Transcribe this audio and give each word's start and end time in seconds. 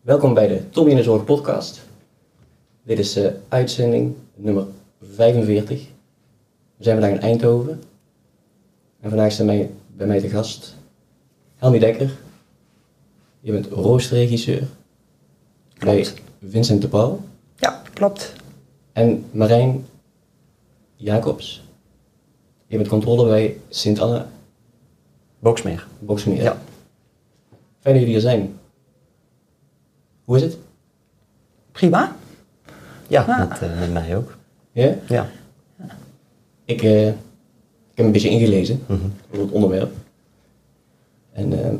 Welkom 0.00 0.34
bij 0.34 0.48
de 0.48 0.68
Tommy 0.70 0.90
in 0.90 0.96
de 0.96 1.02
Zorg 1.02 1.24
podcast. 1.24 1.80
Dit 2.82 2.98
is 2.98 3.16
uh, 3.16 3.30
uitzending 3.48 4.14
nummer 4.34 4.66
45. 5.00 5.86
We 6.76 6.84
zijn 6.84 7.00
vandaag 7.00 7.16
in 7.16 7.22
Eindhoven. 7.22 7.82
En 9.00 9.08
vandaag 9.08 9.32
zijn 9.32 9.48
wij, 9.48 9.70
bij 9.96 10.06
mij 10.06 10.20
te 10.20 10.28
gast 10.28 10.76
Helmi 11.56 11.78
Dekker. 11.78 12.16
Je 13.40 13.52
bent 13.52 13.66
roosterregisseur 13.66 14.62
bij 15.78 16.06
Vincent 16.48 16.82
de 16.82 16.88
Paul. 16.88 17.20
Ja, 17.56 17.82
klopt. 17.94 18.32
En 18.92 19.24
Marijn 19.30 19.86
Jacobs. 20.96 21.62
Je 22.66 22.76
bent 22.76 22.88
controle 22.88 23.28
bij 23.28 23.56
Sint-Anna 23.68 24.30
Boksmeer. 25.38 25.86
Boksmeer. 25.98 26.42
Ja. 26.42 26.62
Fijn 27.80 27.94
dat 27.94 28.04
jullie 28.04 28.08
hier 28.08 28.20
zijn. 28.20 28.59
Hoe 30.30 30.38
is 30.38 30.44
het? 30.44 30.56
Prima. 31.72 32.16
Ja, 33.08 33.22
Ah. 33.22 33.38
met, 33.48 33.58
eh, 33.62 33.78
met 33.78 33.92
mij 33.92 34.16
ook. 34.16 34.36
Ja? 34.72 34.94
Ja. 35.08 35.28
Ik, 36.64 36.82
eh, 36.82 37.06
ik 37.08 37.14
heb 37.94 38.06
een 38.06 38.12
beetje 38.12 38.28
ingelezen 38.28 38.82
Mhm. 38.86 39.00
over 39.30 39.44
het 39.44 39.50
onderwerp. 39.54 39.92
En 41.32 41.52
eh, 41.52 41.64
het 41.64 41.78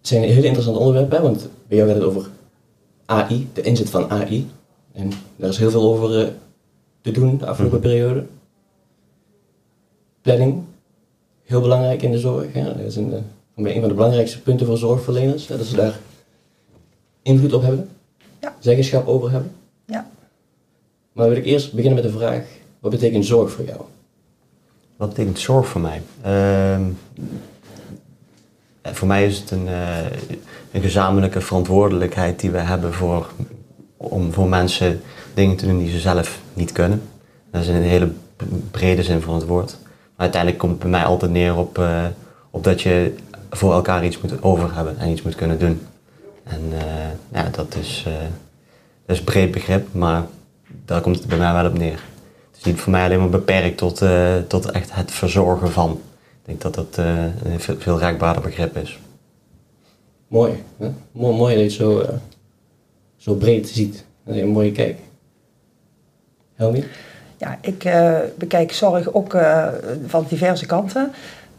zijn 0.00 0.22
hele 0.22 0.44
interessante 0.46 0.78
onderwerpen, 0.80 1.16
hè, 1.16 1.22
want 1.22 1.48
bij 1.68 1.76
jou 1.76 1.88
gaat 1.90 1.98
het 1.98 2.06
over 2.08 2.28
AI, 3.06 3.48
de 3.52 3.60
inzet 3.60 3.90
van 3.90 4.10
AI. 4.10 4.50
En 4.92 5.10
daar 5.36 5.50
is 5.50 5.58
heel 5.58 5.70
veel 5.70 5.82
over 5.92 6.32
te 7.00 7.10
doen 7.10 7.38
de 7.38 7.46
afgelopen 7.46 7.78
Mhm. 7.78 7.88
periode. 7.88 8.24
Planning, 10.20 10.62
heel 11.44 11.60
belangrijk 11.60 12.02
in 12.02 12.10
de 12.10 12.18
zorg. 12.18 12.52
Hè. 12.52 12.64
Dat 12.64 12.78
is 12.78 12.96
een, 12.96 13.12
een 13.54 13.80
van 13.80 13.88
de 13.88 13.94
belangrijkste 13.94 14.40
punten 14.42 14.66
voor 14.66 14.78
zorgverleners, 14.78 15.48
hè, 15.48 15.56
dat 15.56 15.66
ze 15.66 15.76
daar 15.76 15.98
invloed 17.24 17.52
op 17.52 17.62
hebben, 17.62 17.88
Ja. 18.40 18.54
zeggenschap 18.58 19.06
over 19.06 19.30
hebben. 19.30 19.52
Ja. 19.86 20.10
Maar 21.12 21.28
wil 21.28 21.36
ik 21.36 21.44
eerst 21.44 21.72
beginnen 21.72 22.02
met 22.02 22.12
de 22.12 22.18
vraag, 22.18 22.42
wat 22.80 22.90
betekent 22.90 23.24
zorg 23.26 23.50
voor 23.52 23.64
jou? 23.64 23.80
Wat 24.96 25.08
betekent 25.08 25.38
zorg 25.38 25.66
voor 25.66 25.80
mij? 25.80 26.02
Ehm, 26.22 26.82
eh, 28.82 28.92
voor 28.92 29.08
mij 29.08 29.26
is 29.26 29.38
het 29.38 29.50
een, 29.50 29.68
eh, 29.68 29.98
een 30.72 30.80
gezamenlijke 30.82 31.40
verantwoordelijkheid 31.40 32.40
die 32.40 32.50
we 32.50 32.58
hebben 32.58 32.92
voor, 32.94 33.32
om 33.96 34.32
voor 34.32 34.48
mensen 34.48 35.00
dingen 35.34 35.56
te 35.56 35.66
doen 35.66 35.78
die 35.78 35.90
ze 35.90 35.98
zelf 35.98 36.40
niet 36.54 36.72
kunnen. 36.72 37.02
Dat 37.50 37.62
is 37.62 37.68
in 37.68 37.74
een 37.74 37.82
hele 37.82 38.10
brede 38.70 39.02
zin 39.02 39.20
van 39.20 39.34
het 39.34 39.46
woord. 39.46 39.76
Maar 39.82 39.92
uiteindelijk 40.16 40.60
komt 40.60 40.72
het 40.72 40.80
bij 40.80 40.90
mij 40.90 41.04
altijd 41.04 41.30
neer 41.30 41.56
op, 41.56 41.78
eh, 41.78 42.04
op 42.50 42.64
dat 42.64 42.82
je 42.82 43.14
voor 43.50 43.72
elkaar 43.72 44.04
iets 44.04 44.20
moet 44.20 44.42
over 44.42 44.74
hebben 44.74 44.98
en 44.98 45.10
iets 45.10 45.22
moet 45.22 45.34
kunnen 45.34 45.58
doen. 45.58 45.80
En 46.44 46.62
eh, 46.72 47.10
ja, 47.32 47.48
dat 47.48 47.74
is, 47.74 48.04
eh, 48.06 48.12
dat 49.06 49.16
is 49.16 49.18
een 49.18 49.24
breed 49.24 49.50
begrip, 49.50 49.86
maar 49.92 50.26
daar 50.84 51.00
komt 51.00 51.18
het 51.18 51.26
bij 51.26 51.38
mij 51.38 51.52
wel 51.52 51.66
op 51.66 51.78
neer. 51.78 52.02
Het 52.50 52.56
is 52.58 52.64
niet 52.64 52.80
voor 52.80 52.92
mij 52.92 53.04
alleen 53.04 53.18
maar 53.18 53.28
beperkt 53.28 53.76
tot, 53.76 54.02
eh, 54.02 54.36
tot 54.48 54.70
echt 54.70 54.94
het 54.94 55.10
verzorgen 55.10 55.72
van. 55.72 56.00
Ik 56.44 56.50
denk 56.50 56.60
dat 56.60 56.74
dat 56.74 56.98
eh, 56.98 57.24
een 57.24 57.60
veel, 57.60 57.76
veel 57.78 57.98
raakbaarder 57.98 58.42
begrip 58.42 58.76
is. 58.76 58.98
Mooi. 60.28 60.62
Hè? 60.76 60.90
Mooi, 61.12 61.36
mooi 61.36 61.54
dat 61.54 61.62
je 61.62 61.84
het 61.84 61.98
zo, 62.06 62.18
zo 63.16 63.34
breed 63.34 63.68
ziet. 63.68 64.04
Dat 64.24 64.34
is 64.34 64.40
een 64.40 64.48
mooie 64.48 64.72
kijk. 64.72 64.98
Helmi? 66.54 66.84
Ja, 67.36 67.58
ik 67.60 67.84
eh, 67.84 68.18
bekijk 68.38 68.72
zorg 68.72 69.12
ook 69.12 69.34
eh, 69.34 69.68
van 70.06 70.26
diverse 70.28 70.66
kanten. 70.66 71.12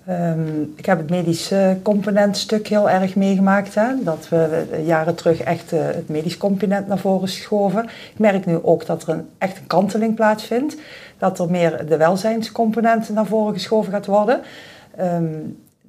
Ehm, 0.06 0.62
ik 0.76 0.86
heb 0.86 0.98
het 0.98 1.10
medische 1.10 1.78
componentstuk 1.82 2.68
heel 2.68 2.90
erg 2.90 3.16
meegemaakt. 3.16 3.76
Hè? 3.76 4.04
Dat 4.04 4.30
we 4.30 4.66
eh, 4.72 4.88
jaren 4.88 5.16
terug 5.16 5.40
echt 5.40 5.72
eh, 5.72 5.80
het 5.86 6.10
medisch 6.10 6.38
component 6.38 6.88
naar 6.88 6.98
voren 6.98 7.28
schoven. 7.28 7.84
Ik 7.84 8.20
merk 8.20 8.46
nu 8.46 8.60
ook 8.64 8.86
dat 8.86 9.04
er 9.04 9.10
een, 9.10 9.30
echt 9.38 9.58
een 9.58 9.68
kanteling 9.68 10.16
plaatsvindt. 10.16 10.76
Dat 11.18 11.40
er 11.40 11.52
meer 11.52 11.86
de 11.88 11.98
welzijnscomponent 11.98 13.10
naar 13.10 13.26
voren 13.26 13.54
geschoven 13.54 13.92
gaat 13.92 14.06
worden. 14.06 14.42
Ehm, 14.96 15.34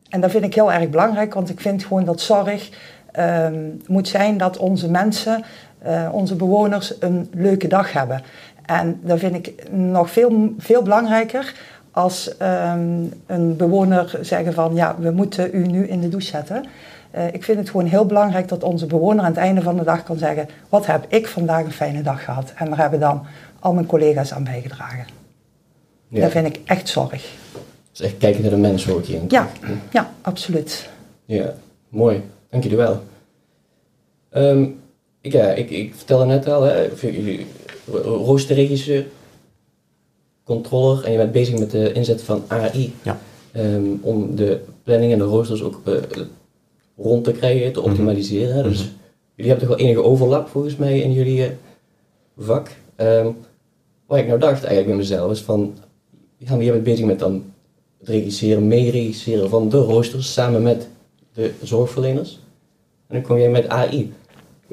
en 0.09 0.21
dat 0.21 0.31
vind 0.31 0.45
ik 0.45 0.55
heel 0.55 0.73
erg 0.73 0.91
belangrijk, 0.91 1.35
want 1.35 1.49
ik 1.49 1.61
vind 1.61 1.85
gewoon 1.85 2.05
dat 2.05 2.21
zorg 2.21 2.71
ehm, 3.13 3.65
moet 3.87 4.09
zijn 4.09 4.39
dat 4.39 4.57
onze 4.57 4.91
mensen, 4.91 5.45
eh, 5.79 6.09
onze 6.13 6.37
bewoners, 6.37 6.95
een 7.01 7.29
leuke 7.35 7.69
dag 7.69 7.93
hebben. 7.93 8.23
En 8.67 9.01
dat 9.03 9.19
vind 9.19 9.35
ik 9.35 9.71
nog 9.71 10.11
veel, 10.11 10.55
veel 10.59 10.83
belangrijker 10.83 11.55
als 11.97 12.37
ehm, 12.37 13.05
een 13.27 13.57
bewoner 13.57 14.19
zeggen 14.21 14.53
van 14.53 14.75
ja, 14.75 14.97
we 14.99 15.11
moeten 15.11 15.51
u 15.53 15.67
nu 15.67 15.87
in 15.87 16.01
de 16.01 16.09
douche 16.09 16.29
zetten. 16.29 16.65
Eh, 17.11 17.35
ik 17.35 17.45
vind 17.45 17.59
het 17.59 17.71
gewoon 17.71 17.87
heel 17.87 18.07
belangrijk 18.07 18.49
dat 18.49 18.63
onze 18.63 18.87
bewoner 18.87 19.25
aan 19.25 19.31
het 19.31 19.37
einde 19.37 19.63
van 19.63 19.77
de 19.77 19.85
dag 19.85 20.03
kan 20.03 20.19
zeggen: 20.19 20.49
Wat 20.69 20.87
heb 20.87 21.05
ik 21.09 21.27
vandaag 21.27 21.65
een 21.65 21.73
fijne 21.73 22.03
dag 22.03 22.25
gehad? 22.25 22.53
En 22.57 22.69
daar 22.69 22.79
hebben 22.79 23.01
dan 23.01 23.27
al 23.59 23.73
mijn 23.73 23.87
collega's 23.87 24.33
aan 24.33 24.45
bijgedragen. 24.45 25.07
Ja. 26.09 26.21
Dat 26.21 26.31
vind 26.31 26.47
ik 26.47 26.61
echt 26.65 26.89
zorg. 26.89 27.35
Dus 27.91 28.01
echt 28.01 28.19
kijken 28.19 28.43
naar 28.43 28.51
de 28.51 28.57
mens 28.57 28.85
hoor 28.85 28.99
ik 28.99 29.07
hier. 29.07 29.21
Ja, 29.29 29.49
ja, 29.91 30.11
absoluut. 30.21 30.89
Ja, 31.25 31.55
mooi. 31.89 32.23
Dank 32.51 32.63
jullie 32.63 32.79
wel. 32.79 33.03
Ehm, 34.31 34.67
ik, 35.21 35.33
ja, 35.33 35.47
ik, 35.47 35.71
ik 35.71 35.95
vertelde 35.95 36.25
net 36.25 36.49
al, 36.49 36.63
hè, 36.63 36.89
roosterregisseur, 38.03 39.07
controller 40.47 41.05
en 41.05 41.11
je 41.13 41.17
bent 41.17 41.33
bezig 41.33 41.59
met 41.59 41.71
de 41.71 41.93
inzet 41.93 42.23
van 42.23 42.43
AI. 42.49 42.93
Ja. 43.03 43.19
Ehm, 43.53 43.85
om 44.01 44.37
de 44.37 44.61
planning 44.83 45.13
en 45.13 45.19
de 45.19 45.25
roosters 45.25 45.63
ook 45.63 45.81
eh, 45.85 45.93
rond 46.97 47.25
te 47.25 47.33
krijgen, 47.33 47.73
te 47.73 47.81
optimaliseren. 47.81 48.55
hè. 48.57 48.63
Dus 48.63 48.79
Mhm. 48.83 48.91
jullie 49.35 49.51
hebben 49.51 49.69
toch 49.69 49.77
wel 49.79 49.87
enige 49.87 50.03
overlap 50.05 50.49
volgens 50.49 50.77
mij 50.77 50.99
in 51.01 51.13
jullie 51.13 51.45
eh, 51.45 51.51
vak. 52.39 52.69
Ehm 52.97 53.27
wat 54.07 54.19
ik 54.19 54.27
nou 54.27 54.39
dacht 54.39 54.59
eigenlijk 54.65 54.87
bij 54.87 54.97
mezelf 54.97 55.31
is 55.31 55.41
van, 55.41 55.75
ja, 56.37 56.55
je 56.61 56.71
bent 56.73 56.83
bezig 56.85 57.05
met 57.07 57.19
dan 57.19 57.45
het 57.99 58.09
regisseren, 58.09 58.67
meeregisseren 58.69 59.49
van 59.51 59.69
de 59.69 59.77
roosters 59.79 60.33
samen 60.33 60.63
met 60.63 60.89
de 61.35 61.53
zorgverleners. 61.63 62.39
En 63.07 63.15
dan 63.15 63.23
kom 63.23 63.39
jij 63.39 63.51
met 63.51 63.69
AI. 63.69 64.13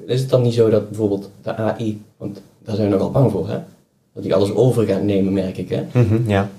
Is 0.05 0.19
het 0.21 0.29
dan 0.29 0.41
niet 0.41 0.53
zo 0.53 0.69
dat 0.69 0.87
bijvoorbeeld 0.89 1.29
de 1.41 1.55
AI, 1.55 2.01
want 2.17 2.41
daar 2.63 2.75
zijn 2.75 2.87
we 2.89 2.93
nogal 2.95 3.11
bang 3.11 3.31
voor, 3.31 3.47
hè? 3.49 3.59
Dat 4.13 4.23
die 4.23 4.35
alles 4.35 4.53
over 4.53 4.85
gaat 4.85 5.01
nemen, 5.03 5.33
merk 5.33 5.57
ik, 5.57 5.69
hè? 5.69 5.83
Mhm, 5.91 6.29
ja. 6.29 6.49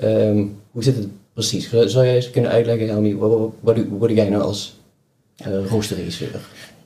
Ehm, 0.00 0.44
hoe 0.70 0.82
zit 0.82 0.96
het 0.96 1.08
precies? 1.32 1.70
Zou 1.70 2.04
jij 2.06 2.14
eens 2.14 2.30
kunnen 2.30 2.50
uitleggen, 2.50 2.88
Helmi, 2.88 3.16
wat, 3.16 3.30
wat, 3.30 3.50
wat, 3.60 3.74
doe- 3.76 3.86
wat 3.98 4.08
doe 4.08 4.16
jij 4.16 4.28
nou 4.28 4.42
als 4.42 4.80
eh 5.36 5.66
roosterregisseur? 5.68 6.40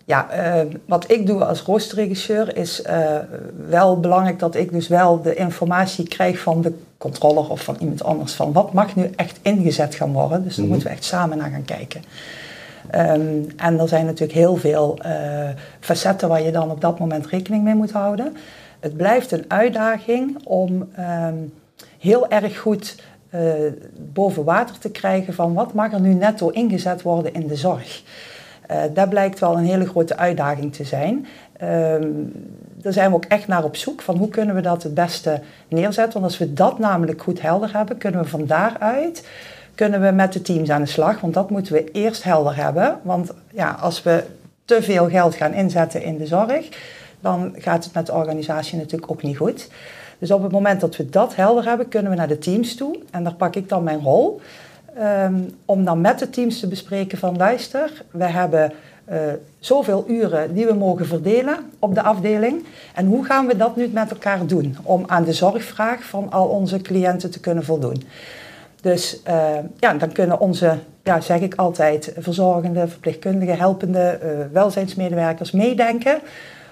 Ja, 0.04 0.30
eh, 0.30 0.66
wat 0.86 1.10
ik 1.10 1.26
doe 1.26 1.44
als 1.44 1.62
roosterregisseur 1.62 2.56
is 2.56 2.82
eh, 2.82 3.16
wel 3.68 4.00
belangrijk 4.00 4.38
dat 4.38 4.54
ik 4.54 4.72
dus 4.72 4.88
wel 4.88 5.22
de 5.22 5.34
informatie 5.34 6.08
krijg 6.08 6.38
van 6.38 6.60
de 6.62 6.72
controller 6.98 7.50
of 7.50 7.62
van 7.64 7.76
iemand 7.80 8.04
anders. 8.04 8.32
Van 8.32 8.52
wat 8.52 8.72
mag 8.72 8.96
nu 8.96 9.10
echt 9.16 9.38
ingezet 9.42 9.94
gaan 9.94 10.12
worden. 10.12 10.42
Dus 10.44 10.54
daar 10.54 10.64
Mhm. 10.64 10.72
moeten 10.74 10.90
we 10.90 10.94
echt 10.96 11.04
samen 11.04 11.38
naar 11.38 11.50
gaan 11.50 11.64
kijken. 11.64 12.02
Ehm, 12.90 13.20
en 13.56 13.78
er 13.78 13.88
zijn 13.88 14.04
natuurlijk 14.06 14.38
heel 14.38 14.56
veel 14.56 14.98
eh, 15.02 15.48
facetten 15.80 16.28
waar 16.28 16.42
je 16.42 16.50
dan 16.52 16.70
op 16.70 16.80
dat 16.80 16.98
moment 16.98 17.26
rekening 17.26 17.64
mee 17.64 17.74
moet 17.74 17.90
houden. 17.92 18.36
Het 18.80 18.96
blijft 18.96 19.32
een 19.32 19.44
uitdaging 19.48 20.38
om 20.44 20.88
ehm, 20.94 21.36
heel 21.98 22.28
erg 22.28 22.58
goed 22.58 23.02
eh, 23.30 23.42
boven 24.12 24.44
water 24.44 24.78
te 24.78 24.90
krijgen 24.90 25.34
van 25.34 25.54
wat 25.54 25.72
mag 25.72 25.92
er 25.92 26.00
nu 26.00 26.14
netto 26.14 26.48
ingezet 26.48 27.02
worden 27.02 27.34
in 27.34 27.46
de 27.46 27.56
zorg. 27.56 28.02
Eh 28.66 28.82
dat 28.94 29.08
blijkt 29.08 29.38
wel 29.38 29.56
een 29.58 29.64
hele 29.64 29.86
grote 29.86 30.16
uitdaging 30.16 30.74
te 30.74 30.84
zijn. 30.84 31.26
Ehm, 31.56 32.08
daar 32.74 32.92
zijn 32.92 33.10
we 33.10 33.16
ook 33.16 33.24
echt 33.24 33.46
naar 33.46 33.64
op 33.64 33.76
zoek 33.76 34.02
van 34.02 34.16
hoe 34.16 34.28
kunnen 34.28 34.54
we 34.54 34.60
dat 34.60 34.82
het 34.82 34.94
beste 34.94 35.40
neerzetten. 35.68 36.20
Want 36.20 36.24
als 36.24 36.38
we 36.38 36.52
dat 36.52 36.78
namelijk 36.78 37.22
goed 37.22 37.40
helder 37.40 37.72
hebben, 37.72 37.98
kunnen 37.98 38.22
we 38.22 38.28
van 38.28 38.46
daaruit 38.46 39.22
kunnen 39.78 40.00
we 40.00 40.10
met 40.10 40.32
de 40.32 40.42
teams 40.42 40.70
aan 40.70 40.82
de 40.82 40.88
slag. 40.88 41.20
Want 41.20 41.34
dat 41.34 41.50
moeten 41.50 41.72
we 41.72 41.90
eerst 41.90 42.22
helder 42.22 42.56
hebben. 42.56 42.98
Want 43.02 43.30
ja, 43.50 43.76
als 43.80 44.02
we 44.02 44.24
te 44.64 44.82
veel 44.82 45.08
geld 45.08 45.34
gaan 45.34 45.52
inzetten 45.52 46.02
in 46.02 46.16
de 46.16 46.26
zorg, 46.26 46.68
dan 47.20 47.54
gaat 47.58 47.84
het 47.84 47.94
met 47.94 48.06
de 48.06 48.12
organisatie 48.12 48.78
natuurlijk 48.78 49.12
ook 49.12 49.22
niet 49.22 49.36
goed. 49.36 49.68
Dus 50.18 50.30
op 50.30 50.42
het 50.42 50.52
moment 50.52 50.80
dat 50.80 50.96
we 50.96 51.08
dat 51.08 51.34
helder 51.34 51.64
hebben, 51.64 51.88
kunnen 51.88 52.10
we 52.10 52.16
naar 52.16 52.28
de 52.28 52.38
teams 52.38 52.74
toe. 52.74 52.98
En 53.10 53.24
daar 53.24 53.34
pak 53.34 53.54
ik 53.54 53.68
dan 53.68 53.82
mijn 53.82 54.00
rol. 54.00 54.40
Ehm, 54.96 55.34
om 55.64 55.84
dan 55.84 56.00
met 56.00 56.18
de 56.18 56.30
teams 56.30 56.60
te 56.60 56.66
bespreken 56.66 57.18
van 57.18 57.36
luister, 57.36 58.04
we 58.10 58.24
hebben 58.24 58.72
eh, 59.04 59.18
zoveel 59.58 60.04
uren 60.08 60.54
die 60.54 60.66
we 60.66 60.74
mogen 60.74 61.06
verdelen 61.06 61.56
op 61.78 61.94
de 61.94 62.02
afdeling. 62.02 62.64
En 62.94 63.06
hoe 63.06 63.24
gaan 63.24 63.46
we 63.46 63.56
dat 63.56 63.76
nu 63.76 63.88
met 63.92 64.10
elkaar 64.10 64.46
doen 64.46 64.76
om 64.82 65.04
aan 65.06 65.24
de 65.24 65.32
zorgvraag 65.32 66.02
van 66.02 66.30
al 66.30 66.46
onze 66.46 66.80
cliënten 66.80 67.30
te 67.30 67.40
kunnen 67.40 67.64
voldoen? 67.64 68.02
Dus 68.80 69.22
eh, 69.22 69.48
ja, 69.78 69.94
dan 69.94 70.12
kunnen 70.12 70.40
onze, 70.40 70.78
ja, 71.02 71.20
zeg 71.20 71.40
ik 71.40 71.54
altijd, 71.54 72.12
verzorgende, 72.18 72.88
verpleegkundige, 72.88 73.52
helpende 73.52 74.00
eh, 74.00 74.30
welzijnsmedewerkers 74.52 75.50
meedenken 75.50 76.20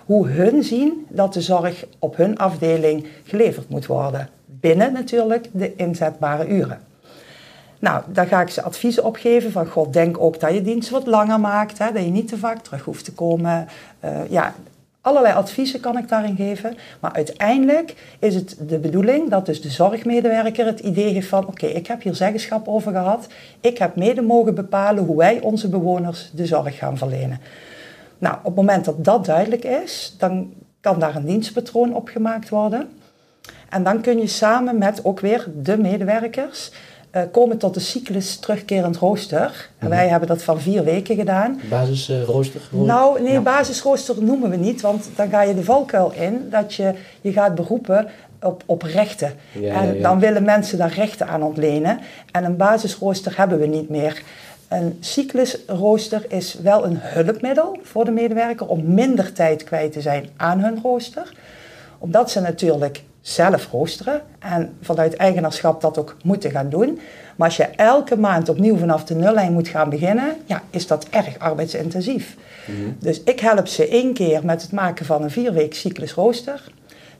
hoe 0.06 0.28
hun 0.28 0.62
zien 0.62 1.06
dat 1.08 1.32
de 1.32 1.40
zorg 1.40 1.86
op 1.98 2.16
hun 2.16 2.38
afdeling 2.38 3.06
geleverd 3.24 3.68
moet 3.68 3.86
worden. 3.86 4.28
Binnen 4.46 4.92
natuurlijk 4.92 5.48
de 5.52 5.76
inzetbare 5.76 6.48
uren. 6.48 6.80
Nou, 7.78 8.02
daar 8.12 8.26
ga 8.26 8.40
ik 8.40 8.48
ze 8.48 8.62
adviezen 8.62 9.04
op 9.04 9.16
geven 9.16 9.52
van, 9.52 9.66
god, 9.66 9.92
denk 9.92 10.20
ook 10.20 10.40
dat 10.40 10.52
je 10.52 10.62
dienst 10.62 10.90
wat 10.90 11.06
langer 11.06 11.40
maakt, 11.40 11.78
hè, 11.78 11.92
dat 11.92 12.04
je 12.04 12.10
niet 12.10 12.28
te 12.28 12.38
vaak 12.38 12.58
terug 12.62 12.84
hoeft 12.84 13.04
te 13.04 13.12
komen. 13.12 13.68
Uh, 14.04 14.10
ja, 14.30 14.54
allerlei 15.00 15.34
adviezen 15.34 15.80
kan 15.80 15.98
ik 15.98 16.08
daarin 16.08 16.36
geven. 16.36 16.76
Maar 17.00 17.12
uiteindelijk 17.12 17.94
is 18.18 18.34
het 18.34 18.56
de 18.68 18.78
bedoeling 18.78 19.30
dat 19.30 19.46
dus 19.46 19.62
de 19.62 19.70
zorgmedewerker 19.70 20.66
het 20.66 20.80
idee 20.80 21.12
heeft 21.12 21.28
van, 21.28 21.46
oké, 21.46 21.66
ik 21.66 21.86
heb 21.86 22.02
hier 22.02 22.14
zeggenschap 22.14 22.68
over 22.68 22.92
gehad. 22.92 23.26
Ik 23.60 23.78
heb 23.78 23.96
mede 23.96 24.22
mogen 24.22 24.54
bepalen 24.54 25.04
hoe 25.04 25.16
wij 25.16 25.40
onze 25.40 25.68
bewoners 25.68 26.30
de 26.34 26.46
zorg 26.46 26.78
gaan 26.78 26.98
verlenen. 26.98 27.40
Nou, 28.18 28.36
op 28.36 28.44
het 28.44 28.54
moment 28.54 28.84
dat 28.84 29.04
dat 29.04 29.24
duidelijk 29.24 29.64
is, 29.64 30.14
dan 30.18 30.52
kan 30.80 30.98
daar 30.98 31.16
een 31.16 31.26
dienstpatroon 31.26 31.94
opgemaakt 31.94 32.48
worden. 32.48 32.88
En 33.68 33.82
dan 33.82 34.00
kun 34.00 34.18
je 34.18 34.26
samen 34.26 34.78
met 34.78 35.04
ook 35.04 35.20
weer 35.20 35.48
de 35.62 35.78
medewerkers 35.78 36.70
uh, 37.16 37.22
komen 37.32 37.58
tot 37.58 37.74
de 37.74 37.80
cyclus 37.80 38.36
terugkerend 38.36 38.96
rooster. 38.96 39.70
En 39.78 39.88
wij 39.88 40.02
mhm. 40.02 40.10
hebben 40.10 40.28
dat 40.28 40.42
van 40.42 40.60
vier 40.60 40.84
weken 40.84 41.16
gedaan. 41.16 41.60
Basisrooster? 41.70 42.60
Uh, 42.74 42.80
nou, 42.80 43.22
nee, 43.22 43.40
basisrooster 43.40 44.22
noemen 44.22 44.50
we 44.50 44.56
niet, 44.56 44.80
want 44.80 45.08
dan 45.16 45.28
ga 45.28 45.42
je 45.42 45.54
de 45.54 45.64
valkuil 45.64 46.12
in 46.12 46.46
dat 46.50 46.74
je 46.74 46.94
je 47.20 47.32
gaat 47.32 47.54
beroepen 47.54 48.08
op, 48.42 48.62
op 48.66 48.82
rechten. 48.82 49.32
en 49.62 50.02
dan 50.02 50.18
willen 50.18 50.42
mensen 50.42 50.78
daar 50.78 50.92
rechten 50.92 51.28
aan 51.28 51.42
ontlenen. 51.42 51.98
En 52.32 52.44
een 52.44 52.56
basisrooster 52.56 53.36
hebben 53.36 53.58
we 53.58 53.66
niet 53.66 53.88
meer. 53.88 54.22
Een 54.68 54.96
cyclusrooster 55.00 56.24
is 56.28 56.54
wel 56.54 56.84
een 56.84 56.98
hulpmiddel 57.00 57.78
voor 57.82 58.04
de 58.04 58.10
medewerker 58.10 58.66
om 58.66 58.94
minder 58.94 59.32
tijd 59.32 59.64
kwijt 59.64 59.92
te 59.92 60.00
zijn 60.00 60.28
aan 60.36 60.60
hun 60.60 60.80
rooster. 60.82 61.32
Omdat 61.98 62.30
ze 62.30 62.40
natuurlijk 62.40 63.02
zelf 63.20 63.68
roosteren 63.70 64.20
en 64.38 64.76
vanuit 64.82 65.16
eigenaarschap 65.16 65.80
dat 65.80 65.98
ook 65.98 66.16
moeten 66.22 66.50
gaan 66.50 66.68
doen. 66.68 67.00
Maar 67.36 67.48
als 67.48 67.56
je 67.56 67.64
elke 67.64 68.16
maand 68.16 68.48
opnieuw 68.48 68.76
vanaf 68.76 69.04
de 69.04 69.14
nullijn 69.14 69.52
moet 69.52 69.68
gaan 69.68 69.90
beginnen, 69.90 70.36
ja, 70.44 70.62
is 70.70 70.86
dat 70.86 71.06
erg 71.10 71.38
arbeidsintensief. 71.38 72.36
Mhm. 72.66 72.90
Dus 72.98 73.22
ik 73.22 73.40
help 73.40 73.66
ze 73.66 73.88
één 73.88 74.14
keer 74.14 74.44
met 74.44 74.62
het 74.62 74.72
maken 74.72 75.06
van 75.06 75.22
een 75.22 75.30
vierweek 75.30 75.74
cyclus 75.74 76.12
rooster. 76.12 76.62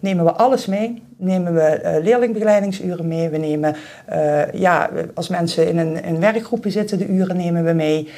Nemen 0.07 0.25
we 0.25 0.33
alles 0.33 0.67
mee. 0.67 1.03
Nemen 1.17 1.55
we 1.55 1.81
uh, 1.85 2.05
leerlingbegeleidingsuren 2.05 3.09
mee. 3.09 3.29
We 3.29 3.37
nemen, 3.37 3.77
uh, 4.13 4.53
ja, 4.53 4.91
als 5.15 5.29
mensen 5.29 5.69
in 5.69 5.79
een, 5.79 6.05
in 6.05 6.21
werkgroepen 6.21 6.73
zitten, 6.73 6.99
de 6.99 7.07
uren 7.07 7.37
nemen 7.37 7.65
we 7.65 7.73
mee. 7.73 8.05
Uh, 8.05 8.11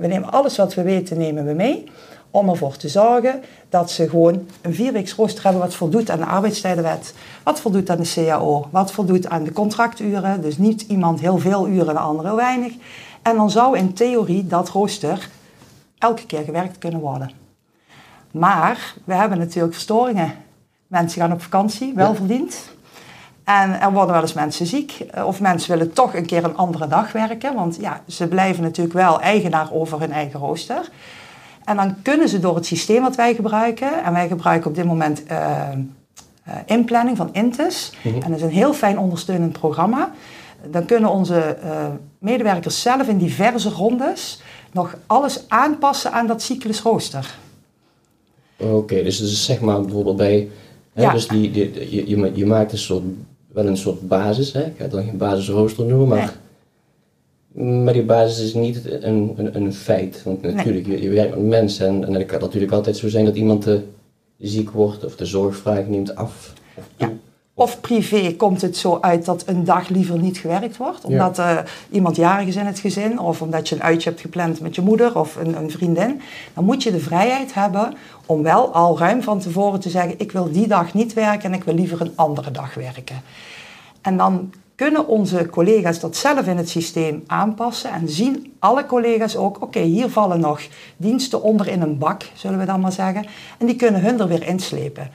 we 0.00 0.06
nemen 0.06 0.30
alles 0.32 0.56
wat 0.56 0.74
we 0.74 0.82
weten, 0.82 1.18
nemen 1.18 1.46
we 1.46 1.52
mee 1.52 1.84
om 2.30 2.48
ervoor 2.48 2.76
te 2.76 2.88
zorgen 2.88 3.42
dat 3.68 3.90
ze 3.90 4.08
gewoon 4.08 4.46
een 4.62 4.74
vierweeksrooster 4.74 5.44
hebben 5.44 5.62
wat 5.62 5.74
voldoet 5.74 6.10
aan 6.10 6.18
de 6.18 6.24
arbeidstijdenwet, 6.24 7.14
wat 7.44 7.60
voldoet 7.60 7.90
aan 7.90 8.00
de 8.00 8.12
CAO, 8.14 8.68
wat 8.70 8.92
voldoet 8.92 9.28
aan 9.28 9.44
de 9.44 9.52
contracturen. 9.52 10.40
Dus 10.40 10.58
niet 10.58 10.82
iemand 10.82 11.20
heel 11.20 11.38
veel 11.38 11.68
uren 11.68 11.88
en 11.88 11.94
de 11.94 12.00
andere 12.00 12.34
weinig. 12.34 12.72
En 13.22 13.36
dan 13.36 13.50
zou 13.50 13.78
in 13.78 13.92
theorie 13.92 14.46
dat 14.46 14.68
rooster 14.68 15.28
elke 15.98 16.26
keer 16.26 16.42
gewerkt 16.42 16.78
kunnen 16.78 17.00
worden. 17.00 17.30
Maar 18.30 18.94
we 19.04 19.14
hebben 19.14 19.38
natuurlijk 19.38 19.74
verstoringen. 19.74 20.43
Mensen 20.94 21.20
gaan 21.20 21.32
op 21.32 21.42
vakantie, 21.42 21.92
wel 21.94 22.14
verdiend. 22.14 22.56
En 23.44 23.80
er 23.80 23.92
worden 23.92 24.12
wel 24.12 24.22
eens 24.22 24.32
mensen 24.32 24.66
ziek. 24.66 25.06
Of 25.24 25.40
mensen 25.40 25.70
willen 25.70 25.92
toch 25.92 26.14
een 26.14 26.26
keer 26.26 26.44
een 26.44 26.56
andere 26.56 26.86
dag 26.86 27.12
werken. 27.12 27.54
Want 27.54 27.76
ja, 27.80 28.02
ze 28.08 28.28
blijven 28.28 28.62
natuurlijk 28.62 28.94
wel 28.94 29.20
eigenaar 29.20 29.72
over 29.72 30.00
hun 30.00 30.12
eigen 30.12 30.40
rooster. 30.40 30.90
En 31.64 31.76
dan 31.76 32.02
kunnen 32.02 32.28
ze 32.28 32.40
door 32.40 32.54
het 32.54 32.66
systeem 32.66 33.02
wat 33.02 33.16
wij 33.16 33.34
gebruiken, 33.34 34.04
en 34.04 34.12
wij 34.12 34.28
gebruiken 34.28 34.70
op 34.70 34.76
dit 34.76 34.84
moment 34.84 35.22
uh, 35.30 35.68
inplanning 36.66 37.16
van 37.16 37.28
Intus, 37.32 37.92
mhm. 38.02 38.14
en 38.14 38.30
dat 38.30 38.38
is 38.38 38.42
een 38.42 38.50
heel 38.50 38.72
fijn 38.72 38.98
ondersteunend 38.98 39.52
programma. 39.52 40.10
Dan 40.70 40.84
kunnen 40.84 41.10
onze 41.10 41.56
uh, 41.64 41.70
medewerkers 42.18 42.82
zelf 42.82 43.08
in 43.08 43.18
diverse 43.18 43.68
rondes 43.68 44.42
nog 44.72 44.96
alles 45.06 45.44
aanpassen 45.48 46.12
aan 46.12 46.26
dat 46.26 46.42
cyclusrooster. 46.42 47.34
Oké, 48.56 49.02
dus, 49.02 49.18
dus 49.18 49.44
zeg 49.44 49.60
maar 49.60 49.80
bijvoorbeeld 49.80 50.16
bij, 50.16 50.48
ja. 50.94 51.12
dus 51.12 51.28
die, 51.28 51.50
die, 51.50 51.70
je, 51.90 52.08
je, 52.08 52.30
je, 52.34 52.46
maakt 52.46 52.72
een 52.72 52.78
soort, 52.78 53.02
wel 53.52 53.66
een 53.66 53.76
soort 53.76 54.08
basis, 54.08 54.52
hè? 54.52 54.64
ik 54.64 54.72
ga 54.76 54.82
het 54.82 54.92
dan 54.92 55.04
geen 55.04 55.16
basisrooster 55.16 55.84
noemen, 55.84 56.08
maar... 56.08 56.42
Maar 57.54 57.92
die 57.92 58.02
basis 58.02 58.44
is 58.44 58.54
niet 58.54 58.90
een, 58.90 59.34
een, 59.36 59.56
een 59.56 59.72
feit. 59.72 60.22
Want 60.22 60.42
natuurlijk, 60.42 60.86
je, 60.86 61.02
je, 61.02 61.08
werkt 61.08 61.34
met 61.34 61.46
mensen 61.46 61.86
en, 61.86 62.04
en 62.04 62.12
het 62.12 62.26
kan 62.26 62.40
natuurlijk 62.40 62.72
altijd 62.72 62.96
zo 62.96 63.08
zijn 63.08 63.24
dat 63.24 63.36
iemand 63.36 63.62
te 63.62 63.80
ziek 64.38 64.70
wordt 64.70 65.04
of 65.04 65.16
de 65.16 65.26
zorgvraag 65.26 65.86
neemt 65.86 66.14
af. 66.14 66.52
Of, 66.74 66.88
ja. 66.96 67.12
Of 67.54 67.80
privé 67.80 68.34
komt 68.36 68.62
het 68.62 68.76
zo 68.76 68.98
uit 69.00 69.24
dat 69.24 69.42
een 69.46 69.64
dag 69.64 69.88
liever 69.88 70.18
niet 70.18 70.38
gewerkt 70.38 70.76
wordt. 70.76 71.04
Omdat 71.04 71.38
uh, 71.38 71.58
iemand 71.90 72.16
jarig 72.16 72.46
is 72.46 72.56
in 72.56 72.66
het 72.66 72.78
gezin 72.78 73.18
of 73.18 73.42
omdat 73.42 73.68
je 73.68 73.74
een 73.74 73.82
uitje 73.82 74.08
hebt 74.08 74.20
gepland 74.20 74.60
met 74.60 74.74
je 74.74 74.82
moeder 74.82 75.18
of 75.18 75.36
een, 75.36 75.56
een 75.56 75.70
vriendin. 75.70 76.20
Dan 76.54 76.64
moet 76.64 76.82
je 76.82 76.92
de 76.92 77.00
vrijheid 77.00 77.54
hebben 77.54 77.94
om 78.26 78.42
wel 78.42 78.72
al 78.72 78.98
ruim 78.98 79.22
van 79.22 79.38
tevoren 79.38 79.80
te 79.80 79.90
zeggen: 79.90 80.14
ik 80.18 80.32
wil 80.32 80.52
die 80.52 80.66
dag 80.66 80.94
niet 80.94 81.12
werken 81.12 81.52
en 81.52 81.58
ik 81.58 81.64
wil 81.64 81.74
liever 81.74 82.00
een 82.00 82.12
andere 82.14 82.50
dag 82.50 82.74
werken. 82.74 83.22
En 84.00 84.16
dan 84.16 84.52
kunnen 84.74 85.08
onze 85.08 85.48
collega's 85.50 86.00
dat 86.00 86.16
zelf 86.16 86.46
in 86.46 86.56
het 86.56 86.68
systeem 86.68 87.22
aanpassen 87.26 87.90
en 87.90 88.08
zien 88.08 88.54
alle 88.58 88.86
collega's 88.86 89.36
ook, 89.36 89.62
oké, 89.62 89.80
hier 89.80 90.08
vallen 90.08 90.40
nog 90.40 90.60
diensten 90.96 91.42
onder 91.42 91.68
in 91.68 91.82
een 91.82 91.98
bak, 91.98 92.22
zullen 92.34 92.58
we 92.58 92.64
dan 92.64 92.80
maar 92.80 92.92
zeggen, 92.92 93.26
en 93.58 93.66
die 93.66 93.76
kunnen 93.76 94.00
hun 94.00 94.20
er 94.20 94.28
weer 94.28 94.46
inslepen. 94.46 95.10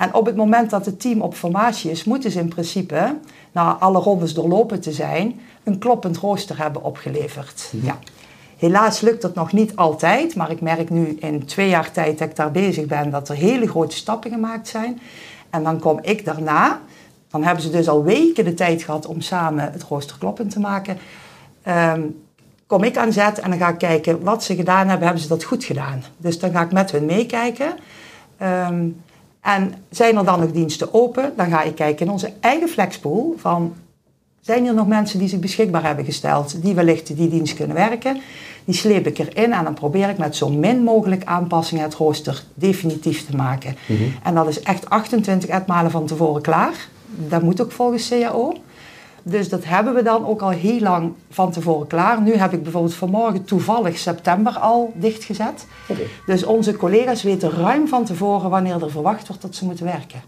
En 0.00 0.14
op 0.14 0.26
het 0.26 0.36
moment 0.36 0.70
dat 0.70 0.86
het 0.86 1.00
team 1.00 1.20
op 1.20 1.34
formatie 1.34 1.90
is, 1.90 2.04
moeten 2.04 2.30
ze 2.30 2.40
in 2.40 2.48
principe, 2.48 3.16
na 3.52 3.76
alle 3.78 3.98
rondes 3.98 4.34
doorlopen 4.34 4.80
te 4.80 4.92
zijn, 4.92 5.40
een 5.64 5.78
kloppend 5.78 6.16
rooster 6.16 6.58
hebben 6.58 6.82
opgeleverd. 6.82 7.70
Mhm. 7.72 7.86
Ja. 7.86 7.98
Helaas 8.56 9.00
lukt 9.00 9.22
dat 9.22 9.34
nog 9.34 9.52
niet 9.52 9.76
altijd, 9.76 10.34
maar 10.34 10.50
ik 10.50 10.60
merk 10.60 10.90
nu 10.90 11.16
in 11.20 11.44
twee 11.44 11.68
jaar 11.68 11.92
tijd 11.92 12.18
dat 12.18 12.28
ik 12.28 12.36
daar 12.36 12.50
bezig 12.50 12.86
ben, 12.86 13.10
dat 13.10 13.28
er 13.28 13.34
hele 13.34 13.68
grote 13.68 13.96
stappen 13.96 14.30
gemaakt 14.30 14.68
zijn. 14.68 15.00
En 15.50 15.62
dan 15.62 15.78
kom 15.78 15.98
ik 16.02 16.24
daarna 16.24 16.80
dan 17.30 17.44
hebben 17.44 17.62
ze 17.62 17.70
dus 17.70 17.88
al 17.88 18.04
weken 18.04 18.44
de 18.44 18.54
tijd 18.54 18.82
gehad 18.82 19.06
om 19.06 19.20
samen 19.20 19.72
het 19.72 19.82
rooster 19.82 20.18
kloppend 20.18 20.50
te 20.50 20.60
maken. 20.60 20.98
Um, 21.68 22.22
kom 22.66 22.82
ik 22.82 22.96
aan 22.96 23.12
zet 23.12 23.38
en 23.38 23.50
dan 23.50 23.58
ga 23.58 23.68
ik 23.68 23.78
kijken 23.78 24.22
wat 24.22 24.44
ze 24.44 24.54
gedaan 24.54 24.88
hebben. 24.88 25.04
Hebben 25.04 25.22
ze 25.22 25.28
dat 25.28 25.44
goed 25.44 25.64
gedaan? 25.64 26.02
Dus 26.16 26.38
dan 26.38 26.50
ga 26.50 26.62
ik 26.62 26.72
met 26.72 26.90
hun 26.90 27.04
meekijken. 27.04 27.72
Um, 28.42 29.02
en 29.40 29.74
zijn 29.90 30.16
er 30.16 30.24
dan 30.24 30.40
nog 30.40 30.52
diensten 30.52 30.94
open? 30.94 31.32
Dan 31.36 31.50
ga 31.50 31.62
ik 31.62 31.74
kijken 31.74 32.06
in 32.06 32.12
onze 32.12 32.32
eigen 32.40 32.68
flexpool 32.68 33.34
van... 33.38 33.74
Zijn 34.40 34.66
er 34.66 34.74
nog 34.74 34.86
mensen 34.86 35.18
die 35.18 35.28
zich 35.28 35.38
beschikbaar 35.38 35.84
hebben 35.84 36.04
gesteld, 36.04 36.62
die 36.62 36.74
wellicht 36.74 37.16
die 37.16 37.28
dienst 37.28 37.54
kunnen 37.54 37.76
werken? 37.76 38.20
Die 38.64 38.74
sleep 38.74 39.06
ik 39.06 39.18
erin 39.18 39.52
en 39.52 39.64
dan 39.64 39.74
probeer 39.74 40.08
ik 40.08 40.18
met 40.18 40.36
zo 40.36 40.48
min 40.48 40.82
mogelijk 40.82 41.24
aanpassingen 41.24 41.84
het 41.84 41.94
rooster 41.94 42.44
definitief 42.54 43.26
te 43.26 43.36
maken. 43.36 43.76
Mhm. 43.86 44.02
En 44.22 44.34
dat 44.34 44.48
is 44.48 44.60
echt 44.60 44.90
28 44.90 45.48
etmalen 45.48 45.90
van 45.90 46.06
tevoren 46.06 46.42
klaar 46.42 46.88
dat 47.16 47.42
moet 47.42 47.62
ook 47.62 47.72
volgens 47.72 48.08
CAO. 48.08 48.54
Dus 49.22 49.48
dat 49.48 49.64
hebben 49.64 49.94
we 49.94 50.02
dan 50.02 50.26
ook 50.26 50.42
al 50.42 50.50
heel 50.50 50.80
lang 50.80 51.12
van 51.30 51.52
tevoren 51.52 51.86
klaar. 51.86 52.22
Nu 52.22 52.34
heb 52.34 52.52
ik 52.52 52.62
bijvoorbeeld 52.62 52.94
vanmorgen 52.94 53.44
toevallig 53.44 53.98
september 53.98 54.58
al 54.58 54.92
dichtgezet. 54.94 55.66
Dus 56.26 56.44
onze 56.44 56.76
collega's 56.76 57.22
weten 57.22 57.50
ruim 57.50 57.88
van 57.88 58.04
tevoren 58.04 58.50
wanneer 58.50 58.82
er 58.82 58.90
verwacht 58.90 59.26
wordt 59.26 59.42
dat 59.42 59.54
ze 59.54 59.64
moeten 59.64 59.84
werken. 59.84 60.22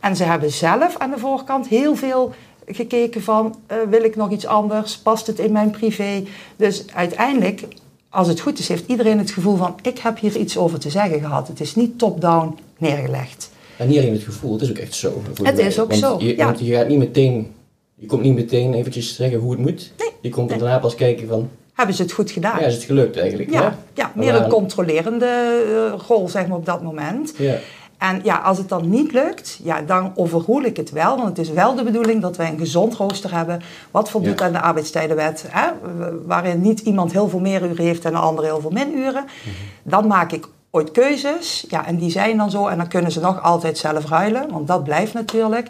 En 0.00 0.16
ze 0.16 0.24
hebben 0.24 0.50
zelf 0.50 0.96
aan 0.98 1.10
de 1.10 1.18
voorkant 1.18 1.68
heel 1.68 1.96
veel 1.96 2.34
gekeken 2.66 3.22
van, 3.22 3.56
uh, 3.72 3.76
wil 3.90 4.04
ik 4.04 4.16
nog 4.16 4.30
iets 4.30 4.46
anders? 4.46 4.98
Past 4.98 5.26
het 5.26 5.38
in 5.38 5.52
mijn 5.52 5.70
privé? 5.70 6.24
Dus 6.56 6.84
uiteindelijk, 6.94 7.66
als 8.08 8.28
het 8.28 8.40
goed 8.40 8.58
is, 8.58 8.68
heeft 8.68 8.84
iedereen 8.86 9.18
het 9.18 9.30
gevoel 9.30 9.56
van, 9.56 9.78
ik 9.82 9.98
heb 9.98 10.18
hier 10.18 10.36
iets 10.36 10.56
over 10.56 10.78
te 10.78 10.90
zeggen 10.90 11.20
gehad. 11.20 11.48
Het 11.48 11.60
is 11.60 11.74
niet 11.74 11.98
top-down 11.98 12.58
neergelegd. 12.78 13.50
En 13.76 13.88
niet 13.88 13.98
alleen 13.98 14.12
het 14.12 14.22
gevoel, 14.22 14.52
het 14.52 14.62
is 14.62 14.70
ook 14.70 14.76
echt 14.76 14.94
zo. 14.94 15.22
Het 15.42 15.58
is 15.58 15.80
ook 15.80 15.92
zo, 15.92 16.16
je, 16.18 16.36
ja. 16.36 16.44
Want 16.44 16.58
je 16.58 16.74
gaat 16.74 16.88
niet 16.88 16.98
meteen, 16.98 17.52
je 18.00 18.06
komt 18.06 18.22
niet 18.22 18.34
meteen 18.34 18.74
eventjes 18.74 19.14
zeggen 19.14 19.38
hoe 19.38 19.50
het 19.50 19.60
moet. 19.60 19.92
Nee. 19.98 20.08
Je 20.20 20.28
komt 20.28 20.50
er 20.50 20.58
daarna 20.58 20.78
pas 20.78 20.94
kijken 20.94 21.28
van... 21.28 21.50
Hebben 21.74 21.94
ze 21.94 22.02
het 22.02 22.12
goed 22.12 22.30
gedaan? 22.30 22.60
Ja, 22.60 22.66
is 22.66 22.74
het 22.74 22.82
gelukt 22.82 23.16
eigenlijk. 23.16 23.50
Ja, 23.50 23.78
ja 23.94 24.12
meer 24.14 24.34
een 24.34 24.48
controlerende 24.48 25.62
uh, 25.66 26.00
rol 26.06 26.28
zeg 26.28 26.46
maar 26.46 26.56
op 26.56 26.66
dat 26.66 26.82
moment. 26.82 27.32
Ja. 27.36 27.54
En 27.98 28.20
ja, 28.22 28.36
als 28.36 28.58
het 28.58 28.68
dan 28.68 28.90
niet 28.90 29.12
lukt, 29.12 29.60
ja, 29.62 29.82
dan 29.82 30.12
overroel 30.14 30.62
ik 30.62 30.76
het 30.76 30.90
wel. 30.90 31.16
Want 31.16 31.28
het 31.28 31.38
is 31.38 31.50
wel 31.50 31.74
de 31.74 31.82
bedoeling 31.82 32.22
dat 32.22 32.36
wij 32.36 32.48
een 32.48 32.58
gezond 32.58 32.94
rooster 32.94 33.34
hebben. 33.34 33.62
Wat 33.90 34.10
voldoet 34.10 34.42
aan 34.42 34.52
de 34.52 34.60
arbeidstijdenwet. 34.60 35.44
Hè? 35.48 35.70
Waarin 36.26 36.60
niet 36.60 36.80
iemand 36.80 37.12
heel 37.12 37.28
veel 37.28 37.38
meer 37.38 37.62
uren 37.62 37.84
heeft 37.84 38.04
en 38.04 38.12
de 38.12 38.18
ander 38.18 38.44
heel 38.44 38.60
veel 38.60 38.70
min 38.70 38.98
uren. 38.98 39.24
Mhm. 39.24 39.54
Dan 39.82 40.06
maak 40.06 40.32
ik 40.32 40.48
ooit 40.70 40.90
keuzes. 40.90 41.64
Ja, 41.68 41.86
en 41.86 41.96
die 41.96 42.10
zijn 42.10 42.36
dan 42.36 42.50
zo. 42.50 42.66
En 42.66 42.76
dan 42.76 42.88
kunnen 42.88 43.12
ze 43.12 43.20
nog 43.20 43.42
altijd 43.42 43.78
zelf 43.78 44.08
ruilen, 44.08 44.50
want 44.50 44.66
dat 44.66 44.84
blijft 44.84 45.14
natuurlijk. 45.14 45.68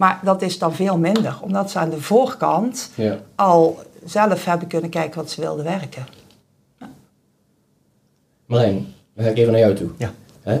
Maar 0.00 0.20
dat 0.24 0.42
is 0.42 0.58
dan 0.58 0.74
veel 0.74 0.98
minder, 0.98 1.38
omdat 1.40 1.70
ze 1.70 1.78
aan 1.78 1.90
de 1.90 2.00
voorkant 2.00 2.90
ja. 2.94 3.18
al 3.34 3.78
zelf 4.04 4.44
hebben 4.44 4.68
kunnen 4.68 4.90
kijken 4.90 5.20
wat 5.20 5.30
ze 5.30 5.40
wilden 5.40 5.64
werken. 5.64 6.06
Ja. 6.78 6.88
Marijn, 8.46 8.86
dan 9.14 9.24
ga 9.24 9.30
ik 9.30 9.36
even 9.38 9.52
naar 9.52 9.60
jou 9.60 9.74
toe. 9.74 9.90
Ja. 9.96 10.12
Hè? 10.42 10.60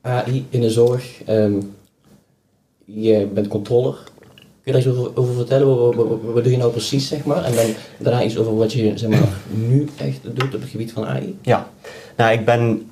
AI 0.00 0.46
in 0.50 0.60
de 0.60 0.70
zorg. 0.70 1.28
Um, 1.28 1.74
je 2.84 3.26
bent 3.34 3.48
controller. 3.48 3.94
Kun 4.34 4.44
je 4.62 4.72
daar 4.72 4.80
iets 4.80 4.90
over, 4.98 5.16
over 5.16 5.34
vertellen? 5.34 5.76
Wat, 5.78 5.94
wat, 5.94 6.08
wat- 6.08 6.20
wat 6.22 6.42
doe 6.42 6.52
je 6.52 6.58
nou 6.58 6.70
precies, 6.70 7.08
zeg 7.08 7.24
maar? 7.24 7.44
En 7.44 7.54
dan 7.54 7.66
daarna 7.98 8.22
iets 8.22 8.38
over 8.38 8.56
wat 8.56 8.72
je 8.72 8.98
zeg 8.98 9.10
maar, 9.10 9.28
nu 9.54 9.88
echt 9.96 10.22
doet 10.22 10.54
op 10.54 10.60
het 10.60 10.70
gebied 10.70 10.92
van 10.92 11.06
AI? 11.06 11.38
Ja, 11.42 11.68
nou 12.16 12.32
ik 12.32 12.44
ben 12.44 12.90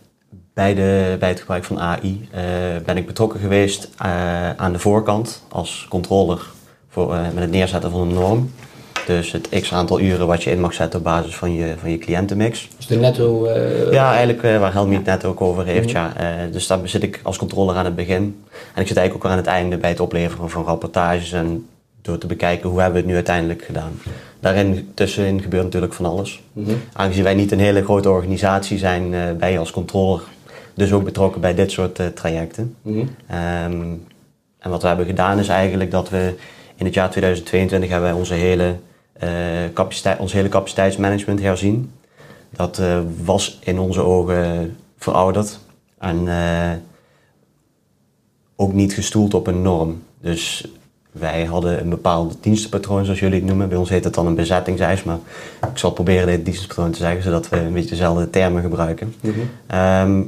bij, 0.61 0.75
de, 0.75 1.17
bij 1.19 1.29
het 1.29 1.41
gebruik 1.41 1.65
van 1.65 1.81
AI 1.81 2.29
eh, 2.31 2.43
ben 2.85 2.97
ik 2.97 3.07
betrokken 3.07 3.41
geweest 3.41 3.89
eh, 3.99 4.51
aan 4.51 4.73
de 4.73 4.79
voorkant 4.79 5.43
als 5.49 5.87
controller 5.89 6.47
voor, 6.89 7.15
eh, 7.15 7.21
met 7.35 7.43
het 7.43 7.51
neerzetten 7.51 7.91
van 7.91 8.01
een 8.01 8.15
norm. 8.15 8.51
Dus 9.07 9.33
het 9.33 9.49
x 9.49 9.73
aantal 9.73 10.01
uren 10.01 10.27
wat 10.27 10.43
je 10.43 10.51
in 10.51 10.61
mag 10.61 10.73
zetten 10.73 10.99
op 10.99 11.05
basis 11.05 11.37
van 11.37 11.53
je, 11.53 11.75
van 11.81 11.91
je 11.91 11.99
cliëntenmix. 11.99 12.69
Dus 12.77 12.87
de 12.87 12.97
netto... 12.97 13.49
Ja, 13.91 14.11
eigenlijk 14.11 14.43
waar 14.43 14.73
Helmi 14.73 14.95
het 14.95 15.05
net 15.05 15.25
ook 15.25 15.41
over 15.41 15.67
heeft. 15.67 15.91
Ja. 15.91 16.13
Eh, 16.17 16.53
dus 16.53 16.67
daar 16.67 16.79
zit 16.85 17.03
ik 17.03 17.21
als 17.23 17.39
controller 17.39 17.77
aan 17.77 17.85
het 17.85 17.97
begin. 17.97 18.45
En 18.75 18.81
ik 18.83 18.89
zit 18.89 18.97
eigenlijk 18.97 19.27
ook 19.27 19.33
aan 19.33 19.37
het 19.39 19.47
einde 19.47 19.77
bij 19.77 19.91
het 19.91 20.01
opleveren 20.01 20.51
van 20.51 20.65
rapportages 20.65 21.33
en 21.33 21.67
door 22.03 22.19
te 22.19 22.27
bekijken 22.27 22.69
hoe 22.69 22.81
hebben 22.81 22.95
we 22.95 23.01
het 23.01 23.09
nu 23.09 23.15
uiteindelijk 23.15 23.63
gedaan. 23.63 24.01
Daarin 24.41 24.91
tussenin 24.95 25.43
gebeurt 25.43 25.65
natuurlijk 25.65 25.95
van 25.95 26.07
alles. 26.07 26.43
mhm. 26.53 26.71
Aangezien 26.93 27.25
wij 27.25 27.35
niet 27.35 27.53
een 27.53 27.61
hele 27.61 27.85
grote 27.85 28.11
organisatie 28.11 28.79
zijn, 28.79 29.11
ben 29.39 29.51
je 29.51 29.59
als 29.59 29.71
controller 29.71 30.21
dus 30.81 30.93
ook 30.93 31.05
betrokken 31.05 31.41
bij 31.41 31.55
dit 31.55 31.71
soort 31.71 31.99
eh, 31.99 32.07
trajecten. 32.07 32.77
Mhm. 32.83 33.05
Ehm, 33.27 33.83
en 34.59 34.71
wat 34.71 34.83
we 34.83 34.89
hebben 34.89 35.07
gedaan 35.07 35.39
is 35.39 35.49
eigenlijk 35.49 35.91
dat 35.91 36.09
we 36.09 36.35
in 36.77 36.85
het 36.85 36.95
jaar 36.95 37.11
2022 37.11 37.91
hebben 37.91 38.09
wij 38.09 38.19
onze 38.19 38.35
hele, 38.35 38.77
eh, 39.13 39.29
capaciteit, 39.75 40.19
ons 40.19 40.33
hele 40.33 40.49
capaciteitsmanagement 40.49 41.41
herzien. 41.41 41.93
Dat 42.51 42.79
eh, 42.79 42.99
was 43.25 43.59
in 43.63 43.79
onze 43.79 44.01
ogen 44.01 44.77
verouderd 44.97 45.59
en 45.99 46.29
ook 48.57 48.73
niet 48.73 48.93
gestoeld 48.93 49.35
op 49.35 49.47
een 49.47 49.63
norm. 49.63 50.03
Dus 50.21 50.69
wij 51.13 51.45
hadden 51.45 51.81
een 51.81 51.89
bepaald 51.89 52.37
dienstenpatroon, 52.41 53.05
zoals 53.05 53.21
jullie 53.21 53.39
het 53.39 53.45
noemen. 53.45 53.69
Bij 53.69 53.79
ons 53.79 53.89
heet 53.89 54.05
het 54.05 54.15
dan 54.15 54.27
een 54.27 54.35
bezettingseis, 54.35 55.03
maar 55.03 55.19
ik 55.73 55.79
zal 55.79 55.91
proberen 55.91 56.27
dit 56.27 56.45
dienstenpatroon 56.45 56.91
te 56.91 56.99
zeggen, 56.99 57.23
zodat 57.23 57.49
we 57.49 57.57
een 57.57 57.73
beetje 57.73 57.89
dezelfde 57.91 58.31
termen 58.31 58.63
gebruiken. 58.63 59.15
Mhm. 59.21 59.39
Ehm, 59.67 60.23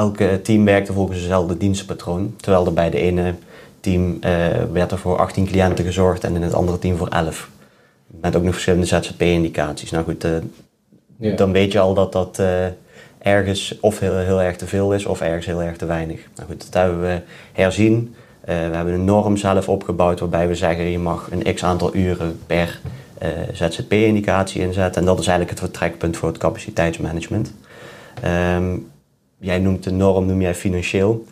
elke 0.00 0.40
team 0.42 0.64
werkte 0.64 0.92
volgens 0.92 1.20
dezelfde 1.20 1.56
dienstenpatroon. 1.56 2.34
Terwijl 2.36 2.66
er 2.66 2.72
bij 2.72 2.90
de 2.90 2.98
ene 2.98 3.34
team 3.80 4.16
eh, 4.20 4.32
werd 4.72 4.92
er 4.92 4.98
voor 4.98 5.18
18 5.18 5.46
cliënten 5.46 5.84
gezorgd 5.84 6.24
en 6.24 6.34
in 6.34 6.42
het 6.42 6.54
andere 6.54 6.78
team 6.78 6.96
voor 6.96 7.08
11. 7.08 7.48
Met 8.06 8.36
ook 8.36 8.42
nog 8.42 8.52
verschillende 8.52 8.86
ZZP-indicaties. 8.86 9.90
Nou 9.90 10.04
goed, 10.04 10.24
eh, 10.24 11.36
dan 11.36 11.52
weet 11.52 11.72
je 11.72 11.78
al 11.78 11.94
dat 11.94 12.12
dat 12.12 12.38
eh, 12.38 12.66
ergens 13.18 13.78
of 13.80 13.98
heel, 13.98 14.16
heel 14.16 14.42
erg 14.42 14.56
te 14.56 14.66
veel 14.66 14.94
is 14.94 15.06
of 15.06 15.20
ergens 15.20 15.46
heel 15.46 15.62
erg 15.62 15.76
te 15.76 15.86
weinig. 15.86 16.20
Nou 16.36 16.48
goed, 16.48 16.72
dat 16.72 16.82
hebben 16.82 17.00
we 17.00 17.20
herzien. 17.52 18.14
Eh, 18.40 18.56
we 18.56 18.76
hebben 18.76 18.94
een 18.94 19.04
norm 19.04 19.36
zelf 19.36 19.68
opgebouwd 19.68 20.20
waarbij 20.20 20.48
we 20.48 20.54
zeggen 20.54 20.84
je 20.84 20.98
mag 20.98 21.28
een 21.30 21.54
x 21.54 21.64
aantal 21.64 21.94
uren 21.94 22.38
per 22.46 22.80
eh, 23.18 23.28
ZZP-indicatie 23.52 24.60
inzetten. 24.60 25.00
En 25.00 25.06
dat 25.06 25.18
is 25.18 25.26
eigenlijk 25.26 25.58
het 25.58 25.68
vertrekpunt 25.68 26.16
voor 26.16 26.28
het 26.28 26.38
capaciteitsmanagement. 26.38 27.52
Ehm, 28.22 28.76
jij 29.40 29.58
noemt 29.58 29.84
de 29.84 29.90
norm, 29.90 30.26
noem 30.26 30.40
jij 30.40 30.54
financieel. 30.54 31.24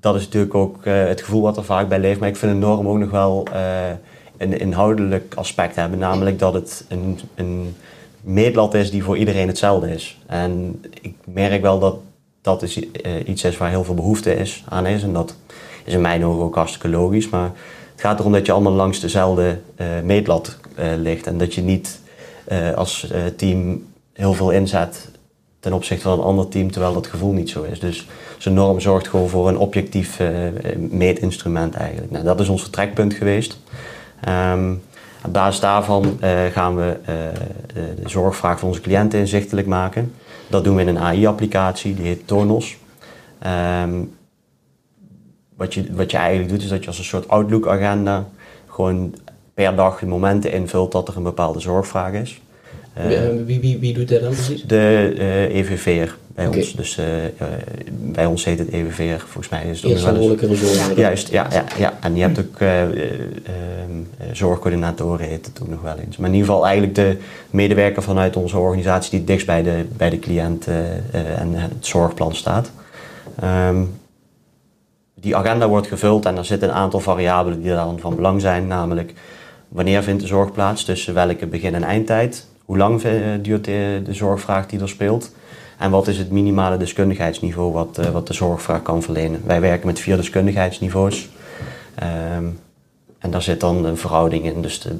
Dat 0.00 0.14
is 0.14 0.24
natuurlijk 0.24 0.54
ook 0.54 0.84
eh, 0.84 1.04
het 1.06 1.22
gevoel 1.22 1.42
wat 1.42 1.56
er 1.56 1.64
vaak 1.64 1.88
bij 1.88 1.98
leeft. 1.98 2.20
Maar 2.20 2.28
ik 2.28 2.36
vind 2.36 2.52
een 2.52 2.58
norm 2.58 2.88
ook 2.88 2.98
nog 2.98 3.10
wel 3.10 3.46
eh, 3.52 3.90
een 4.36 4.58
inhoudelijk 4.58 5.34
aspect 5.34 5.76
hebben. 5.76 5.98
Namelijk 5.98 6.38
dat 6.38 6.54
het 6.54 6.84
een, 6.88 7.18
een 7.34 7.76
meetlat 8.20 8.74
is 8.74 8.90
die 8.90 9.04
voor 9.04 9.16
iedereen 9.16 9.46
hetzelfde 9.46 9.94
is. 9.94 10.18
En 10.26 10.82
ik 11.00 11.14
merk 11.24 11.62
wel 11.62 11.78
dat 11.78 11.98
dat 12.40 12.62
is, 12.62 12.90
eh, 12.90 13.28
iets 13.28 13.44
is 13.44 13.56
waar 13.56 13.70
heel 13.70 13.84
veel 13.84 13.94
behoefte 13.94 14.34
is, 14.34 14.64
aan 14.68 14.86
is. 14.86 15.02
En 15.02 15.12
dat 15.12 15.36
is 15.84 15.92
in 15.92 16.00
mijn 16.00 16.24
ogen 16.24 16.44
ook 16.44 16.54
hartstikke 16.54 16.88
logisch. 16.88 17.28
Maar 17.28 17.50
het 17.92 18.00
gaat 18.00 18.18
erom 18.18 18.32
dat 18.32 18.46
je 18.46 18.52
allemaal 18.52 18.72
langs 18.72 19.00
dezelfde 19.00 19.58
meetlat 20.04 20.58
ligt. 20.98 21.26
En 21.26 21.38
dat 21.38 21.54
je 21.54 21.62
niet 21.62 22.00
als 22.74 23.12
team 23.36 23.86
heel 24.12 24.32
veel 24.32 24.50
inzet 24.50 25.08
ten 25.66 25.74
opzichte 25.74 26.02
van 26.02 26.18
een 26.18 26.24
ander 26.24 26.48
team, 26.48 26.70
terwijl 26.70 26.92
dat 26.92 27.06
gevoel 27.06 27.32
niet 27.32 27.50
zo 27.50 27.62
is. 27.62 27.80
Dus 27.80 28.06
zo'n 28.38 28.54
norm 28.54 28.80
zorgt 28.80 29.08
gewoon 29.08 29.28
voor 29.28 29.48
een 29.48 29.58
objectief 29.58 30.20
eh, 30.20 30.28
meetinstrument 30.76 31.74
eigenlijk. 31.74 32.10
Nou, 32.10 32.24
dat 32.24 32.40
is 32.40 32.48
ons 32.48 32.62
vertrekpunt 32.62 33.14
geweest. 33.14 33.58
Ehm, 34.20 34.74
op 35.24 35.32
basis 35.32 35.60
daarvan 35.60 36.16
eh, 36.20 36.44
gaan 36.52 36.76
we 36.76 36.96
eh, 37.04 37.14
de, 37.74 38.02
de 38.02 38.08
zorgvraag 38.08 38.58
van 38.58 38.68
onze 38.68 38.80
cliënten 38.80 39.18
inzichtelijk 39.18 39.66
maken. 39.66 40.14
Dat 40.48 40.64
doen 40.64 40.74
we 40.74 40.80
in 40.80 40.88
een 40.88 40.98
AI-applicatie, 40.98 41.94
die 41.94 42.06
heet 42.06 42.26
Tornos. 42.26 42.76
Ehm, 43.38 44.02
wat, 45.56 45.74
je, 45.74 45.94
wat 45.94 46.10
je 46.10 46.16
eigenlijk 46.16 46.50
doet, 46.50 46.62
is 46.62 46.68
dat 46.68 46.80
je 46.80 46.86
als 46.86 46.98
een 46.98 47.04
soort 47.04 47.28
Outlook-agenda 47.28 48.26
gewoon 48.68 49.14
per 49.54 49.76
dag 49.76 49.98
de 49.98 50.06
momenten 50.06 50.52
invult 50.52 50.92
dat 50.92 51.08
er 51.08 51.16
een 51.16 51.22
bepaalde 51.22 51.60
zorgvraag 51.60 52.12
is. 52.12 52.40
Eh, 52.96 53.08
wie, 53.44 53.60
wie, 53.60 53.78
wie 53.78 53.94
doet 53.94 54.08
dat 54.08 54.20
dan 54.20 54.32
precies? 54.32 54.62
de 54.62 55.14
eh 55.18 55.54
EVV'er 55.54 56.16
bij 56.34 56.46
ons. 56.46 56.74
Dus 56.74 56.98
eh, 56.98 57.04
bij 57.90 58.26
ons 58.26 58.44
heet 58.44 58.58
het 58.58 58.68
EVV'er, 58.72 59.18
volgens 59.20 59.48
mij 59.48 59.64
is 59.70 59.82
het 59.82 59.90
ook 59.92 59.98
wel 59.98 60.14
eens- 60.50 60.60
zorg. 60.60 60.96
Juist, 60.96 61.28
ja, 61.28 61.46
ja, 61.52 61.64
ja. 61.78 61.98
En 62.00 62.14
je 62.16 62.22
hebt 62.22 62.38
ook 62.38 62.58
zorgcoördinatoren, 64.32 65.28
heet 65.28 65.46
het 65.46 65.62
ook 65.62 65.68
nog 65.68 65.82
wel 65.82 65.96
eens. 66.06 66.16
Maar 66.16 66.28
in 66.28 66.34
ieder 66.34 66.48
geval 66.48 66.64
eigenlijk 66.66 66.94
de 66.94 67.16
medewerker 67.50 68.02
vanuit 68.02 68.36
onze 68.36 68.58
organisatie 68.58 69.10
die 69.10 69.24
dichtst 69.26 69.46
bij 69.46 69.62
de, 69.62 69.84
bij 69.96 70.10
de 70.10 70.18
cliënt 70.18 70.66
en 71.12 71.52
het 71.54 71.86
zorgplan 71.86 72.34
staat. 72.34 72.70
Ehm, 73.40 73.82
die 75.14 75.36
agenda 75.36 75.68
wordt 75.68 75.86
gevuld 75.86 76.26
en 76.26 76.36
er 76.36 76.44
zitten 76.44 76.68
een 76.68 76.74
aantal 76.74 77.00
variabelen 77.00 77.62
die 77.62 77.70
dan 77.70 77.98
van 78.00 78.16
belang 78.16 78.40
zijn. 78.40 78.66
Namelijk, 78.66 79.12
wanneer 79.68 80.02
vindt 80.02 80.20
de 80.20 80.26
zorg 80.26 80.52
plaats, 80.52 80.84
tussen 80.84 81.14
welke 81.14 81.46
begin- 81.46 81.74
en 81.74 81.82
eindtijd? 81.84 82.46
Hoe 82.66 82.76
lang 82.76 83.02
eh, 83.02 83.12
duurt 83.42 83.64
de, 83.64 84.02
zorgvraag 84.10 84.66
die 84.66 84.80
er 84.80 84.88
speelt? 84.88 85.32
En 85.78 85.90
wat 85.90 86.08
is 86.08 86.18
het 86.18 86.30
minimale 86.30 86.76
deskundigheidsniveau 86.76 87.72
wat, 87.72 87.98
eh, 87.98 88.10
wat 88.10 88.26
de 88.26 88.32
zorgvraag 88.32 88.82
kan 88.82 89.02
verlenen? 89.02 89.42
Wij 89.44 89.60
werken 89.60 89.86
met 89.86 90.00
vier 90.00 90.16
deskundigheidsniveaus. 90.16 91.28
Ehm, 91.94 92.44
en 93.18 93.30
daar 93.30 93.42
zit 93.42 93.60
dan 93.60 93.84
een 93.84 93.96
verhouding 93.96 94.44
in. 94.44 94.62
Dus 94.62 94.80
de, 94.80 94.96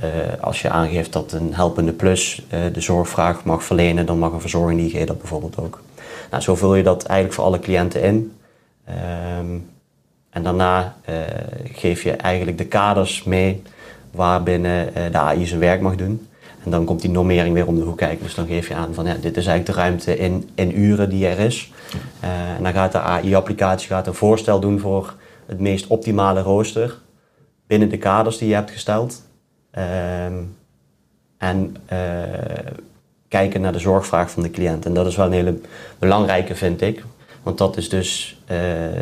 eh, 0.00 0.08
als 0.40 0.62
je 0.62 0.70
aangeeft 0.70 1.12
dat 1.12 1.32
een 1.32 1.54
helpende 1.54 1.92
plus 1.92 2.46
de 2.72 2.80
zorgvraag 2.80 3.44
mag 3.44 3.64
verlenen, 3.64 4.06
dan 4.06 4.18
mag 4.18 4.32
een 4.32 4.40
verzorgende 4.40 4.82
IG 4.82 5.04
dat 5.04 5.18
bijvoorbeeld 5.18 5.58
ook. 5.58 5.82
Nou, 6.30 6.42
zo 6.42 6.54
vul 6.54 6.74
je 6.74 6.82
dat 6.82 7.04
eigenlijk 7.04 7.34
voor 7.34 7.44
alle 7.44 7.58
cliënten 7.58 8.02
in. 8.02 8.32
Ehm, 8.84 9.58
en 10.30 10.42
daarna 10.42 10.96
geef 11.72 12.02
je 12.02 12.12
eigenlijk 12.12 12.58
de 12.58 12.66
kaders 12.66 13.24
mee 13.24 13.62
waarbinnen 14.10 14.92
de 15.12 15.18
AI 15.18 15.46
zijn 15.46 15.60
werk 15.60 15.80
mag 15.80 15.96
doen. 15.96 16.28
En 16.64 16.70
dan 16.70 16.84
komt 16.84 17.00
die 17.00 17.10
normering 17.10 17.54
weer 17.54 17.66
om 17.66 17.76
de 17.76 17.82
hoek 17.82 17.96
kijken. 17.96 18.24
Dus 18.24 18.34
dan 18.34 18.46
geef 18.46 18.68
je 18.68 18.74
aan 18.74 18.94
van 18.94 19.06
ja, 19.06 19.14
dit 19.14 19.36
is 19.36 19.46
eigenlijk 19.46 19.66
de 19.66 19.82
ruimte 19.82 20.16
in, 20.16 20.50
in 20.54 20.80
uren 20.80 21.10
die 21.10 21.26
er 21.26 21.38
is. 21.38 21.72
Eh, 22.20 22.30
en 22.56 22.62
dan 22.62 22.72
gaat 22.72 22.92
de 22.92 23.00
AI-applicatie 23.00 23.88
gaat 23.88 24.06
een 24.06 24.14
voorstel 24.14 24.60
doen 24.60 24.80
voor 24.80 25.14
het 25.46 25.60
meest 25.60 25.86
optimale 25.86 26.40
rooster 26.40 26.98
binnen 27.66 27.88
de 27.88 27.98
kaders 27.98 28.38
die 28.38 28.48
je 28.48 28.54
hebt 28.54 28.70
gesteld. 28.70 29.22
Ehm, 29.70 30.34
en 31.38 31.76
eh, 31.86 31.98
kijken 33.28 33.60
naar 33.60 33.72
de 33.72 33.78
zorgvraag 33.78 34.30
van 34.30 34.42
de 34.42 34.50
cliënt. 34.50 34.86
En 34.86 34.94
dat 34.94 35.06
is 35.06 35.16
wel 35.16 35.26
een 35.26 35.32
hele 35.32 35.58
belangrijke, 35.98 36.54
vind 36.54 36.80
ik. 36.80 37.04
Want 37.42 37.58
dat 37.58 37.76
is 37.76 37.88
dus 37.88 38.40
eh, 38.46 38.56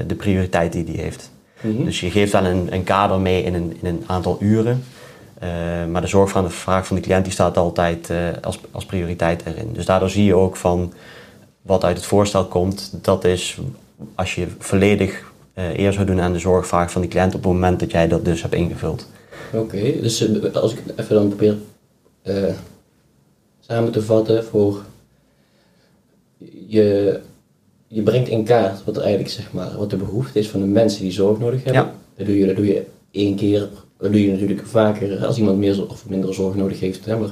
de 0.06 0.14
prioriteit 0.14 0.72
die 0.72 0.84
die 0.84 1.00
heeft. 1.00 1.30
Mhm. 1.60 1.84
Dus 1.84 2.00
je 2.00 2.10
geeft 2.10 2.32
dan 2.32 2.44
een, 2.44 2.72
een 2.74 2.84
kader 2.84 3.20
mee 3.20 3.42
in 3.42 3.54
een, 3.54 3.76
in 3.80 3.88
een 3.88 4.04
aantal 4.06 4.36
uren. 4.40 4.84
Eh, 5.38 5.48
maar 5.90 6.00
de 6.00 6.06
zorg 6.06 6.30
van 6.30 6.44
de 6.44 6.50
vraag 6.50 6.86
van 6.86 6.96
de 6.96 7.02
cliënt 7.02 7.24
die 7.24 7.32
staat 7.32 7.56
altijd 7.56 8.10
eh, 8.10 8.18
als, 8.42 8.60
als 8.70 8.86
prioriteit 8.86 9.42
erin. 9.46 9.72
Dus 9.72 9.86
daardoor 9.86 10.10
zie 10.10 10.24
je 10.24 10.34
ook 10.34 10.56
van 10.56 10.92
wat 11.62 11.84
uit 11.84 11.96
het 11.96 12.06
voorstel 12.06 12.44
komt. 12.44 12.94
Dat 13.02 13.24
is 13.24 13.58
als 14.14 14.34
je 14.34 14.46
volledig 14.58 15.26
eh 15.54 15.78
eer 15.78 15.92
zou 15.92 16.06
doen 16.06 16.20
aan 16.20 16.32
de 16.32 16.38
zorgvraag 16.38 16.90
van 16.90 17.00
die 17.00 17.10
cliënt 17.10 17.34
op 17.34 17.42
het 17.42 17.52
moment 17.52 17.80
dat 17.80 17.90
jij 17.90 18.08
dat 18.08 18.24
dus 18.24 18.42
hebt 18.42 18.54
ingevuld. 18.54 19.08
Oké, 19.52 20.00
dus 20.00 20.28
als 20.54 20.72
ik 20.72 20.82
even 20.96 21.14
dan 21.14 21.28
probeer 21.28 21.56
samen 23.60 23.92
te 23.92 24.02
vatten 24.02 24.44
voor 24.44 24.82
je, 26.66 27.20
je 27.86 28.02
brengt 28.02 28.28
in 28.28 28.44
kaart 28.44 28.84
wat 28.84 28.96
er 28.96 29.02
eigenlijk 29.02 29.32
zeg 29.32 29.52
maar 29.52 29.76
wat 29.76 29.90
de 29.90 29.96
behoefte 29.96 30.38
is 30.38 30.48
van 30.48 30.60
de 30.60 30.66
mensen 30.66 31.02
die 31.02 31.12
zorg 31.12 31.38
nodig 31.38 31.64
hebben. 31.64 31.82
Ja. 31.82 31.94
Dat 32.16 32.26
doe 32.26 32.38
je, 32.38 32.46
dat 32.46 32.56
doe 32.56 32.66
je 32.66 32.86
één 33.10 33.36
keer, 33.36 33.68
dat 33.98 34.12
doe 34.12 34.22
je 34.24 34.30
natuurlijk 34.30 34.66
vaker 34.66 35.24
als 35.26 35.38
iemand 35.38 35.58
meer 35.58 35.88
of 35.88 36.08
minder 36.08 36.34
zorg 36.34 36.54
nodig 36.54 36.80
heeft. 36.80 37.04
Hè? 37.04 37.16
Maar 37.18 37.30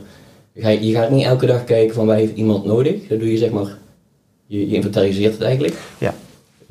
je 0.73 0.93
gaat, 0.93 1.11
niet 1.11 1.25
elke 1.25 1.47
dag 1.47 1.65
kijken 1.65 1.95
van 1.95 2.07
waar 2.07 2.17
heeft 2.17 2.37
iemand 2.37 2.65
nodig. 2.65 3.07
Dat 3.09 3.19
doe 3.19 3.31
je 3.31 3.37
zeg 3.39 3.51
maar, 3.51 3.79
je, 4.47 4.69
je 4.69 4.75
inventariseert 4.75 5.33
het 5.33 5.43
eigenlijk. 5.43 5.75
Ja. 5.99 6.15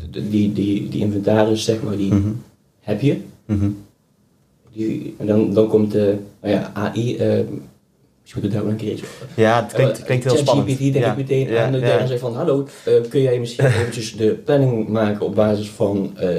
Die, 0.10 0.54
die, 0.54 0.88
die 0.90 1.02
inventaris 1.02 1.64
zeg 1.64 1.82
maar, 1.84 1.98
die 1.98 2.14
Mhm. 2.14 2.30
heb 2.82 3.02
je. 3.02 3.18
Mhm. 3.46 3.70
Die, 4.74 5.16
en 5.18 5.26
dan, 5.28 5.54
dan 5.54 5.68
komt 5.68 5.92
de 5.92 6.16
nou 6.42 6.54
ja, 6.54 6.72
AI. 6.74 7.16
eh 7.18 7.40
misschien 8.22 8.42
moet 8.44 8.52
ik 8.52 8.52
daar 8.58 8.62
ook 8.66 8.70
een 8.70 8.86
keer 8.86 8.92
iets 8.92 9.02
over. 9.02 9.28
Ja, 9.36 9.64
het 9.64 9.74
klinkt, 9.74 10.04
klinkt 10.04 10.24
heel 10.24 10.36
spannend. 10.38 10.68
ChatGPT 10.68 10.94
denk 10.94 11.06
ja. 11.06 11.12
ik 11.12 11.18
meteen 11.18 11.48
ja, 11.50 11.66
aan 11.66 11.72
de 11.72 11.78
ja. 11.80 11.98
en 11.98 12.08
zegt 12.08 12.20
van 12.20 12.36
hallo, 12.36 12.68
eh, 12.86 12.94
kun 13.10 13.22
jij 13.22 13.40
misschien 13.40 13.66
eventjes 13.80 14.16
de 14.16 14.30
planning 14.46 14.88
maken 14.88 15.26
op 15.26 15.36
basis 15.36 15.70
van 15.70 16.12
eh, 16.18 16.30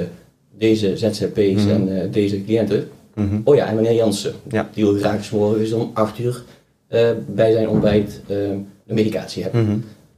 deze 0.57 0.97
ZZP's 0.97 1.63
Mhm. 1.63 1.69
en 1.69 2.01
eh, 2.01 2.11
deze 2.11 2.43
cliënten. 2.43 2.89
Mhm. 3.17 3.39
Oh 3.43 3.55
ja, 3.55 3.67
en 3.67 3.75
meneer 3.75 3.93
Jansen, 3.93 4.33
Ja. 4.49 4.69
die 4.73 4.83
wil 4.85 4.93
graag 4.93 5.23
's 5.23 5.29
morgens 5.29 5.71
om 5.71 5.91
8 5.93 6.19
uur 6.19 6.43
eh, 6.87 7.09
bij 7.27 7.51
zijn 7.51 7.69
ontbijt 7.69 8.21
eh, 8.27 8.35
de 8.83 8.93
medicatie 8.93 9.43
hebben. 9.43 9.63
Mhm. 9.63 9.77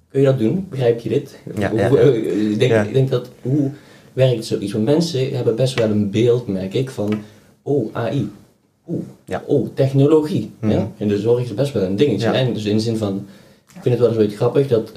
Kun 0.09 0.19
je 0.19 0.25
dat 0.25 0.39
doen? 0.39 0.67
Begrijp 0.69 0.99
je 0.99 1.09
dit? 1.09 1.37
Ja, 1.57 1.69
Hoe- 1.69 1.79
ja, 1.79 1.89
eh, 1.89 2.51
Ik, 2.51 2.59
denk, 2.59 2.85
ik 2.87 2.93
denk 2.93 3.09
dat, 3.09 3.27
hoe 3.41 3.71
werkt 4.13 4.45
zoiets? 4.45 4.71
Want 4.71 4.85
mensen 4.85 5.29
hebben 5.35 5.55
best 5.55 5.79
wel 5.79 5.89
een 5.89 6.09
beeld, 6.09 6.47
merk 6.47 6.73
ik, 6.73 6.89
van, 6.89 7.13
oh, 7.61 7.89
AI. 7.95 8.29
Oeh, 8.87 9.03
oh, 9.45 9.67
technologie. 9.73 10.51
Ja? 10.61 10.91
In 10.97 11.07
de 11.07 11.17
zorg 11.19 11.41
is 11.41 11.47
het 11.47 11.57
best 11.57 11.73
wel 11.73 11.83
een 11.83 11.95
dingetje. 11.95 12.27
En 12.27 12.53
dus 12.53 12.65
in 12.65 12.75
de 12.77 12.83
zin 12.83 12.97
van, 12.97 13.25
ik 13.75 13.81
vind 13.81 13.85
het 13.85 13.99
wel 13.99 14.07
eens 14.07 14.17
een 14.17 14.23
beetje 14.23 14.37
grappig 14.37 14.67
dat 14.67 14.91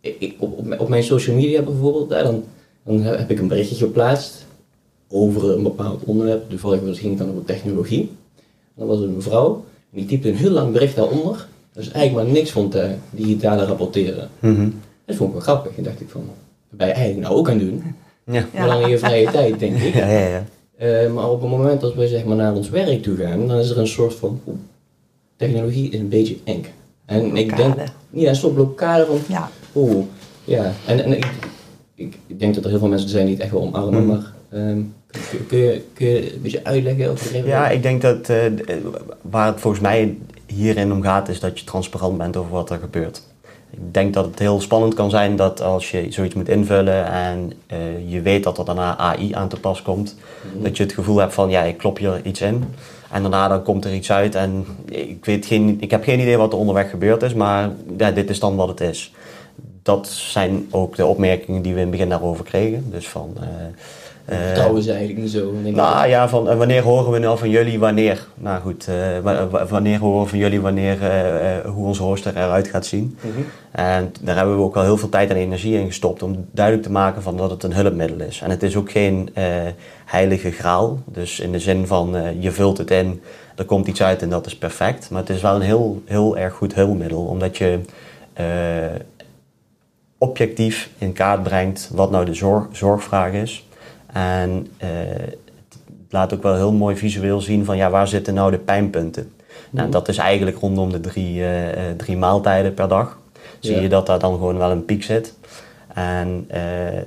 ik, 0.00 0.34
op, 0.38 0.58
op, 0.58 0.64
mijn- 0.66 0.80
op 0.80 0.88
mijn 0.88 1.02
social 1.02 1.36
media 1.36 1.62
bijvoorbeeld, 1.62 2.08
dan, 2.08 2.44
dan 2.84 3.02
heb 3.02 3.30
ik 3.30 3.38
een 3.38 3.48
berichtje 3.48 3.74
geplaatst 3.76 4.41
over 5.12 5.50
een 5.50 5.62
bepaald 5.62 6.04
onderwerp. 6.04 6.50
Toevallig 6.50 6.80
was- 6.80 6.98
ging 6.98 7.10
het 7.10 7.18
dan 7.18 7.30
over 7.30 7.44
technologie. 7.44 8.10
Dan 8.74 8.86
was 8.86 8.98
er 8.98 9.04
een 9.04 9.14
mevrouw, 9.14 9.64
en 9.92 9.98
die 9.98 10.06
typte 10.06 10.28
een 10.28 10.36
heel 10.36 10.50
lang 10.50 10.72
bericht 10.72 10.96
daaronder. 10.96 11.46
Dus 11.72 11.90
eigenlijk 11.90 12.26
maar 12.26 12.34
niks 12.34 12.50
vond 12.50 12.74
eh, 12.74 12.88
digitale 13.10 13.64
rapporteren. 13.64 14.28
Mhm. 14.38 14.68
Dat 15.04 15.16
vond 15.16 15.28
ik 15.28 15.34
wel 15.34 15.44
grappig. 15.44 15.76
En 15.76 15.82
dacht 15.82 16.00
ik 16.00 16.08
van, 16.08 16.20
dat 16.68 16.78
ben 16.78 16.86
je 16.86 16.92
eigenlijk 16.92 17.26
nou 17.26 17.38
ook 17.38 17.48
aan 17.50 17.58
het 17.58 17.68
doen. 17.68 17.82
Ja. 18.26 18.46
Maar 18.54 18.66
dan 18.66 18.80
in 18.80 18.88
je 18.88 18.98
vrije 18.98 19.30
tijd, 19.30 19.58
denk 19.58 19.76
ik. 19.76 19.94
Ja, 20.02 20.08
ja, 20.10 20.26
ja. 20.28 20.44
Eh, 20.76 21.12
maar 21.12 21.30
op 21.30 21.40
het 21.40 21.50
moment 21.50 21.80
dat 21.80 21.94
we 21.94 22.08
zeg 22.08 22.24
maar, 22.24 22.36
naar 22.36 22.54
ons 22.54 22.68
werk 22.70 23.02
toe 23.02 23.16
gaan, 23.16 23.46
dan 23.46 23.58
is 23.58 23.70
er 23.70 23.78
een 23.78 23.86
soort 23.86 24.14
van, 24.14 24.40
technologie 25.36 25.90
is 25.90 25.98
een 25.98 26.08
beetje 26.08 26.36
eng. 26.44 26.64
En 27.04 27.36
ik 27.36 27.56
denk, 27.56 27.74
ja, 28.10 28.28
een 28.28 28.36
soort 28.36 28.54
blokkade 28.54 29.06
van, 29.06 29.18
Ja, 29.28 29.50
oeh, 29.74 30.04
ja. 30.44 30.72
En, 30.86 31.04
en 31.04 31.16
ik, 31.16 31.26
ik, 31.94 32.38
denk 32.38 32.54
dat 32.54 32.64
er 32.64 32.70
heel 32.70 32.78
veel 32.78 32.88
mensen 32.88 33.08
zijn 33.08 33.24
die 33.26 33.34
het 33.34 33.42
echt 33.42 33.52
wel 33.52 33.60
omarmen, 33.62 34.00
Mm. 34.02 34.06
maar 34.08 34.32
ehm, 34.50 34.80
kun, 35.48 35.58
je, 35.58 35.82
kun 35.94 36.06
je 36.06 36.34
een 36.34 36.40
beetje 36.42 36.64
uitleggen? 36.64 37.46
Ja, 37.46 37.68
ik 37.68 37.82
denk 37.82 38.02
dat 38.02 38.28
eh, 38.28 38.46
eh, 38.46 38.52
waar 39.22 39.46
het 39.46 39.60
volgens 39.60 39.82
mij 39.82 40.16
hierin 40.46 40.92
om 40.92 41.02
gaat, 41.02 41.28
is 41.28 41.40
dat 41.40 41.58
je 41.58 41.64
transparant 41.64 42.18
bent 42.18 42.36
over 42.36 42.50
wat 42.50 42.70
er 42.70 42.78
gebeurt. 42.78 43.22
Ik 43.70 43.94
denk 43.94 44.14
dat 44.14 44.24
het 44.24 44.38
heel 44.38 44.60
spannend 44.60 44.94
kan 44.94 45.10
zijn 45.10 45.36
dat 45.36 45.60
als 45.62 45.90
je 45.90 46.06
zoiets 46.10 46.34
moet 46.34 46.48
invullen 46.48 47.06
en 47.06 47.52
eh, 47.66 47.78
je 48.06 48.20
weet 48.20 48.44
dat 48.44 48.58
er 48.58 48.64
daarna 48.64 48.96
AI 48.98 49.34
aan 49.34 49.48
te 49.48 49.60
pas 49.60 49.82
komt, 49.82 50.16
Mhm. 50.52 50.62
dat 50.62 50.76
je 50.76 50.82
het 50.82 50.92
gevoel 50.92 51.16
hebt 51.18 51.34
van 51.34 51.50
ja, 51.50 51.62
ik 51.62 51.76
klop 51.78 51.98
hier 51.98 52.20
iets 52.24 52.40
in 52.40 52.64
en 53.10 53.22
daarna 53.22 53.48
dan 53.48 53.62
komt 53.62 53.84
er 53.84 53.94
iets 53.94 54.12
uit 54.12 54.34
en 54.34 54.66
ik, 54.88 55.24
weet 55.24 55.46
geen, 55.46 55.76
ik 55.80 55.90
heb 55.90 56.04
geen 56.04 56.20
idee 56.20 56.36
wat 56.36 56.52
er 56.52 56.58
onderweg 56.58 56.90
gebeurd 56.90 57.22
is, 57.22 57.34
maar 57.34 57.70
ja, 57.98 58.10
dit 58.10 58.30
is 58.30 58.38
dan 58.40 58.56
wat 58.56 58.68
het 58.68 58.80
is. 58.80 59.12
Dat 59.82 60.06
zijn 60.08 60.66
ook 60.70 60.96
de 60.96 61.06
opmerkingen 61.06 61.62
die 61.62 61.72
we 61.72 61.78
in 61.78 61.86
het 61.86 61.90
begin 61.94 62.08
daarover 62.08 62.44
kregen. 62.44 62.86
Dus 62.90 63.08
van, 63.08 63.36
Vertrouwen 64.36 64.82
ze 64.82 64.90
eigenlijk 64.90 65.20
niet 65.20 65.30
zo. 65.30 65.52
Ik, 65.64 65.74
nou 65.74 66.08
ja, 66.08 66.28
van 66.28 66.48
eh, 66.48 66.56
wanneer 66.56 66.82
horen 66.82 67.12
we 67.12 67.18
nou 67.18 67.38
van 67.38 67.50
jullie 67.50 67.78
wanneer? 67.78 68.26
Nou 68.34 68.60
goed, 68.60 68.86
eh, 68.88 68.94
wa- 69.22 69.48
wa- 69.48 69.66
wanneer 69.66 69.98
horen 69.98 70.22
we 70.22 70.28
van 70.28 70.38
jullie 70.38 70.60
wanneer, 70.60 71.02
eh, 71.02 71.56
eh, 71.56 71.64
hoe 71.64 71.86
onze 71.86 72.02
rooster 72.02 72.36
eruit 72.36 72.68
gaat 72.68 72.86
zien? 72.86 73.16
Mhm. 73.20 73.40
En 73.70 74.12
daar 74.20 74.36
hebben 74.36 74.56
we 74.56 74.62
ook 74.62 74.76
al 74.76 74.82
heel 74.82 74.96
veel 74.96 75.08
tijd 75.08 75.30
en 75.30 75.36
energie 75.36 75.78
in 75.78 75.86
gestopt 75.86 76.22
om 76.22 76.46
duidelijk 76.50 76.86
te 76.86 76.92
maken 76.92 77.22
van 77.22 77.36
dat 77.36 77.50
het 77.50 77.62
een 77.62 77.74
hulpmiddel 77.74 78.20
is. 78.26 78.40
En 78.40 78.50
het 78.50 78.62
is 78.62 78.76
ook 78.76 78.90
geen 78.90 79.30
eh, 79.34 79.44
heilige 80.04 80.50
graal. 80.50 80.98
Dus 81.04 81.40
in 81.40 81.52
de 81.52 81.58
zin 81.58 81.86
van 81.86 82.16
eh, 82.16 82.42
je 82.42 82.50
vult 82.50 82.78
het 82.78 82.90
in, 82.90 83.20
er 83.56 83.64
komt 83.64 83.86
iets 83.86 84.02
uit 84.02 84.22
en 84.22 84.28
dat 84.28 84.46
is 84.46 84.56
perfect. 84.56 85.10
Maar 85.10 85.20
het 85.20 85.30
is 85.30 85.42
wel 85.42 85.54
een 85.54 85.60
heel, 85.60 86.02
heel 86.04 86.36
erg 86.38 86.54
goed 86.54 86.74
hulpmiddel, 86.74 87.24
omdat 87.24 87.56
je 87.56 87.78
eh, 88.32 88.44
objectief 90.18 90.90
in 90.98 91.12
kaart 91.12 91.42
brengt 91.42 91.90
wat 91.92 92.10
nou 92.10 92.24
de 92.24 92.34
zorg, 92.34 92.66
zorgvraag 92.72 93.32
is. 93.32 93.66
En 94.12 94.66
eh, 94.76 94.88
het 95.68 95.78
laat 96.10 96.34
ook 96.34 96.42
wel 96.42 96.54
heel 96.54 96.72
mooi 96.72 96.96
visueel 96.96 97.40
zien 97.40 97.64
van 97.64 97.76
ja, 97.76 97.90
waar 97.90 98.08
zitten 98.08 98.34
nou 98.34 98.50
de 98.50 98.58
pijnpunten. 98.58 99.32
Nou, 99.70 99.90
dat 99.90 100.08
is 100.08 100.16
eigenlijk 100.16 100.58
rondom 100.58 100.92
de 100.92 101.00
drie, 101.00 101.42
eh, 101.42 101.68
eh, 101.90 101.96
drie 101.96 102.16
maaltijden 102.16 102.74
per 102.74 102.88
dag. 102.88 103.18
Zie 103.58 103.74
Ja. 103.74 103.80
je 103.80 103.88
dat 103.88 104.06
daar 104.06 104.18
dan 104.18 104.32
gewoon 104.32 104.58
wel 104.58 104.70
een 104.70 104.84
piek 104.84 105.02
zit. 105.02 105.34
En 105.94 106.44
eh 106.48 107.00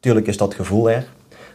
tuurlijk 0.00 0.26
is 0.26 0.36
dat 0.36 0.54
gevoel 0.54 0.90
er. 0.90 1.04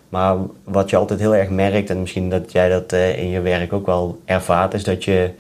Maar 0.10 0.36
wat 0.64 0.90
je 0.90 0.96
altijd 0.96 1.20
heel 1.20 1.36
erg 1.36 1.50
merkt, 1.50 1.90
en 1.90 2.00
misschien 2.02 2.30
dat 2.30 2.52
jij 2.52 2.70
dat 2.70 2.92
in 2.94 3.30
je 3.30 3.42
werk 3.42 3.74
ook 3.74 3.86
wel 3.86 4.20
ervaart, 4.26 4.74
is 4.74 4.84
dat, 4.84 5.04
je, 5.04 5.32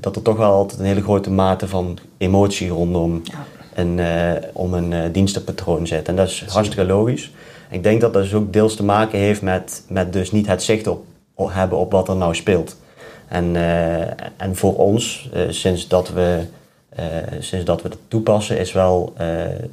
dat 0.00 0.16
er 0.16 0.22
toch 0.22 0.36
wel 0.36 0.52
altijd 0.52 0.80
een 0.80 0.86
hele 0.86 1.02
grote 1.02 1.30
mate 1.30 1.68
van 1.68 1.98
emotie 2.18 2.68
rondom 2.68 3.20
Ja. 3.24 3.44
een, 3.74 4.00
om 4.52 4.74
een 4.74 5.12
dienstenpatroon 5.12 5.86
zit. 5.86 6.08
En 6.08 6.16
dat 6.16 6.26
is 6.28 6.44
hartstikke 6.48 6.84
logisch. 6.84 7.32
Ik 7.70 7.82
denk 7.82 8.00
dat 8.00 8.12
dat 8.12 8.22
dus 8.22 8.34
ook 8.34 8.52
deels 8.52 8.76
te 8.76 8.84
maken 8.84 9.18
heeft 9.18 9.42
met, 9.42 9.82
met 9.88 10.12
dus 10.12 10.32
niet 10.32 10.46
het 10.46 10.62
zicht 10.62 10.86
op, 10.86 11.04
op 11.34 11.52
hebben 11.52 11.78
op 11.78 11.92
wat 11.92 12.08
er 12.08 12.16
nou 12.16 12.34
speelt. 12.34 12.76
En, 13.28 13.56
eh, 13.56 14.00
en 14.36 14.56
voor 14.56 14.76
ons, 14.76 15.30
eh, 15.32 15.42
sinds, 15.48 15.88
dat 15.88 16.12
we, 16.12 16.42
eh, 16.88 17.04
sinds 17.38 17.64
dat 17.64 17.82
we 17.82 17.88
het 17.88 17.98
toepassen, 18.08 18.58
is 18.58 18.72
wel 18.72 19.12
eh, 19.16 19.26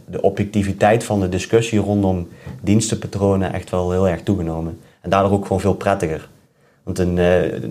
de 0.06 0.22
objectiviteit 0.22 1.04
van 1.04 1.20
de 1.20 1.30
discussie 1.30 1.80
rondom 1.80 2.28
dienstenpatronen 2.62 3.54
echt 3.54 3.70
wel 3.70 3.92
heel 3.92 4.08
erg 4.08 4.22
toegenomen. 4.22 4.80
En 5.02 5.10
daardoor 5.10 5.32
ook 5.32 5.46
gewoon 5.46 5.62
veel 5.62 5.76
prettiger. 5.76 6.28
Want 6.86 7.00
een, 7.00 7.18
eh, 7.18 7.62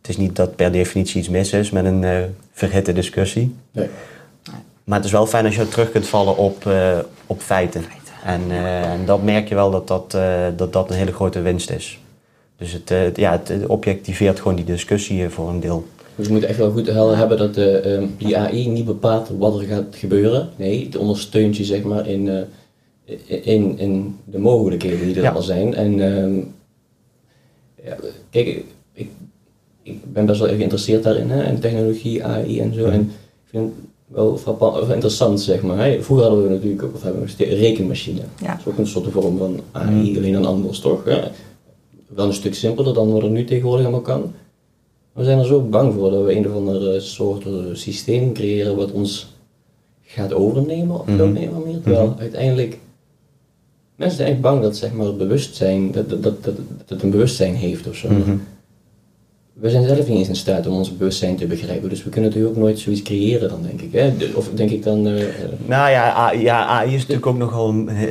het 0.00 0.08
is 0.08 0.16
niet 0.16 0.36
dat 0.36 0.56
per 0.56 0.72
definitie 0.72 1.18
iets 1.18 1.28
mis 1.28 1.52
is 1.52 1.70
met 1.70 1.84
een 1.84 2.04
eh, 2.04 2.22
verhitte 2.52 2.92
discussie. 2.92 3.54
Nee. 3.72 3.88
Maar 4.84 4.96
het 4.96 5.06
is 5.06 5.12
wel 5.12 5.26
fijn 5.26 5.44
als 5.44 5.56
je 5.56 5.68
terug 5.68 5.90
kunt 5.90 6.06
vallen 6.08 6.36
op, 6.36 6.66
eh, 6.66 6.98
op 7.26 7.40
feiten. 7.40 7.84
En, 8.24 8.40
eh, 8.50 8.92
en 8.92 9.04
dat 9.06 9.22
merk 9.22 9.48
je 9.48 9.54
wel 9.54 9.70
dat 9.70 9.88
dat, 9.88 10.14
eh, 10.14 10.46
dat 10.56 10.72
dat 10.72 10.90
een 10.90 10.96
hele 10.96 11.12
grote 11.12 11.40
winst 11.40 11.70
is. 11.70 11.98
Dus 12.56 12.72
het, 12.72 12.90
eh, 12.90 13.14
ja, 13.14 13.32
het 13.44 13.66
objectiveert 13.66 14.40
gewoon 14.40 14.56
die 14.56 14.64
discussie 14.64 15.28
voor 15.28 15.48
een 15.48 15.60
deel. 15.60 15.86
Dus 16.14 16.26
we 16.26 16.32
moeten 16.32 16.50
echt 16.50 16.58
wel 16.58 16.70
goed 16.72 16.86
helder 16.86 17.16
hebben 17.16 17.38
dat 17.38 17.56
eh, 17.56 17.94
ehm, 17.94 18.06
die 18.18 18.38
AI 18.38 18.68
niet 18.68 18.84
bepaalt 18.84 19.30
wat 19.38 19.60
er 19.60 19.66
gaat 19.66 19.84
gebeuren. 19.96 20.48
Nee, 20.56 20.84
het 20.84 20.96
ondersteunt 20.96 21.56
je 21.56 21.64
zeg 21.64 21.82
maar 21.82 22.06
in, 22.08 22.44
in, 23.26 23.78
in 23.78 24.16
de 24.24 24.38
mogelijkheden 24.38 25.06
die 25.06 25.14
er 25.16 25.22
Ja. 25.22 25.30
al 25.30 25.42
zijn. 25.42 25.74
En 25.74 26.00
ehm, 26.16 26.36
ja, 27.84 27.96
kijk, 28.30 28.46
ik- 28.92 29.10
ik, 29.82 30.12
ben 30.12 30.26
best 30.26 30.40
wel 30.40 30.48
geïnteresseerd 30.48 31.02
daarin, 31.02 31.30
hè, 31.30 31.44
in 31.44 31.58
technologie, 31.60 32.24
AI 32.24 32.60
en 32.60 32.74
zo. 32.74 32.80
Mhm. 32.86 32.92
En 32.92 33.00
ik 33.00 33.48
vind 33.50 33.72
wel 34.10 34.36
frappant, 34.36 34.80
of 34.80 34.90
interessant 34.90 35.40
zeg 35.40 35.62
maar. 35.62 35.78
Hè. 35.78 36.02
Vroeger 36.02 36.26
hadden 36.26 36.44
we 36.44 36.50
natuurlijk 36.54 36.82
ook, 36.82 36.94
of 36.94 37.02
hebben 37.02 37.22
we 37.36 37.44
een 37.50 37.56
rekenmachine. 37.56 38.20
Ja. 38.40 38.46
Dat 38.48 38.58
is 38.58 38.66
ook 38.72 38.78
een 38.78 38.86
soort 38.86 39.10
vorm 39.10 39.38
van 39.38 39.60
AI, 39.72 40.16
alleen 40.18 40.32
dan 40.32 40.44
anders 40.46 40.78
toch? 40.80 41.04
Hè? 41.04 41.20
Wel 42.06 42.26
een 42.26 42.32
stuk 42.32 42.54
simpeler 42.54 42.94
dan 42.94 43.12
wat 43.12 43.22
er 43.22 43.30
nu 43.30 43.44
tegenwoordig 43.44 43.82
allemaal 43.86 44.02
kan. 44.04 44.32
We 45.12 45.24
zijn 45.24 45.38
er 45.38 45.44
zo 45.46 45.60
bang 45.62 45.94
voor 45.94 46.10
dat 46.10 46.24
we 46.24 46.36
een 46.36 46.48
of 46.48 46.54
andere 46.54 47.00
soort 47.00 47.44
systeem 47.72 48.32
creëren 48.32 48.76
wat 48.76 48.92
ons 48.92 49.32
gaat 50.04 50.32
overnemen 50.32 51.00
op 51.00 51.06
een 51.08 51.14
of 51.14 51.20
andere 51.20 51.50
manier. 51.50 51.80
Terwijl 51.82 52.06
Mhm. 52.06 52.20
uiteindelijk 52.20 52.78
mensen 53.96 54.16
zijn 54.18 54.32
echt 54.32 54.40
bang 54.40 54.62
dat 54.62 54.76
zeg 54.76 54.92
maar, 54.92 55.06
het 55.06 55.18
bewustzijn, 55.18 55.92
dat, 55.92 56.10
dat, 56.10 56.22
dat, 56.22 56.44
dat 56.44 56.54
het 56.86 57.02
een 57.02 57.10
bewustzijn 57.10 57.54
heeft 57.54 57.88
of 57.88 57.94
zo. 57.94 58.08
Mhm. 58.08 58.36
We 59.52 59.70
zijn 59.70 59.84
zelf 59.88 59.98
niet 60.08 60.18
eens 60.18 60.28
in 60.28 60.36
staat 60.36 60.66
om 60.66 60.76
ons 60.76 60.96
bewustzijn 60.96 61.36
te 61.36 61.46
begrijpen, 61.46 61.88
dus 61.88 62.04
we 62.04 62.10
kunnen 62.10 62.30
natuurlijk 62.30 62.56
ook 62.56 62.62
nooit 62.62 62.78
zoiets 62.78 63.02
creëren 63.02 63.48
dan 63.48 63.62
denk 63.62 63.80
ik. 63.80 63.92
Hè? 63.92 64.12
Of 64.34 64.48
denk 64.54 64.70
ik 64.70 64.82
dan... 64.82 65.06
eh, 65.06 65.24
Nou 65.66 65.90
ja, 65.90 66.12
AI, 66.12 66.40
ja, 66.42 66.64
AI 66.66 66.94
is 66.94 67.00
natuurlijk 67.00 67.26
ook 67.26 67.36
nogal... 67.38 67.68
een- 67.68 67.88
eh, 67.88 68.08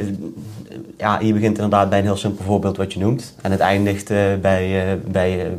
Ja, 0.98 1.20
je 1.20 1.34
begint 1.34 1.56
inderdaad 1.56 1.90
bij 1.90 2.00
een 2.00 2.06
heel 2.06 2.16
simpel 2.16 2.46
voorbeeld 2.46 2.78
wat 2.78 2.94
je 2.94 3.00
noemt. 3.00 3.34
En 3.42 3.52
het 3.52 3.60
eindigt 3.60 4.10
eh, 4.10 4.18
bij, 4.42 4.98
bij 5.12 5.52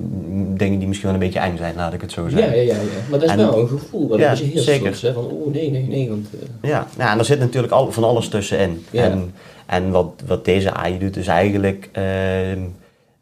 dingen 0.57 0.79
die 0.79 0.89
misschien 0.89 1.09
wel 1.11 1.19
een 1.21 1.25
beetje 1.27 1.41
eng 1.41 1.57
zijn, 1.57 1.75
laat 1.77 1.93
ik 1.93 2.01
het 2.01 2.13
zo 2.13 2.23
ja, 2.25 2.31
zeggen. 2.31 2.57
ja, 2.57 2.63
ja, 2.63 2.75
ja, 2.75 2.79
maar 3.11 3.19
dat 3.19 3.29
is 3.29 3.35
En- 3.35 3.39
wel 3.39 3.59
een 3.59 3.69
gevoel 3.69 4.09
wat 4.09 4.19
Ja, 4.19 4.25
een 4.25 4.31
beetje 4.39 4.45
heerst 4.53 4.65
zeker. 4.65 4.87
soms, 4.87 5.03
hè? 5.03 5.13
Van, 5.13 5.25
oh 5.25 5.53
nee, 5.53 5.71
nee, 5.71 5.83
nee, 5.89 6.09
want... 6.09 6.27
Ja, 6.63 6.87
nou, 6.97 7.11
en 7.13 7.19
er 7.19 7.25
zit 7.25 7.39
natuurlijk 7.39 7.73
al, 7.73 7.93
van 7.93 8.05
alles 8.05 8.29
tussenin. 8.29 8.85
Ja. 8.91 9.03
En, 9.03 9.33
en 9.67 9.91
wat, 9.91 10.23
wat 10.27 10.45
deze 10.45 10.73
AI 10.73 10.99
doet, 10.99 11.17
is 11.17 11.27
eigenlijk... 11.27 11.89
ehm, 11.93 12.59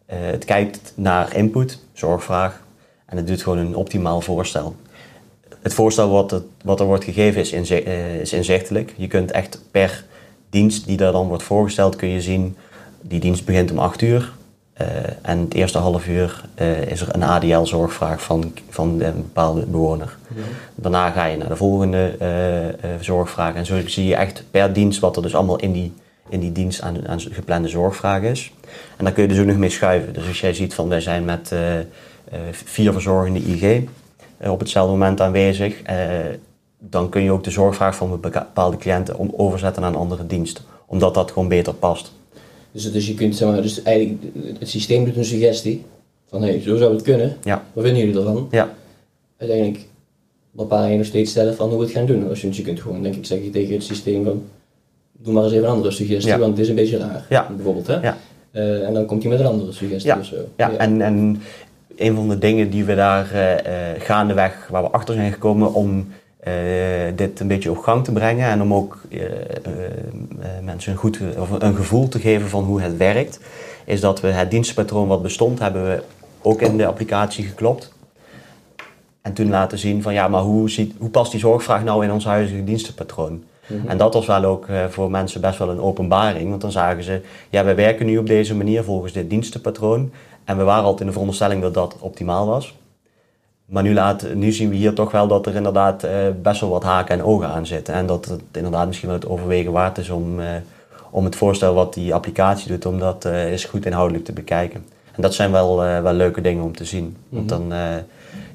eh, 0.06 0.16
het 0.20 0.44
kijkt 0.44 0.92
naar 0.94 1.36
input, 1.36 1.78
zorgvraag. 1.98 2.60
En 3.06 3.16
het 3.16 3.26
doet 3.26 3.42
gewoon 3.42 3.58
een 3.58 3.76
optimaal 3.76 4.20
voorstel. 4.20 4.76
Het 5.62 5.74
voorstel 5.74 6.10
wat, 6.10 6.30
het, 6.30 6.42
wat 6.64 6.80
er 6.80 6.86
wordt 6.86 7.04
gegeven 7.04 7.40
is, 7.40 7.52
eh, 7.70 8.20
is 8.20 8.32
inzichtelijk. 8.32 8.94
Je 8.96 9.06
kunt 9.06 9.30
echt 9.30 9.60
per 9.70 10.04
dienst 10.50 10.86
die 10.86 10.96
daar 10.96 11.12
dan 11.12 11.28
wordt 11.28 11.42
voorgesteld, 11.42 11.96
kun 11.96 12.08
je 12.08 12.20
zien... 12.20 12.56
Die 13.00 13.20
dienst 13.20 13.44
begint 13.44 13.70
om 13.70 13.78
8 13.78 14.02
uur. 14.02 14.32
eh, 14.72 14.86
en 15.22 15.38
het 15.38 15.54
eerste 15.54 15.78
half 15.78 16.06
uur 16.06 16.44
eh, 16.54 16.82
is 16.82 17.00
er 17.00 17.14
een 17.14 17.22
ADL-zorgvraag 17.22 18.22
van, 18.22 18.52
van 18.68 18.88
een 19.00 19.14
bepaalde 19.14 19.66
bewoner. 19.66 20.16
Daarna 20.74 21.10
ga 21.10 21.24
je 21.24 21.36
naar 21.36 21.48
de 21.48 21.56
volgende 21.56 22.16
zorgvraag. 23.00 23.54
En 23.54 23.66
zo 23.66 23.80
zie 23.86 24.06
je 24.06 24.16
echt 24.16 24.44
per 24.50 24.72
dienst 24.72 25.00
wat 25.00 25.16
er 25.16 25.22
dus 25.22 25.34
allemaal 25.34 25.58
in 25.58 25.72
die, 25.72 25.92
in 26.28 26.40
die 26.40 26.52
dienst 26.52 26.80
aan, 26.80 27.08
aan 27.08 27.20
geplande 27.20 27.68
zorgvraag 27.68 28.22
is. 28.22 28.52
En 28.96 29.04
daar 29.04 29.12
kun 29.12 29.22
je 29.22 29.28
dus 29.28 29.38
ook 29.38 29.46
nog 29.46 29.56
mee 29.56 29.70
schuiven. 29.70 30.12
Dus 30.12 30.26
als 30.26 30.40
jij 30.40 30.54
ziet 30.54 30.74
van 30.74 30.88
wij 30.88 31.00
zijn 31.00 31.24
met 31.24 31.52
eh, 31.52 31.78
eh, 31.78 31.84
vier 32.50 32.92
verzorgende 32.92 33.40
IG 33.40 33.82
eh, 34.36 34.50
op 34.50 34.60
hetzelfde 34.60 34.92
moment 34.92 35.20
aanwezig. 35.20 35.82
dan 36.78 37.08
kun 37.08 37.22
je 37.22 37.32
ook 37.32 37.44
de 37.44 37.50
zorgvraag 37.50 37.96
van 37.96 38.20
bepaalde 38.20 38.76
cliënten 38.76 39.18
om 39.18 39.32
overzetten 39.36 39.82
naar 39.82 39.90
een 39.90 39.98
andere 39.98 40.26
dienst. 40.26 40.62
Omdat 40.86 41.14
dat 41.14 41.30
gewoon 41.30 41.48
beter 41.48 41.74
past. 41.74 42.12
Dus, 42.72 42.92
dus 42.92 43.06
je 43.06 43.14
kunt, 43.14 43.36
zeg 43.36 43.48
maar, 43.48 43.62
dus 43.62 43.82
eigenlijk, 43.82 44.22
het 44.58 44.68
systeem 44.68 45.04
doet 45.04 45.16
een 45.16 45.24
suggestie 45.24 45.84
van 46.28 46.42
hé, 46.42 46.48
hey, 46.48 46.60
zo 46.60 46.76
zou 46.76 46.92
het 46.94 47.02
kunnen. 47.02 47.36
Ja. 47.44 47.64
Wat 47.72 47.84
vinden 47.84 48.02
jullie 48.02 48.18
ervan? 48.18 48.48
Ja. 48.50 48.74
Uiteindelijk 49.36 49.86
bepaal 50.50 50.86
je 50.86 50.96
nog 50.96 51.06
steeds 51.06 51.32
zelf 51.32 51.56
van 51.56 51.68
hoe 51.68 51.78
we 51.78 51.84
het 51.84 51.92
gaan 51.92 52.06
doen. 52.06 52.28
Je, 52.34 52.48
je 52.54 52.62
kunt 52.62 52.80
gewoon, 52.80 53.02
denk 53.02 53.14
ik, 53.14 53.26
zeggen 53.26 53.50
tegen 53.50 53.74
het 53.74 53.82
systeem 53.82 54.24
van 54.24 54.42
doe 55.22 55.32
maar 55.34 55.42
eens 55.44 55.52
even 55.52 55.64
een 55.64 55.72
andere 55.72 55.90
suggestie, 55.90 56.32
Ja. 56.32 56.38
want 56.38 56.50
het 56.50 56.60
is 56.60 56.68
een 56.68 56.74
beetje 56.74 56.98
raar. 56.98 57.24
Ja. 57.28 57.46
Bijvoorbeeld, 57.56 57.86
hè? 57.86 58.00
Ja. 58.00 58.16
Eh, 58.50 58.86
en 58.86 58.94
dan 58.94 59.06
komt 59.06 59.22
hij 59.22 59.30
met 59.32 59.40
een 59.40 59.46
andere 59.46 59.72
suggestie 59.72 60.10
Ja. 60.10 60.18
of 60.18 60.24
zo. 60.24 60.36
Ja, 60.56 60.70
En, 60.72 61.00
en 61.02 61.42
een 61.96 62.14
van 62.14 62.28
de 62.28 62.38
dingen 62.38 62.70
die 62.70 62.84
we 62.84 62.94
daar 62.94 63.32
eh, 63.32 64.00
gaandeweg, 64.02 64.68
waar 64.70 64.82
we 64.82 64.88
achter 64.88 65.14
zijn 65.14 65.32
gekomen 65.32 65.74
om 65.74 66.08
dit 67.14 67.40
een 67.40 67.48
beetje 67.48 67.70
op 67.70 67.78
gang 67.78 68.04
te 68.04 68.12
brengen 68.12 68.48
en 68.48 68.62
om 68.62 68.74
ook 68.74 69.00
mensen 70.62 70.92
een, 70.92 70.98
goed, 70.98 71.20
of 71.38 71.50
een 71.50 71.74
gevoel 71.76 72.08
te 72.08 72.18
geven 72.20 72.48
van 72.48 72.64
hoe 72.64 72.80
het 72.80 72.96
werkt, 72.96 73.40
is 73.84 74.00
dat 74.00 74.20
we 74.20 74.28
het 74.28 74.50
dienstenpatroon 74.50 75.08
wat 75.08 75.22
bestond, 75.22 75.58
hebben 75.58 75.84
we 75.84 76.02
ook 76.42 76.60
in 76.62 76.76
de 76.76 76.86
applicatie 76.86 77.44
geklopt. 77.44 77.92
En 79.22 79.32
toen 79.32 79.48
laten 79.48 79.78
zien 79.78 80.02
van 80.02 80.12
ja, 80.14 80.28
maar 80.28 80.40
hoe, 80.40 80.70
ziet, 80.70 80.94
hoe 80.98 81.08
past 81.08 81.30
die 81.30 81.40
zorgvraag 81.40 81.84
nou 81.84 82.04
in 82.04 82.12
ons 82.12 82.24
huidige 82.24 82.64
dienstenpatroon? 82.64 83.42
Mhm. 83.68 83.88
En 83.88 83.98
dat 83.98 84.14
was 84.14 84.26
wel 84.26 84.44
ook 84.44 84.68
eh, 84.68 84.84
voor 84.84 85.10
mensen 85.10 85.40
best 85.40 85.58
wel 85.58 85.70
een 85.70 85.80
openbaring, 85.80 86.48
want 86.48 86.60
dan 86.60 86.72
zagen 86.72 87.02
ze, 87.02 87.20
ja, 87.50 87.64
wij 87.64 87.76
werken 87.76 88.06
nu 88.06 88.18
op 88.18 88.26
deze 88.26 88.54
manier 88.54 88.84
volgens 88.84 89.12
dit 89.12 89.30
dienstenpatroon. 89.30 90.12
En 90.44 90.56
we 90.56 90.62
waren 90.62 90.82
altijd 90.82 91.00
in 91.00 91.06
de 91.06 91.12
veronderstelling 91.12 91.62
dat 91.62 91.74
dat 91.74 91.96
optimaal 92.00 92.46
was. 92.46 92.74
Maar 93.64 93.82
nu, 93.82 93.94
laat, 93.94 94.26
nu 94.34 94.52
zien 94.52 94.68
we 94.68 94.76
hier 94.76 94.94
toch 94.94 95.10
wel 95.10 95.26
dat 95.28 95.46
er 95.46 95.54
inderdaad 95.54 96.02
eh, 96.02 96.12
best 96.42 96.60
wel 96.60 96.70
wat 96.70 96.82
haken 96.82 97.18
en 97.18 97.24
ogen 97.24 97.48
aan 97.48 97.66
zitten. 97.66 97.94
En 97.94 98.06
dat 98.06 98.24
het 98.24 98.42
inderdaad 98.52 98.86
misschien 98.86 99.08
wel 99.08 99.18
het 99.18 99.28
overwegen 99.28 99.72
waard 99.72 99.98
is 99.98 100.10
om, 100.10 100.40
eh, 100.40 100.46
om 101.10 101.24
het 101.24 101.36
voorstel 101.36 101.74
wat 101.74 101.94
die 101.94 102.14
applicatie 102.14 102.68
doet, 102.68 102.86
om 102.86 102.98
dat 102.98 103.24
eh, 103.24 103.50
eens 103.50 103.64
goed 103.64 103.86
inhoudelijk 103.86 104.24
te 104.24 104.32
bekijken. 104.32 104.84
En 105.18 105.24
dat 105.24 105.34
zijn 105.34 105.52
wel, 105.52 105.84
eh, 105.84 106.02
wel 106.02 106.12
leuke 106.12 106.40
dingen 106.40 106.64
om 106.64 106.76
te 106.76 106.84
zien. 106.84 107.16
Want 107.28 107.48
dan, 107.48 107.72
eh, 107.72 107.96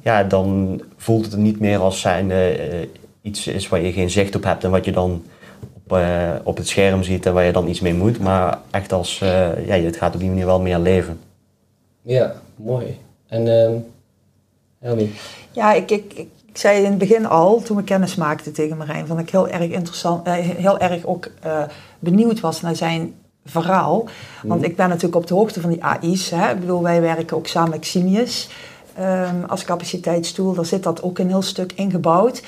ja, 0.02 0.24
dan 0.24 0.82
voelt 0.98 1.26
het 1.26 1.38
niet 1.38 1.60
meer 1.60 1.80
als 1.80 2.02
zijn 2.02 2.32
eh, 2.32 2.88
iets 3.24 3.48
is 3.48 3.68
waar 3.68 3.82
je 3.82 3.92
geen 3.92 4.10
zicht 4.10 4.36
op 4.36 4.44
hebt 4.44 4.64
en 4.64 4.72
wat 4.72 4.86
je 4.86 4.92
dan 4.92 5.24
op, 5.74 5.98
eh, 5.98 6.32
op 6.44 6.58
het 6.58 6.68
scherm 6.68 7.04
ziet 7.04 7.26
en 7.26 7.34
waar 7.34 7.44
je 7.44 7.52
dan 7.52 7.68
iets 7.68 7.80
mee 7.80 7.94
moet. 7.94 8.20
Maar 8.20 8.60
echt 8.72 8.94
als, 8.94 9.22
eh, 9.22 9.68
ja, 9.68 9.76
het 9.76 9.98
gaat 9.98 10.14
op 10.14 10.20
die 10.20 10.30
manier 10.30 10.46
wel 10.46 10.62
meer 10.62 10.80
leven. 10.80 11.20
Ja, 12.02 12.36
mooi. 12.56 12.98
En, 13.28 13.48
ehm 13.48 13.74
Helmi, 14.84 15.14
Ja, 15.52 15.74
ik, 15.74 15.92
ik, 15.92 16.14
ik, 16.14 16.28
ik 16.46 16.58
zei 16.58 16.78
in 16.78 16.90
het 16.90 16.98
begin 16.98 17.26
al, 17.26 17.62
toen 17.62 17.78
we 17.78 17.84
kennis 17.84 18.16
maakten 18.16 18.54
tegen 18.54 18.78
Marijn, 18.78 19.08
van 19.08 19.16
dat 19.16 19.26
ik 19.26 19.32
heel 19.32 19.48
erg 19.48 19.72
interessant, 19.72 20.28
eh, 20.28 20.34
heel 20.34 20.80
erg 20.80 21.06
ook 21.06 21.30
eh, 21.42 21.64
benieuwd 22.00 22.40
was 22.40 22.62
naar 22.62 22.76
zijn 22.76 23.16
verhaal. 23.46 24.06
Want 24.44 24.64
ik 24.64 24.76
ben 24.76 24.88
natuurlijk 24.88 25.16
op 25.16 25.28
de 25.28 25.34
hoogte 25.34 25.62
van 25.62 25.70
die 25.70 25.84
AI's. 25.84 26.30
Hè. 26.30 26.52
Ik 26.52 26.60
bedoel, 26.60 26.84
wij 26.84 27.02
werken 27.02 27.38
ook 27.38 27.48
samen 27.48 27.70
met 27.70 27.80
Ximius 27.80 28.50
ehm, 28.96 29.44
als 29.48 29.64
capaciteitstoel. 29.64 30.54
Daar 30.54 30.66
zit 30.66 30.84
dat 30.84 31.02
ook 31.02 31.20
een 31.20 31.28
heel 31.28 31.42
stuk 31.42 31.72
ingebouwd. 31.76 32.42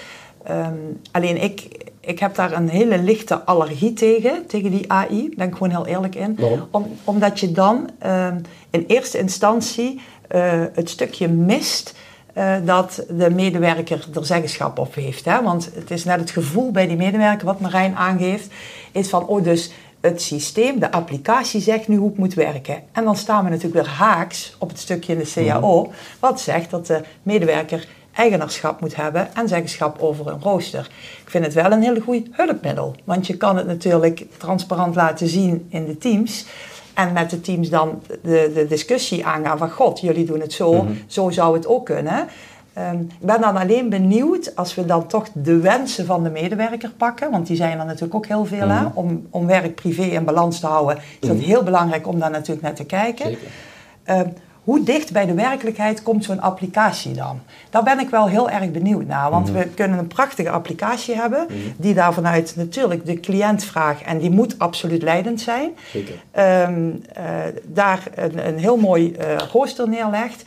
Ehm, 0.46 0.74
alleen 1.12 1.44
ik, 1.44 1.68
ik 2.00 2.20
heb 2.20 2.36
daar 2.36 2.52
een 2.52 2.70
hele 2.70 2.98
lichte 2.98 3.44
allergie 3.44 3.94
tegen, 3.94 4.46
tegen 4.48 4.72
die 4.72 4.92
AI. 4.92 5.22
Daar 5.22 5.36
ben 5.36 5.48
ik 5.48 5.54
gewoon 5.54 5.70
heel 5.70 5.86
eerlijk 5.86 6.16
in. 6.16 6.36
Waarom? 6.40 6.68
Om, 6.72 6.88
omdat 7.04 7.40
je 7.40 7.52
dan 7.52 7.90
ehm, 8.00 8.40
in 8.70 8.84
eerste 8.88 9.18
instantie 9.18 10.02
eh, 10.28 10.64
het 10.74 10.90
stukje 10.90 11.28
mist 11.28 11.96
eh, 12.34 12.56
dat 12.66 13.06
de 13.10 13.30
medewerker 13.30 14.08
er 14.14 14.26
zeggenschap 14.26 14.80
op 14.80 14.96
heeft. 14.96 15.26
Hè? 15.26 15.44
Want 15.44 15.70
het 15.76 15.92
is 15.92 16.04
net 16.04 16.20
het 16.20 16.32
gevoel 16.32 16.72
bij 16.72 16.88
die 16.88 16.98
medewerker, 16.98 17.46
wat 17.46 17.60
Marijn 17.60 17.96
aangeeft, 17.96 18.48
is 18.92 19.10
van, 19.10 19.28
oh 19.28 19.44
dus 19.44 19.72
het 20.02 20.22
systeem, 20.22 20.80
de 20.80 20.92
applicatie 20.92 21.62
zegt 21.62 21.88
nu 21.88 21.96
hoe 21.96 22.10
het 22.10 22.18
moet 22.18 22.34
werken. 22.34 22.82
En 22.92 23.04
dan 23.04 23.16
staan 23.16 23.44
we 23.44 23.50
natuurlijk 23.50 23.86
weer 23.86 23.94
haaks 23.94 24.56
op 24.60 24.70
het 24.70 24.80
stukje 24.80 25.14
in 25.14 25.20
de 25.20 25.32
CAO, 25.34 25.92
wat 26.20 26.42
zegt 26.42 26.70
dat 26.70 26.88
de 26.88 27.02
medewerker 27.24 27.88
eigenaarschap 28.16 28.82
moet 28.82 28.96
hebben 28.96 29.36
en 29.36 29.48
zeggenschap 29.48 30.02
over 30.02 30.28
een 30.28 30.42
rooster. 30.42 30.90
Ik 31.24 31.30
vind 31.30 31.46
het 31.46 31.54
wel 31.54 31.72
een 31.72 31.82
heel 31.82 32.02
goed 32.02 32.28
hulpmiddel, 32.32 32.96
want 33.04 33.28
je 33.28 33.38
kan 33.38 33.58
het 33.58 33.68
natuurlijk 33.68 34.26
transparant 34.38 34.96
laten 34.96 35.28
zien 35.28 35.66
in 35.70 35.86
de 35.86 35.98
teams. 35.98 36.46
En 36.94 37.14
met 37.14 37.30
de 37.30 37.42
teams 37.42 37.70
dan 37.70 38.02
de, 38.22 38.52
de 38.54 38.66
discussie 38.68 39.26
aangaan 39.26 39.58
van 39.58 39.72
god, 39.72 40.00
jullie 40.00 40.26
doen 40.26 40.40
het 40.40 40.54
zo, 40.54 40.88
zo 41.08 41.30
zou 41.30 41.56
het 41.56 41.68
ook 41.68 41.86
kunnen. 41.86 42.28
Ehm, 42.74 43.00
ik 43.00 43.20
ben 43.20 43.42
dan 43.42 43.56
alleen 43.56 43.90
benieuwd 43.90 44.56
als 44.56 44.76
we 44.76 44.86
dan 44.86 45.08
toch 45.08 45.28
de 45.34 45.58
wensen 45.58 46.06
van 46.06 46.24
de 46.24 46.30
medewerker 46.30 46.92
pakken, 46.98 47.32
want 47.32 47.48
die 47.48 47.56
zijn 47.56 47.80
er 47.80 47.86
natuurlijk 47.86 48.16
ook 48.16 48.26
heel 48.26 48.46
veel, 48.46 48.68
hè, 48.68 48.86
om, 48.94 49.28
om 49.30 49.48
werk, 49.48 49.76
privé 49.76 50.04
in 50.04 50.26
balans 50.26 50.60
te 50.60 50.68
houden. 50.68 50.98
Is 51.20 51.28
dat 51.28 51.38
heel 51.38 51.64
belangrijk 51.64 52.08
om 52.08 52.20
daar 52.20 52.32
natuurlijk 52.32 52.62
naar 52.62 52.76
te 52.76 52.86
kijken. 52.86 53.26
zeker. 53.26 54.44
Hoe 54.66 54.84
dicht 54.84 55.12
bij 55.12 55.26
de 55.26 55.34
werkelijkheid 55.34 56.04
komt 56.04 56.24
zo'n 56.24 56.42
applicatie 56.42 57.14
dan? 57.14 57.40
Daar 57.70 57.84
ben 57.84 58.00
ik 58.00 58.10
wel 58.10 58.28
heel 58.28 58.50
erg 58.50 58.72
benieuwd 58.72 59.08
naar. 59.08 59.30
Want 59.32 59.52
we 59.52 59.68
kunnen 59.76 60.00
een 60.00 60.08
prachtige 60.08 60.50
applicatie 60.50 61.16
hebben, 61.16 61.48
die 61.78 61.94
daar 61.94 62.14
vanuit 62.14 62.54
natuurlijk 62.56 63.06
de 63.06 63.20
cliënt 63.20 63.64
vraagt, 63.64 64.02
en 64.02 64.18
die 64.18 64.30
moet 64.30 64.60
absoluut 64.60 65.02
leidend 65.02 65.42
zijn. 65.42 65.70
Zeker. 65.92 66.16
Ehm, 66.32 66.90
eh, 67.14 67.24
daar 67.66 68.04
een, 68.16 68.48
een 68.48 68.58
heel 68.58 68.78
mooi 68.78 69.12
eh 69.14 69.36
rooster 69.52 69.90
neerlegt. 69.90 70.44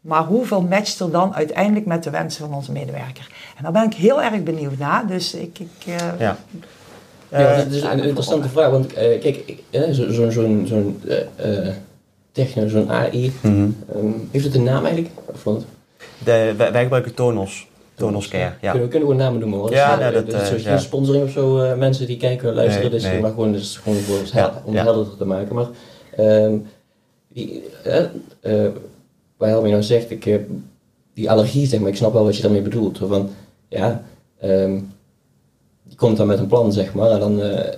Maar 0.00 0.22
hoeveel 0.24 0.62
matcht 0.62 1.00
er 1.00 1.10
dan 1.10 1.34
uiteindelijk 1.34 1.86
met 1.86 2.02
de 2.02 2.10
wensen 2.10 2.44
van 2.46 2.54
onze 2.56 2.72
medewerker? 2.72 3.30
En 3.56 3.62
daar 3.62 3.72
ben 3.72 3.84
ik 3.84 3.94
heel 3.94 4.22
erg 4.22 4.42
benieuwd 4.42 4.78
naar. 4.78 5.06
Dus 5.06 5.34
ik. 5.34 5.58
ik 5.58 5.86
eh, 5.86 5.94
Ja. 6.18 6.36
Ja, 7.30 7.56
dat 7.56 7.66
is 7.72 7.82
een 7.82 8.02
interessante 8.02 8.48
vraag, 8.48 8.70
want 8.70 8.92
kijk, 8.92 9.52
eh, 9.70 9.90
zo- 9.90 10.30
zo'n 10.30 11.00
eh, 12.36 12.42
eh, 12.42 12.48
techno, 12.48 12.68
zo'n 12.68 12.90
AI, 12.90 13.32
Mhm. 13.42 13.68
ehm, 13.94 14.06
heeft 14.30 14.44
het 14.44 14.54
een 14.54 14.62
naam 14.62 14.84
eigenlijk? 14.84 15.14
Of 15.32 15.44
wat? 15.44 15.64
De, 16.24 16.54
wij, 16.56 16.72
wij 16.72 16.82
gebruiken 16.82 17.14
Tonos. 17.14 17.66
Tonos 17.94 18.28
Care, 18.28 18.52
ja. 18.60 18.70
Kunnen, 18.70 18.82
we, 18.82 18.88
kunnen 18.88 19.08
we 19.08 19.14
een 19.14 19.20
naam 19.20 19.38
noemen 19.38 19.58
hoor. 19.58 19.70
Ja, 19.72 19.96
nee, 19.96 20.06
eh, 20.08 20.14
dat, 20.14 20.24
dus 20.26 20.34
eh, 20.34 20.40
het 20.40 20.52
is 20.58 20.62
ja. 20.62 20.70
geen 20.70 20.80
sponsoring 20.80 21.24
of 21.24 21.30
zo, 21.30 21.58
eh, 21.58 21.76
mensen 21.78 22.06
die 22.06 22.16
kijken, 22.16 22.54
luisteren, 22.54 22.90
Nee, 22.90 23.00
dus, 23.00 23.02
nee. 23.08 23.20
maar 23.20 23.30
gewoon, 23.30 23.52
dus 23.52 23.76
gewoon 23.76 23.98
voor 23.98 24.18
ons 24.18 24.32
Ja, 24.32 24.62
om 24.64 24.72
ja. 24.74 24.82
helder 24.82 25.16
te 25.16 25.24
maken. 25.24 25.54
Maar 25.54 25.66
ehm, 26.16 26.56
die, 27.28 27.62
eh, 27.84 28.04
eh, 28.40 28.70
waar 29.36 29.48
Helmi 29.48 29.70
nou 29.70 29.82
zegt, 29.82 30.10
ik, 30.10 30.26
eh, 30.26 30.36
die 31.14 31.30
allergie 31.30 31.66
zeg 31.66 31.80
maar, 31.80 31.88
ik 31.88 31.96
snap 31.96 32.12
wel 32.12 32.24
wat 32.24 32.36
je 32.36 32.42
daarmee 32.42 32.62
bedoelt. 32.62 32.98
Van, 32.98 33.30
ja, 33.68 34.02
ehm, 34.40 34.78
die 35.82 35.96
komt 35.96 36.16
dan 36.16 36.26
met 36.26 36.38
een 36.38 36.46
plan 36.46 36.72
zeg 36.72 36.94
maar, 36.94 37.10
en 37.10 37.20
dan, 37.20 37.42
eh, 37.42 37.72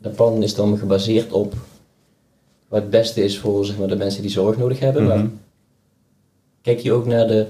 dat 0.00 0.14
plan 0.14 0.42
is 0.42 0.54
dan 0.54 0.78
gebaseerd 0.78 1.32
op 1.32 1.54
wat 2.68 2.80
het 2.80 2.90
beste 2.90 3.24
is 3.24 3.38
voor 3.38 3.64
zeg 3.64 3.78
maar, 3.78 3.88
de 3.88 3.96
mensen 3.96 4.22
die 4.22 4.30
zorg 4.30 4.56
nodig 4.56 4.78
hebben. 4.78 5.02
Mhm. 5.04 5.16
Maar 5.16 5.26
kijk 6.62 6.78
je 6.78 6.92
ook 6.92 7.06
naar 7.06 7.26
de, 7.26 7.46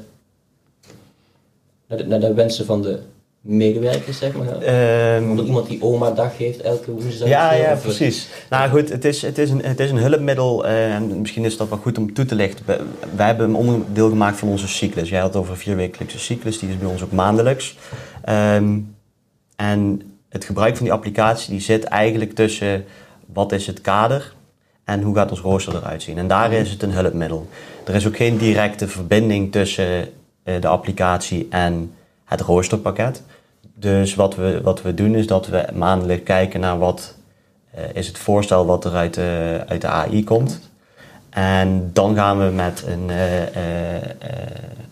naar 1.88 1.98
de, 1.98 2.06
naar 2.06 2.20
de 2.20 2.34
wensen 2.34 2.64
van 2.66 2.82
de 2.82 2.98
medewerkers, 3.40 4.18
zeg 4.18 4.32
maar? 4.36 4.58
Ehm, 4.62 5.30
Omdat 5.30 5.46
iemand 5.46 5.66
die 5.68 5.82
oma 5.82 6.10
dag 6.10 6.36
heeft 6.36 6.60
elke 6.60 6.90
woensdag. 6.90 7.28
Ja, 7.28 7.52
ja, 7.52 7.74
precies. 7.74 8.28
Nou 8.50 8.70
goed, 8.70 8.88
het 8.88 9.04
is, 9.04 9.22
het 9.22 9.38
is, 9.38 9.50
een, 9.50 9.62
het 9.64 9.80
is 9.80 9.90
een 9.90 9.98
hulpmiddel 9.98 10.66
eh, 10.66 10.94
en 10.94 11.20
misschien 11.20 11.44
is 11.44 11.56
dat 11.56 11.68
wel 11.68 11.78
goed 11.78 11.98
om 11.98 12.12
toe 12.14 12.24
te 12.24 12.34
lichten. 12.34 12.64
We- 12.66 12.84
Wij 13.16 13.26
hebben 13.26 13.48
een 13.48 13.54
onderdeel 13.54 14.08
gemaakt 14.08 14.38
van 14.38 14.48
onze 14.48 14.68
cyclus. 14.68 15.08
Jij 15.08 15.20
had 15.20 15.28
het 15.28 15.38
over 15.38 15.52
een 15.52 15.58
vierwekelijkse 15.58 16.18
cyclus, 16.18 16.58
die 16.58 16.68
is 16.68 16.78
bij 16.78 16.88
ons 16.88 17.02
ook 17.02 17.12
maandelijks. 17.12 17.76
Ehm, 18.24 18.78
en 19.56 20.02
het 20.28 20.44
gebruik 20.44 20.76
van 20.76 20.84
die 20.84 20.94
applicatie 20.94 21.50
die 21.50 21.60
zit 21.60 21.84
eigenlijk 21.84 22.34
tussen 22.34 22.84
wat 23.32 23.52
is 23.52 23.66
het 23.66 23.80
kader 23.80 24.34
en 24.88 25.02
hoe 25.02 25.14
gaat 25.14 25.30
ons 25.30 25.40
rooster 25.40 25.76
eruit 25.76 26.02
zien. 26.02 26.18
En 26.18 26.28
daar 26.28 26.52
is 26.52 26.70
het 26.70 26.82
een 26.82 26.92
hulpmiddel. 26.92 27.48
Er 27.84 27.94
is 27.94 28.06
ook 28.06 28.16
geen 28.16 28.36
directe 28.36 28.88
verbinding 28.88 29.52
tussen 29.52 30.08
eh, 30.42 30.60
de 30.60 30.68
applicatie 30.68 31.46
en 31.50 31.92
het 32.24 32.40
roosterpakket. 32.40 33.22
Dus 33.74 34.14
wat 34.14 34.36
we, 34.36 34.60
wat 34.62 34.82
we 34.82 34.94
doen 34.94 35.14
is 35.14 35.26
dat 35.26 35.46
we 35.46 35.64
maandelijk 35.74 36.24
kijken 36.24 36.60
naar 36.60 36.78
wat 36.78 37.14
eh, 37.70 37.84
is 37.92 38.06
het 38.06 38.18
voorstel 38.18 38.66
wat 38.66 38.84
er 38.84 38.94
uit 38.94 39.14
de, 39.14 39.62
uit 39.66 39.80
de 39.80 39.88
AI 39.88 40.24
komt. 40.24 40.60
En 41.30 41.90
dan 41.92 42.14
gaan 42.14 42.38
we 42.38 42.50
met 42.50 42.84
een, 42.86 43.10
eh, 43.10 43.42
eh, 43.42 43.96
eh, 43.96 44.02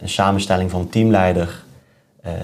een 0.00 0.08
samenstelling 0.08 0.70
van 0.70 0.88
teamleider, 0.88 1.64
ehm 2.22 2.34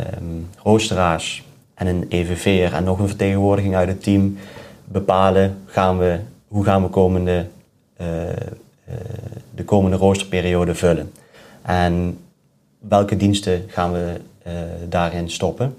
roosteraars 0.62 1.44
en 1.74 1.86
een 1.86 2.06
EVV'er 2.08 2.74
en 2.74 2.84
nog 2.84 2.98
een 2.98 3.08
vertegenwoordiging 3.08 3.74
uit 3.74 3.88
het 3.88 4.02
team 4.02 4.36
bepalen 4.84 5.58
gaan 5.66 5.98
we, 5.98 6.18
hoe 6.52 6.64
gaan 6.64 6.82
we 6.82 6.88
komende, 6.88 7.46
eh, 7.96 8.30
eh, 8.30 8.36
de 9.54 9.64
komende 9.64 9.96
roosterperiode 9.96 10.74
vullen. 10.74 11.12
En 11.62 12.18
welke 12.78 13.16
diensten 13.16 13.64
gaan 13.66 13.92
we 13.92 14.20
eh, 14.42 14.52
daarin 14.88 15.30
stoppen. 15.30 15.74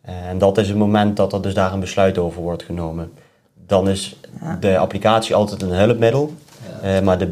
En 0.00 0.38
dat 0.38 0.58
is 0.58 0.68
het 0.68 0.76
moment 0.76 1.16
dat 1.16 1.32
er 1.32 1.42
dus 1.42 1.54
daar 1.54 1.72
een 1.72 1.80
besluit 1.80 2.18
over 2.18 2.42
wordt 2.42 2.62
genomen. 2.62 3.12
Dan 3.66 3.88
is 3.88 4.16
de 4.60 4.78
applicatie 4.78 5.34
altijd 5.34 5.62
een 5.62 5.72
hulpmiddel. 5.72 6.32
maar 7.02 7.18
de, 7.18 7.28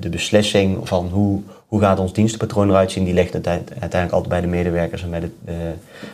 de 0.00 0.08
beslissing 0.08 0.88
van 0.88 1.08
hoe, 1.08 1.40
hoe 1.66 1.80
gaat 1.80 1.98
ons 1.98 2.12
dienstenpatroon 2.12 2.68
eruit 2.68 2.90
zien, 2.92 3.04
die 3.04 3.14
ligt 3.14 3.34
uite- 3.34 3.50
uiteindelijk 3.80 4.12
altijd 4.12 4.28
bij 4.28 4.40
de 4.40 4.46
medewerkers 4.46 5.02
en 5.02 5.10
bij 5.10 5.20
de, 5.20 5.30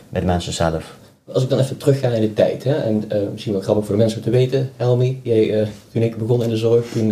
bij 0.09 0.21
de 0.21 0.27
mensen 0.27 0.53
zelf. 0.53 0.95
Als 1.31 1.43
ik 1.43 1.49
dan 1.49 1.59
even 1.59 1.77
terugga 1.77 2.09
in 2.09 2.21
de 2.21 2.33
tijd, 2.33 2.63
hè, 2.63 2.75
en 2.75 3.03
uh, 3.13 3.17
misschien 3.31 3.53
wel 3.53 3.61
grappig 3.61 3.85
voor 3.85 3.95
de 3.95 4.01
mensen 4.01 4.17
om 4.17 4.23
te 4.23 4.29
weten, 4.29 4.71
Helmi, 4.77 5.19
jij, 5.23 5.61
uh, 5.61 5.67
toen 5.91 6.01
ik 6.01 6.17
begon 6.17 6.43
in 6.43 6.49
de 6.49 6.57
zorg, 6.57 6.91
toen 6.91 7.09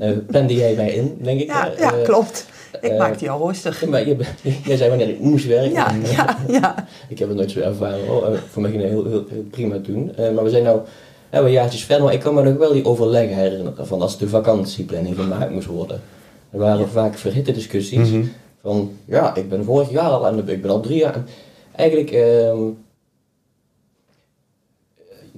uh, 0.00 0.16
plande 0.26 0.54
jij 0.54 0.74
mij 0.74 0.90
in, 0.92 1.18
denk 1.22 1.40
ik. 1.40 1.46
Ja, 1.46 1.70
ja 1.78 1.94
klopt. 2.04 2.46
Ik 2.80 2.98
maakte 2.98 3.24
jou 3.24 3.46
rustig. 3.46 3.86
Maar 3.86 4.08
je, 4.08 4.16
jij 4.66 4.76
zei 4.76 4.88
wanneer 4.88 5.08
ik 5.08 5.20
moest 5.20 5.46
werken. 5.46 5.70
Ja, 5.70 5.90
en, 5.90 6.02
ja, 6.16 6.38
ja. 6.48 6.86
ik 7.08 7.18
heb 7.18 7.28
het 7.28 7.36
nooit 7.36 7.50
zo 7.50 7.60
ervaren. 7.60 8.08
Oh, 8.08 8.34
voor 8.50 8.62
mij 8.62 8.70
ging 8.70 8.82
het 8.82 8.92
heel, 8.92 9.04
heel, 9.04 9.24
heel 9.28 9.44
prima 9.50 9.80
toen. 9.80 10.12
maar 10.34 10.44
we 10.44 10.50
zijn 10.50 10.62
nou 10.62 10.80
we 11.30 11.48
jaartjes 11.48 11.84
verder, 11.84 12.04
maar 12.04 12.14
ik 12.14 12.20
kan 12.20 12.34
me 12.34 12.42
nog 12.42 12.56
wel 12.56 12.72
die 12.72 12.84
overleggen 12.84 13.36
herinneren 13.36 13.86
van 13.86 14.00
als 14.02 14.18
de 14.18 14.28
vakantieplanning 14.28 15.16
gemaakt 15.16 15.50
moest 15.50 15.66
worden. 15.66 16.00
Er 16.50 16.58
waren 16.58 16.88
vaak 16.88 17.18
verhitte 17.18 17.52
discussies 17.52 18.10
mhm. 18.10 18.24
van, 18.62 18.90
ja, 19.04 19.34
ik 19.34 19.48
ben 19.48 19.64
vorig 19.64 19.90
jaar 19.90 20.10
al 20.10 20.26
aan 20.26 20.36
de 20.36 20.52
ik 20.52 20.62
ben 20.62 20.70
al 20.70 20.80
drie 20.80 20.98
jaar. 20.98 21.24
Eigenlijk, 21.74 22.12
uh, 22.12 22.52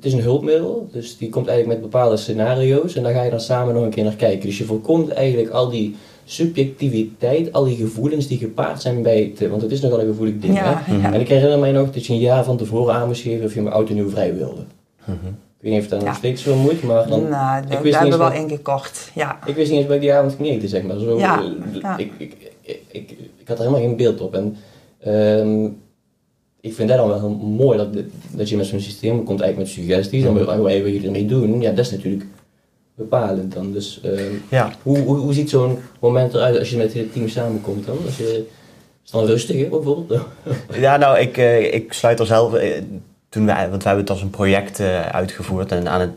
het 0.03 0.13
is 0.13 0.19
een 0.19 0.25
hulpmiddel, 0.25 0.89
dus 0.93 1.17
die 1.17 1.29
komt 1.29 1.47
eigenlijk 1.47 1.81
met 1.81 1.91
bepaalde 1.91 2.17
scenario's 2.17 2.97
en 2.97 3.03
daar 3.03 3.13
ga 3.13 3.23
je 3.23 3.31
dan 3.31 3.41
samen 3.41 3.75
nog 3.75 3.83
een 3.83 3.91
keer 3.91 4.05
naar 4.05 4.15
kijken. 4.15 4.47
Dus 4.47 4.59
je 4.59 4.65
voorkomt 4.65 5.11
eigenlijk 5.11 5.51
al 5.51 5.71
die 5.71 5.97
subjectiviteit, 6.25 7.53
al 7.53 7.65
die 7.65 7.77
gevoelens 7.77 8.27
die 8.27 8.39
gepaard 8.39 8.83
zijn 8.83 9.03
bij 9.03 9.33
het, 9.37 9.49
want 9.49 9.63
het 9.63 9.71
is 9.71 9.81
nogal 9.81 10.01
een 10.01 10.07
gevoelig 10.07 10.39
ding. 10.39 10.55
Ja, 10.55 10.83
hè? 10.85 11.09
En 11.13 11.21
ik 11.21 11.29
herinner 11.29 11.59
mij 11.59 11.73
nog 11.73 11.91
dat 11.91 12.07
je 12.07 12.13
een 12.13 12.19
jaar 12.19 12.45
van 12.45 12.57
tevoren 12.57 12.95
aan 12.95 13.07
moest 13.07 13.23
geven 13.23 13.45
of 13.45 13.55
je 13.55 13.63
mijn 13.63 13.75
auto 13.75 13.95
nu 13.95 14.11
vrij 14.11 14.35
wilde. 14.35 14.65
Mhm. 15.05 15.13
Ik 15.59 15.69
weet 15.69 15.73
niet 15.73 15.83
of 15.83 15.89
dat 15.89 16.05
nog 16.05 16.15
steeds 16.15 16.43
zo 16.43 16.57
moet, 16.57 16.83
maar 16.83 17.09
dan... 17.09 17.29
Nou, 17.29 17.65
ik 17.69 17.79
wist 17.79 17.99
hebben 17.99 18.19
we 18.19 18.25
wel 18.25 18.33
ingekocht, 18.33 19.11
ja. 19.15 19.39
Ik 19.47 19.55
wist 19.55 19.71
niet 19.71 19.79
eens 19.79 19.89
bij 19.89 19.99
die 19.99 20.13
avond 20.13 20.35
ging 20.35 20.49
eten, 20.49 20.69
zeg 20.69 20.83
maar. 20.83 20.99
Zo, 20.99 21.19
ja, 21.19 21.43
uh, 21.43 21.95
Ik, 21.97 22.13
ik, 22.19 22.37
ik, 22.63 22.81
ik, 22.89 23.11
ik, 23.39 23.49
had 23.49 23.59
er 23.59 23.65
helemaal 23.65 23.87
geen 23.87 23.97
beeld 23.97 24.21
op. 24.21 24.35
En 24.35 24.57
um, 25.07 25.82
ik 26.63 26.75
vind 26.75 26.89
dat 26.89 26.99
dan 26.99 27.09
wel 27.09 27.29
mooi, 27.31 27.79
dat, 27.79 27.89
dat 28.31 28.49
je 28.49 28.57
met 28.57 28.67
zo'n 28.67 28.81
systeem 28.81 29.25
komt 29.25 29.41
eigenlijk 29.41 29.59
met 29.59 29.69
suggesties. 29.69 30.25
En 30.25 30.45
wat 30.45 30.57
wil 30.57 30.87
je 30.87 31.01
ermee 31.05 31.27
doen? 31.27 31.61
Ja, 31.61 31.71
dat 31.71 31.85
is 31.85 31.91
natuurlijk 31.91 32.25
bepalend 32.95 33.53
dan. 33.55 33.73
Dus 33.73 34.01
um, 34.05 34.43
ja. 34.49 34.73
hoe, 34.83 34.99
hoe, 34.99 35.17
hoe 35.17 35.33
ziet 35.33 35.51
zo'n 35.51 35.79
moment 36.01 36.35
eruit 36.35 36.59
als 36.59 36.71
je 36.71 36.77
met 36.77 36.95
het 36.95 37.13
team 37.13 37.29
samenkomt 37.29 37.87
dan? 37.87 37.97
Als 38.07 38.17
je, 38.17 38.25
is 39.05 39.11
het 39.11 39.13
dan 39.13 39.25
rustig, 39.25 39.57
hè, 39.57 39.69
bijvoorbeeld? 39.69 40.21
ja, 40.75 40.97
nou, 40.97 41.19
ik, 41.19 41.37
uh, 41.37 41.75
ik 41.75 41.93
sluit 41.93 42.21
er 42.21 42.27
zelf 42.27 42.55
toen 43.29 43.47
wij, 43.47 43.69
want 43.69 43.83
we 43.83 43.89
hebben 43.89 44.05
het 44.05 44.11
als 44.11 44.23
een 44.23 44.31
project 44.31 44.81
uh, 44.81 45.01
uitgevoerd 45.01 45.73
en 45.73 45.89
aan 45.89 46.01
het, 46.01 46.11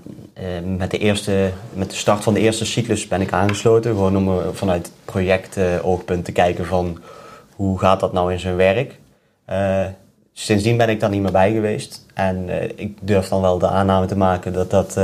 met, 0.78 0.92
de 0.92 0.98
eerste, 0.98 1.52
met 1.74 1.90
de 1.90 1.96
start 1.96 2.24
van 2.24 2.34
de 2.34 2.40
eerste 2.40 2.66
cyclus 2.66 3.08
ben 3.08 3.22
ik 3.22 3.32
aangesloten. 3.32 3.92
Gewoon 3.92 4.18
om 4.18 4.54
vanuit 4.54 4.92
project 5.06 5.58
oogpunt 5.82 6.26
te 6.26 6.32
kijken 6.32 6.66
van 6.66 7.00
hoe 7.56 7.80
gaat 7.80 8.00
dat 8.00 8.14
nou 8.14 8.32
in 8.32 8.40
zijn 8.40 8.56
werk. 8.56 9.00
Sindsdien 10.38 10.78
ben 10.78 10.90
ik 10.90 11.00
daar 11.00 11.10
niet 11.10 11.22
meer 11.22 11.32
bij 11.32 11.52
geweest. 11.52 12.06
En 12.14 12.50
ik 12.76 12.98
durf 13.02 13.28
dan 13.28 13.42
wel 13.42 13.58
de 13.58 13.68
aanname 13.68 14.06
te 14.06 14.18
maken 14.18 14.54
dat 14.54 14.70
dat 14.70 15.00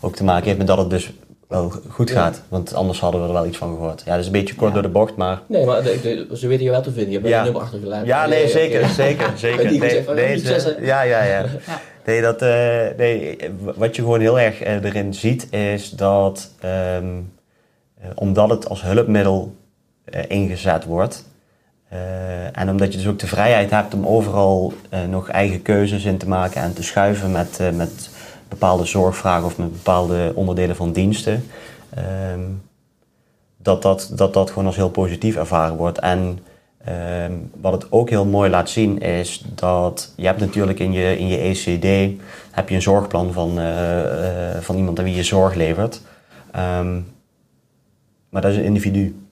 ook 0.00 0.16
te 0.16 0.24
maken 0.24 0.44
heeft 0.44 0.58
met 0.58 0.66
dat 0.66 0.78
het 0.78 0.90
dus 0.90 1.12
wel 1.48 1.72
goed 1.88 2.10
gaat. 2.10 2.42
Want 2.48 2.74
anders 2.74 3.00
hadden 3.00 3.20
we 3.20 3.26
er 3.26 3.32
wel 3.32 3.46
iets 3.46 3.56
van 3.56 3.68
gehoord. 3.68 4.02
Ja, 4.04 4.10
dat 4.10 4.20
is 4.20 4.26
een 4.26 4.32
beetje 4.32 4.54
kort 4.54 4.72
door 4.72 4.82
de 4.82 4.88
bocht, 4.88 5.16
maar... 5.16 5.40
Nee, 5.46 5.64
maar 5.64 5.82
de, 5.82 6.26
ze 6.34 6.46
weten 6.46 6.64
je 6.64 6.70
wel 6.70 6.82
te 6.82 6.92
vinden. 6.92 7.12
Je 7.12 7.18
hebt 7.18 7.28
ja. 7.28 7.38
een 7.38 7.44
nummer 7.44 7.62
achtergelaten. 7.62 8.06
Ja, 8.06 8.26
nee, 8.26 8.48
zeker, 8.48 8.88
zeker, 8.88 9.32
zeker. 9.36 9.64
Nee, 9.64 10.04
nee, 10.14 10.38
ze, 10.38 10.76
ja, 10.80 11.02
ja, 11.02 11.22
ja. 11.22 11.44
Nee, 12.06 12.20
dat, 12.20 12.42
uh, 12.42 12.48
nee, 12.96 13.38
wat 13.76 13.96
je 13.96 14.02
gewoon 14.02 14.20
heel 14.20 14.40
erg 14.40 14.62
erin 14.62 15.14
ziet, 15.14 15.52
is 15.52 15.90
dat 15.90 16.50
um, 16.64 17.32
uh, 18.00 18.06
omdat 18.14 18.50
het 18.50 18.68
als 18.68 18.82
hulpmiddel 18.82 19.54
ingezet 20.28 20.84
wordt... 20.84 21.24
en 22.52 22.70
omdat 22.70 22.92
je 22.92 22.98
dus 22.98 23.08
ook 23.08 23.18
de 23.18 23.26
vrijheid 23.26 23.70
hebt 23.70 23.94
om 23.94 24.06
overal 24.06 24.72
nog 25.08 25.28
eigen 25.28 25.62
keuzes 25.62 26.04
in 26.04 26.18
te 26.18 26.28
maken 26.28 26.62
en 26.62 26.74
te 26.74 26.82
schuiven 26.82 27.30
met, 27.30 27.60
met 27.74 28.10
bepaalde 28.48 28.84
zorgvragen 28.84 29.46
of 29.46 29.58
met 29.58 29.72
bepaalde 29.72 30.32
onderdelen 30.34 30.76
van 30.76 30.92
diensten, 30.92 31.44
ehm, 31.94 32.40
dat, 33.56 33.82
dat, 33.82 34.10
dat 34.14 34.34
dat 34.34 34.48
gewoon 34.48 34.66
als 34.66 34.76
heel 34.76 34.90
positief 34.90 35.36
ervaren 35.36 35.76
wordt. 35.76 35.98
En 35.98 36.38
ehm, 36.84 37.32
wat 37.60 37.72
het 37.72 37.92
ook 37.92 38.10
heel 38.10 38.24
mooi 38.24 38.50
laat 38.50 38.70
zien 38.70 39.00
is 39.00 39.44
dat 39.54 40.12
je 40.16 40.26
hebt 40.26 40.40
natuurlijk 40.40 40.78
in 40.78 40.92
je, 40.92 41.18
in 41.18 41.26
je 41.26 41.38
ECD 41.38 42.20
heb 42.50 42.68
je 42.68 42.74
een 42.74 42.82
zorgplan 42.82 43.32
van, 43.32 43.58
van 44.60 44.76
iemand 44.76 44.98
aan 44.98 45.04
wie 45.04 45.14
je 45.14 45.22
zorg 45.22 45.54
levert. 45.54 46.00
Um, 46.56 47.14
maar 48.28 48.42
dat 48.42 48.50
is 48.50 48.56
een 48.56 48.64
individu. 48.64 49.25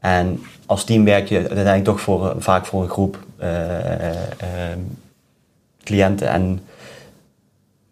En 0.00 0.42
als 0.66 0.84
team 0.84 1.04
werk 1.04 1.28
je 1.28 1.36
uiteindelijk 1.36 1.84
toch 1.84 2.00
voor, 2.00 2.34
vaak 2.38 2.66
voor 2.66 2.82
een 2.82 2.88
groep 2.88 3.18
uh, 3.42 3.48
cliënten. 5.84 6.28
En 6.28 6.60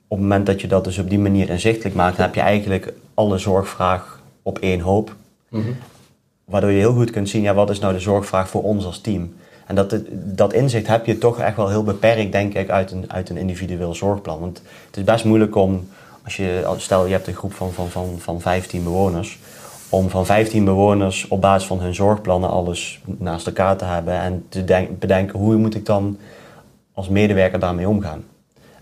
op 0.09 0.16
het 0.16 0.27
moment 0.27 0.47
dat 0.47 0.61
je 0.61 0.66
dat 0.66 0.85
dus 0.85 0.99
op 0.99 1.11
die 1.11 1.18
manier 1.18 1.51
inzichtelijk 1.51 1.94
maakt, 1.94 2.16
dan 2.16 2.27
heb 2.27 2.35
je 2.35 2.40
eigenlijk 2.40 2.92
alle 3.14 3.38
zorgvraag 3.38 4.23
op 4.42 4.59
één 4.59 4.81
hoop. 4.81 5.14
Mhm. 5.49 5.73
Waardoor 6.44 6.71
je 6.71 6.79
heel 6.79 6.94
goed 6.94 7.11
kunt 7.11 7.29
zien, 7.29 7.42
ja, 7.42 7.55
wat 7.55 7.71
is 7.71 7.79
nou 7.79 7.92
de 7.92 8.01
zorgvraag 8.01 8.49
voor 8.49 8.62
ons 8.62 8.85
als 8.85 9.01
team? 9.01 9.35
En 9.66 9.75
dat, 9.75 9.97
dat 10.12 10.53
inzicht 10.53 10.87
heb 10.87 11.07
je 11.07 11.18
toch 11.18 11.40
echt 11.40 11.57
wel 11.57 11.68
heel 11.68 11.85
beperkt, 11.85 12.33
denk 12.33 12.55
ik, 12.55 12.71
uit 12.71 12.90
een, 12.90 13.05
uit 13.12 13.31
een 13.31 13.37
individueel 13.37 13.94
zorgplan. 13.94 14.40
Want 14.40 14.62
het 14.87 14.97
is 14.97 15.05
best 15.05 15.25
moeilijk 15.25 15.57
om, 15.57 15.88
als 16.25 16.37
je, 16.37 16.75
stel 16.77 17.07
je 17.07 17.12
hebt 17.12 17.27
een 17.27 17.35
groep 17.35 17.53
van, 17.53 17.73
van, 17.73 17.88
van, 17.88 18.16
van 18.18 18.40
15 18.40 18.83
bewoners, 18.83 19.38
om 19.90 20.11
van 20.11 20.27
15 20.27 20.64
bewoners 20.64 21.29
op 21.29 21.40
basis 21.40 21.68
van 21.68 21.81
hun 21.81 21.94
zorgplannen 21.94 22.51
alles 22.51 23.01
naast 23.05 23.46
elkaar 23.46 23.77
te 23.77 23.85
hebben 23.85 24.20
en 24.20 24.46
te 24.48 24.88
bedenken 24.98 25.38
hoe 25.38 25.57
moet 25.57 25.74
ik 25.74 25.87
dan 25.87 26.18
als 26.94 27.09
medewerker 27.09 27.59
daarmee 27.59 27.88
omgaan. 27.88 28.24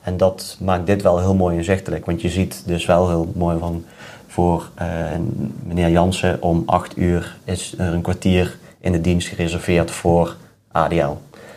En 0.03 0.17
dat 0.17 0.57
maakt 0.61 0.87
dit 0.87 1.03
wel 1.03 1.19
heel 1.19 1.35
mooi 1.35 1.57
inzichtelijk. 1.57 2.07
Want 2.07 2.23
je 2.23 2.29
ziet 2.29 2.63
dus 2.67 2.87
wel 2.87 3.09
heel 3.09 3.33
mooi 3.35 3.59
van 3.59 3.85
voor 4.27 4.71
uh, 4.83 4.87
meneer 5.63 5.91
Jansen 5.91 6.43
om 6.43 6.63
8 6.67 6.97
uur 6.97 7.37
is 7.45 7.75
er 7.79 7.93
een 7.93 8.03
kwartier 8.03 8.59
in 8.81 8.93
de 8.93 9.01
dienst 9.01 9.29
gereserveerd 9.29 9.91
voor 9.91 10.37
ADL. 10.73 11.13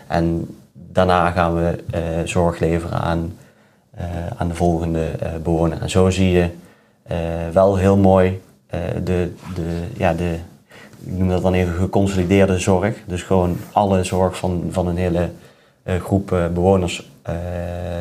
En 0.07 0.57
daarna 0.73 1.31
gaan 1.31 1.55
we 1.55 1.83
uh, 1.95 2.01
zorg 2.25 2.59
leveren 2.59 3.01
aan, 3.01 3.33
uh, 3.99 4.03
aan 4.37 4.47
de 4.47 4.55
volgende 4.55 5.09
bewoner. 5.43 5.81
En 5.81 5.89
zo 5.89 6.09
zie 6.09 6.31
je 6.31 6.49
wel 7.53 7.75
heel 7.75 7.97
mooi 7.97 8.41
de, 9.03 9.31
de, 9.55 9.83
ja, 9.97 10.13
de, 10.13 10.37
ik 11.03 11.17
noem 11.17 11.29
dat 11.29 11.41
dan 11.41 11.53
even 11.53 11.73
geconsolideerde 11.73 12.59
zorg. 12.59 12.95
Dus 13.05 13.23
gewoon 13.23 13.57
alle 13.71 14.03
zorg 14.03 14.37
van, 14.37 14.67
van 14.69 14.87
een 14.87 14.97
hele 14.97 15.29
groep 15.85 16.27
bewoners 16.53 17.09
uh, 17.29 17.35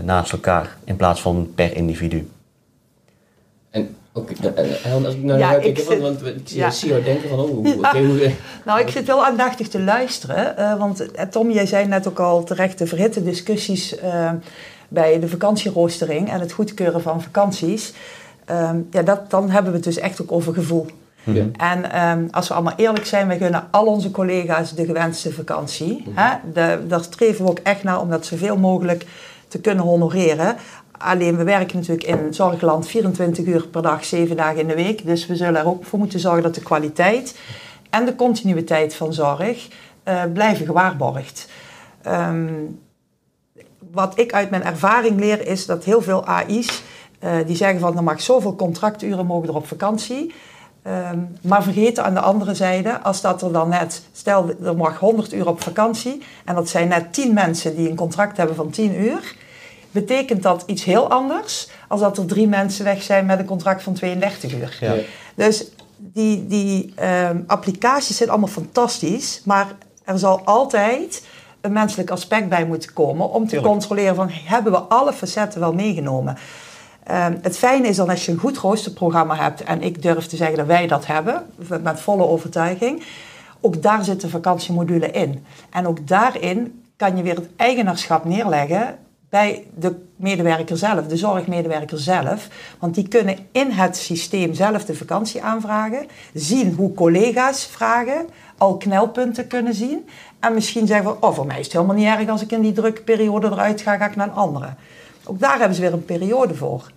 naast 0.05 0.33
elkaar 0.33 0.77
in 0.85 0.97
plaats 0.97 1.21
van 1.21 1.53
per 1.55 1.77
individu. 1.77 2.29
En 3.71 3.97
ook, 4.13 4.31
en 4.31 5.05
als 5.05 5.15
ik 5.15 5.23
nou 5.23 5.39
ja, 5.39 5.55
ik 5.55 5.79
zit, 5.79 6.01
want 6.01 6.27
ik 6.27 6.49
ja. 6.49 6.71
zie 6.71 6.89
jou 6.89 7.03
denken 7.03 7.29
van, 7.29 7.39
oh, 7.39 7.51
hoe, 7.51 7.97
hoe, 7.97 8.33
Nou, 8.65 8.81
ik 8.81 8.89
zit 8.89 9.07
wel 9.07 9.25
aandachtig 9.25 9.69
te 9.69 9.81
luisteren, 9.81 10.55
uh, 10.59 10.79
want 10.79 11.09
Tom, 11.31 11.51
jij 11.51 11.67
zei 11.67 11.87
net 11.87 12.09
ook 12.09 12.21
al 12.21 12.45
terecht 12.45 12.79
de 12.79 12.87
verhitte 12.87 13.23
discussies 13.23 14.03
uh, 14.03 14.31
bij 14.89 15.21
de 15.21 15.29
vakantieroostering 15.29 16.31
en 16.31 16.41
het 16.41 16.53
goedkeuren 16.53 17.03
van 17.03 17.23
vakanties. 17.23 17.93
Ehm, 18.49 18.81
ja, 18.91 19.03
dat, 19.03 19.31
dan 19.31 19.51
hebben 19.51 19.71
we 19.71 19.77
het 19.77 19.87
dus 19.87 19.99
echt 19.99 20.23
ook 20.23 20.33
over 20.33 20.55
gevoel. 20.55 20.87
Ja. 21.25 21.45
En 21.57 22.09
um, 22.09 22.29
als 22.31 22.49
we 22.49 22.55
allemaal 22.55 22.77
eerlijk 22.77 23.07
zijn, 23.07 23.27
wij 23.27 23.39
gunnen 23.39 23.69
al 23.71 23.87
onze 23.87 24.11
collega's 24.11 24.75
de 24.75 24.85
gewenste 24.85 25.33
vakantie. 25.33 26.05
Mm 26.07 26.13
Hè? 26.17 26.37
De, 26.53 26.87
daar 26.87 27.03
streven 27.03 27.45
we 27.45 27.51
ook 27.51 27.59
echt 27.59 27.83
naar 27.83 28.01
om 28.01 28.11
dat 28.11 28.27
zoveel 28.27 28.57
mogelijk 28.57 29.07
te 29.49 29.61
kunnen 29.61 29.85
honoreren. 29.85 30.57
Alleen 30.99 31.37
we 31.37 31.45
werken 31.45 31.77
natuurlijk 31.77 32.07
in 32.07 32.35
Zorgland 32.35 32.87
24 32.87 33.45
uur 33.45 33.67
per 33.67 33.83
dag, 33.83 34.05
7 34.05 34.37
dagen 34.37 34.61
in 34.61 34.67
de 34.67 34.75
week. 34.75 35.07
Dus 35.07 35.27
we 35.27 35.37
zullen 35.37 35.61
er 35.61 35.67
ook 35.67 35.85
voor 35.85 35.99
moeten 35.99 36.21
zorgen 36.21 36.43
dat 36.43 36.55
de 36.55 36.63
kwaliteit 36.63 37.39
en 37.91 38.05
de 38.05 38.15
continuïteit 38.15 38.95
van 38.95 39.13
zorg 39.13 39.69
uh, 40.05 40.23
blijven 40.33 40.67
gewaarborgd. 40.67 41.49
Um, 42.07 42.81
wat 43.93 44.19
ik 44.19 44.33
uit 44.33 44.51
mijn 44.51 44.65
ervaring 44.65 45.21
leer 45.21 45.47
is 45.47 45.67
dat 45.67 45.85
heel 45.85 46.03
veel 46.03 46.25
AI's 46.25 46.83
uh, 47.21 47.31
die 47.47 47.57
zeggen 47.57 47.81
van 47.81 47.97
er 47.97 48.03
mag 48.03 48.21
zoveel 48.21 48.57
contracturen 48.57 49.27
mogen 49.27 49.49
er 49.49 49.55
op 49.55 49.67
vakantie. 49.67 50.35
Um, 51.13 51.37
maar 51.43 51.63
vergeten 51.63 52.05
aan 52.05 52.15
de 52.15 52.21
andere 52.21 52.55
zijde, 52.55 53.01
als 53.01 53.21
dat 53.21 53.43
er 53.43 53.53
dan 53.53 53.69
net, 53.69 54.03
stel 54.13 54.51
er 54.65 54.77
mag 54.77 54.99
100 54.99 55.33
uur 55.33 55.49
op 55.49 55.63
vakantie 55.63 56.23
en 56.45 56.55
dat 56.55 56.69
zijn 56.69 56.89
net 56.89 57.13
10 57.13 57.35
mensen 57.35 57.77
die 57.77 57.91
een 57.91 57.97
contract 57.97 58.37
hebben 58.37 58.57
van 58.57 58.71
10 58.71 59.01
uur, 59.01 59.35
betekent 59.91 60.43
dat 60.43 60.63
iets 60.67 60.85
heel 60.85 61.11
anders 61.11 61.71
als 61.89 62.01
dat 62.01 62.19
er 62.19 62.27
drie 62.27 62.49
mensen 62.49 62.85
weg 62.85 63.03
zijn 63.03 63.27
met 63.27 63.39
een 63.39 63.45
contract 63.45 63.83
van 63.83 63.93
32 63.93 64.53
uur. 64.55 64.77
Ja. 64.81 64.95
Dus 65.35 65.65
die, 65.97 66.47
die 66.47 66.95
um, 67.31 67.45
applicaties 67.47 68.17
zijn 68.17 68.31
allemaal 68.31 68.49
fantastisch, 68.49 69.43
maar 69.45 69.67
er 70.05 70.19
zal 70.19 70.41
altijd 70.45 71.23
een 71.61 71.73
menselijk 71.73 72.11
aspect 72.11 72.49
bij 72.49 72.67
moeten 72.67 72.93
komen 72.93 73.31
om 73.31 73.49
te 73.49 73.61
controleren 73.61 74.15
van 74.15 74.29
hebben 74.31 74.73
we 74.73 74.79
alle 74.79 75.13
facetten 75.13 75.61
wel 75.61 75.73
meegenomen. 75.73 76.39
Ehm, 77.09 77.37
het 77.43 77.59
fijne 77.59 77.89
is 77.89 77.97
dan 77.97 78.09
als 78.09 78.27
je 78.27 78.33
een 78.33 78.39
goed 78.39 78.59
roosterprogramma 78.59 79.37
hebt, 79.37 79.63
en 79.63 79.83
ik 79.83 80.03
durf 80.03 80.27
te 80.27 80.37
zeggen 80.37 80.57
dat 80.57 80.67
wij 80.67 80.87
dat 80.87 81.07
hebben, 81.07 81.47
met 81.83 82.01
volle 82.01 82.27
overtuiging, 82.27 83.03
ook 83.61 83.83
daar 83.83 84.05
zit 84.05 84.21
de 84.21 84.29
vakantiemodule 84.29 85.11
in. 85.11 85.45
En 85.71 85.87
ook 85.87 86.09
daarin 86.09 86.83
kan 86.97 87.17
je 87.17 87.23
weer 87.23 87.35
het 87.35 87.49
eigenaarschap 87.57 88.25
neerleggen 88.25 88.99
bij 89.29 89.65
de 89.75 89.95
medewerker 90.17 90.77
zelf, 90.77 91.07
de 91.07 91.17
zorgmedewerker 91.17 91.99
zelf. 91.99 92.49
Want 92.79 92.95
die 92.95 93.09
kunnen 93.09 93.37
in 93.53 93.71
het 93.71 93.97
systeem 93.97 94.55
zelf 94.55 94.85
de 94.85 94.95
vakantie 94.95 95.43
aanvragen, 95.43 96.07
zien 96.35 96.75
hoe 96.75 96.95
collega's 96.95 97.65
vragen, 97.65 98.27
al 98.59 98.77
knelpunten 98.77 99.47
kunnen 99.47 99.75
zien. 99.75 100.09
En 100.41 100.55
misschien 100.55 100.87
zeggen 100.87 101.07
van, 101.07 101.29
oh 101.31 101.35
voor 101.35 101.47
mij 101.47 101.59
is 101.59 101.65
het 101.65 101.75
helemaal 101.75 101.97
niet 101.97 102.07
erg 102.07 102.29
als 102.29 102.43
ik 102.43 102.53
in 102.53 102.63
die 102.63 102.73
drukke 102.73 103.03
periode 103.03 103.47
eruit 103.47 103.81
ga, 103.81 103.97
ga 103.97 104.07
ik 104.07 104.17
naar 104.17 104.27
een 104.27 104.35
andere. 104.35 104.69
Ook 105.25 105.41
daar 105.41 105.59
hebben 105.59 105.75
ze 105.75 105.81
weer 105.81 105.93
een 105.93 106.05
periode 106.05 106.55
voor. 106.55 106.91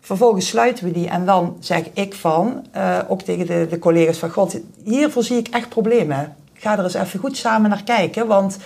Vervolgens 0.00 0.48
sluiten 0.48 0.84
we 0.84 0.90
die 0.90 1.08
en 1.08 1.26
dan 1.26 1.56
zeg 1.60 1.84
ik 1.92 2.14
van, 2.14 2.66
uh, 2.76 2.98
ook 3.08 3.22
tegen 3.22 3.46
de, 3.46 3.66
de, 3.70 3.78
collega's 3.78 4.18
van 4.18 4.30
God, 4.30 4.58
hiervoor 4.84 5.22
zie 5.22 5.36
ik 5.36 5.48
echt 5.48 5.68
problemen. 5.68 6.36
Ga 6.52 6.78
er 6.78 6.84
eens 6.84 6.94
even 6.94 7.20
goed 7.20 7.36
samen 7.36 7.70
naar 7.70 7.84
kijken, 7.84 8.26
want 8.26 8.58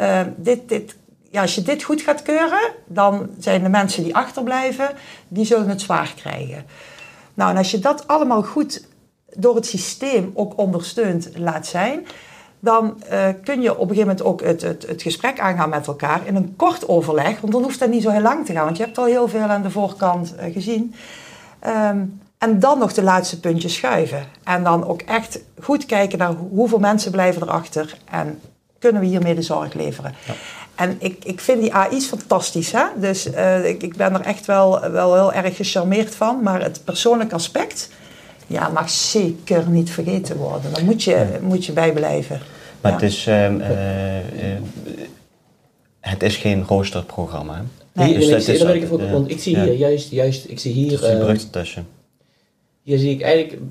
uh, 0.00 0.20
dit, 0.36 0.68
dit, 0.68 0.96
ja, 1.30 1.40
als 1.40 1.54
je 1.54 1.62
dit 1.62 1.82
goed 1.82 2.02
gaat 2.02 2.22
keuren, 2.22 2.72
dan 2.86 3.30
zijn 3.38 3.62
de 3.62 3.68
mensen 3.68 4.02
die 4.02 4.14
achterblijven, 4.14 4.90
die 5.28 5.44
zullen 5.44 5.68
het 5.68 5.80
zwaar 5.80 6.12
krijgen. 6.16 6.64
Nou, 7.34 7.50
en 7.50 7.56
als 7.56 7.70
je 7.70 7.78
dat 7.78 8.06
allemaal 8.06 8.42
goed 8.42 8.84
door 9.36 9.54
het 9.54 9.66
systeem 9.66 10.30
ook 10.34 10.58
ondersteund 10.58 11.30
laat 11.36 11.66
zijn, 11.66 12.06
dan 12.60 13.02
uh, 13.12 13.26
kun 13.44 13.60
je 13.60 13.70
op 13.70 13.90
een 13.90 13.96
gegeven 13.96 14.08
moment 14.08 14.22
ook 14.22 14.42
het, 14.42 14.62
het, 14.62 14.86
het, 14.86 15.02
gesprek 15.02 15.40
aangaan 15.40 15.68
met 15.68 15.86
elkaar 15.86 16.26
in 16.26 16.36
een 16.36 16.56
kort 16.56 16.88
overleg, 16.88 17.40
want 17.40 17.52
dan 17.52 17.62
hoeft 17.62 17.78
dat 17.78 17.88
niet 17.88 18.02
zo 18.02 18.10
heel 18.10 18.20
lang 18.20 18.46
te 18.46 18.52
gaan, 18.52 18.64
want 18.64 18.76
je 18.76 18.84
hebt 18.84 18.98
al 18.98 19.04
heel 19.04 19.28
veel 19.28 19.40
aan 19.40 19.62
de 19.62 19.70
voorkant 19.70 20.34
uh, 20.36 20.52
gezien. 20.52 20.94
Um, 21.66 22.20
en 22.38 22.58
dan 22.58 22.78
nog 22.78 22.92
de 22.92 23.02
laatste 23.02 23.40
puntjes 23.40 23.74
schuiven. 23.74 24.24
En 24.44 24.62
dan 24.64 24.86
ook 24.86 25.02
echt 25.02 25.40
goed 25.60 25.86
kijken 25.86 26.18
naar 26.18 26.32
hoeveel 26.32 26.78
mensen 26.78 27.10
blijven 27.10 27.42
erachter 27.42 27.98
en 28.10 28.40
kunnen 28.78 29.00
we 29.00 29.06
hiermee 29.06 29.34
de 29.34 29.42
zorg 29.42 29.74
leveren. 29.74 30.14
Ja. 30.26 30.34
En 30.74 30.96
ik, 30.98 31.24
ik 31.24 31.40
vind 31.40 31.60
die 31.60 31.74
AI's 31.74 32.06
fantastisch. 32.06 32.72
Hè? 32.72 32.84
Dus 32.96 33.26
uh, 33.26 33.68
ik, 33.68 33.82
ik 33.82 33.96
ben 33.96 34.14
er 34.14 34.20
echt 34.20 34.46
wel, 34.46 34.90
wel 34.90 35.14
heel 35.14 35.32
erg 35.32 35.56
gecharmeerd 35.56 36.14
van. 36.14 36.42
Maar 36.42 36.62
het 36.62 36.84
persoonlijk 36.84 37.32
aspect 37.32 37.90
ja, 38.50 38.68
mag 38.68 38.90
zeker 38.90 39.68
niet 39.68 39.90
vergeten 39.90 40.36
worden. 40.36 40.72
Daar 40.72 40.84
moet 40.84 41.02
je, 41.02 41.10
ja. 41.10 41.38
moet 41.42 41.64
je 41.64 41.72
bij 41.72 41.92
blijven. 41.92 42.40
Maar 42.80 42.92
ja. 42.92 42.98
het, 42.98 43.06
is, 43.06 43.26
uh, 43.26 43.50
uh, 43.54 44.60
het 46.00 46.22
is 46.22 46.36
geen 46.36 46.64
roosterprogramma. 46.64 47.54
Hè? 47.54 47.62
Nee, 47.92 48.14
dus 48.14 48.24
nee, 48.24 48.34
dat 48.34 48.48
is, 48.48 48.62
ik 48.62 48.88
want 48.88 49.30
ik 49.30 49.40
zie 49.40 49.58
hier 49.60 49.74
juist, 49.74 50.10
juist, 50.10 50.48
ik 50.48 50.58
zie 50.58 50.72
hier... 50.72 51.04
Er 51.04 51.30
is 51.30 51.42
een 51.42 51.50
tussen. 51.50 51.86
Hier 52.82 52.98
zie 52.98 53.10
ik 53.10 53.20
eigenlijk 53.20 53.62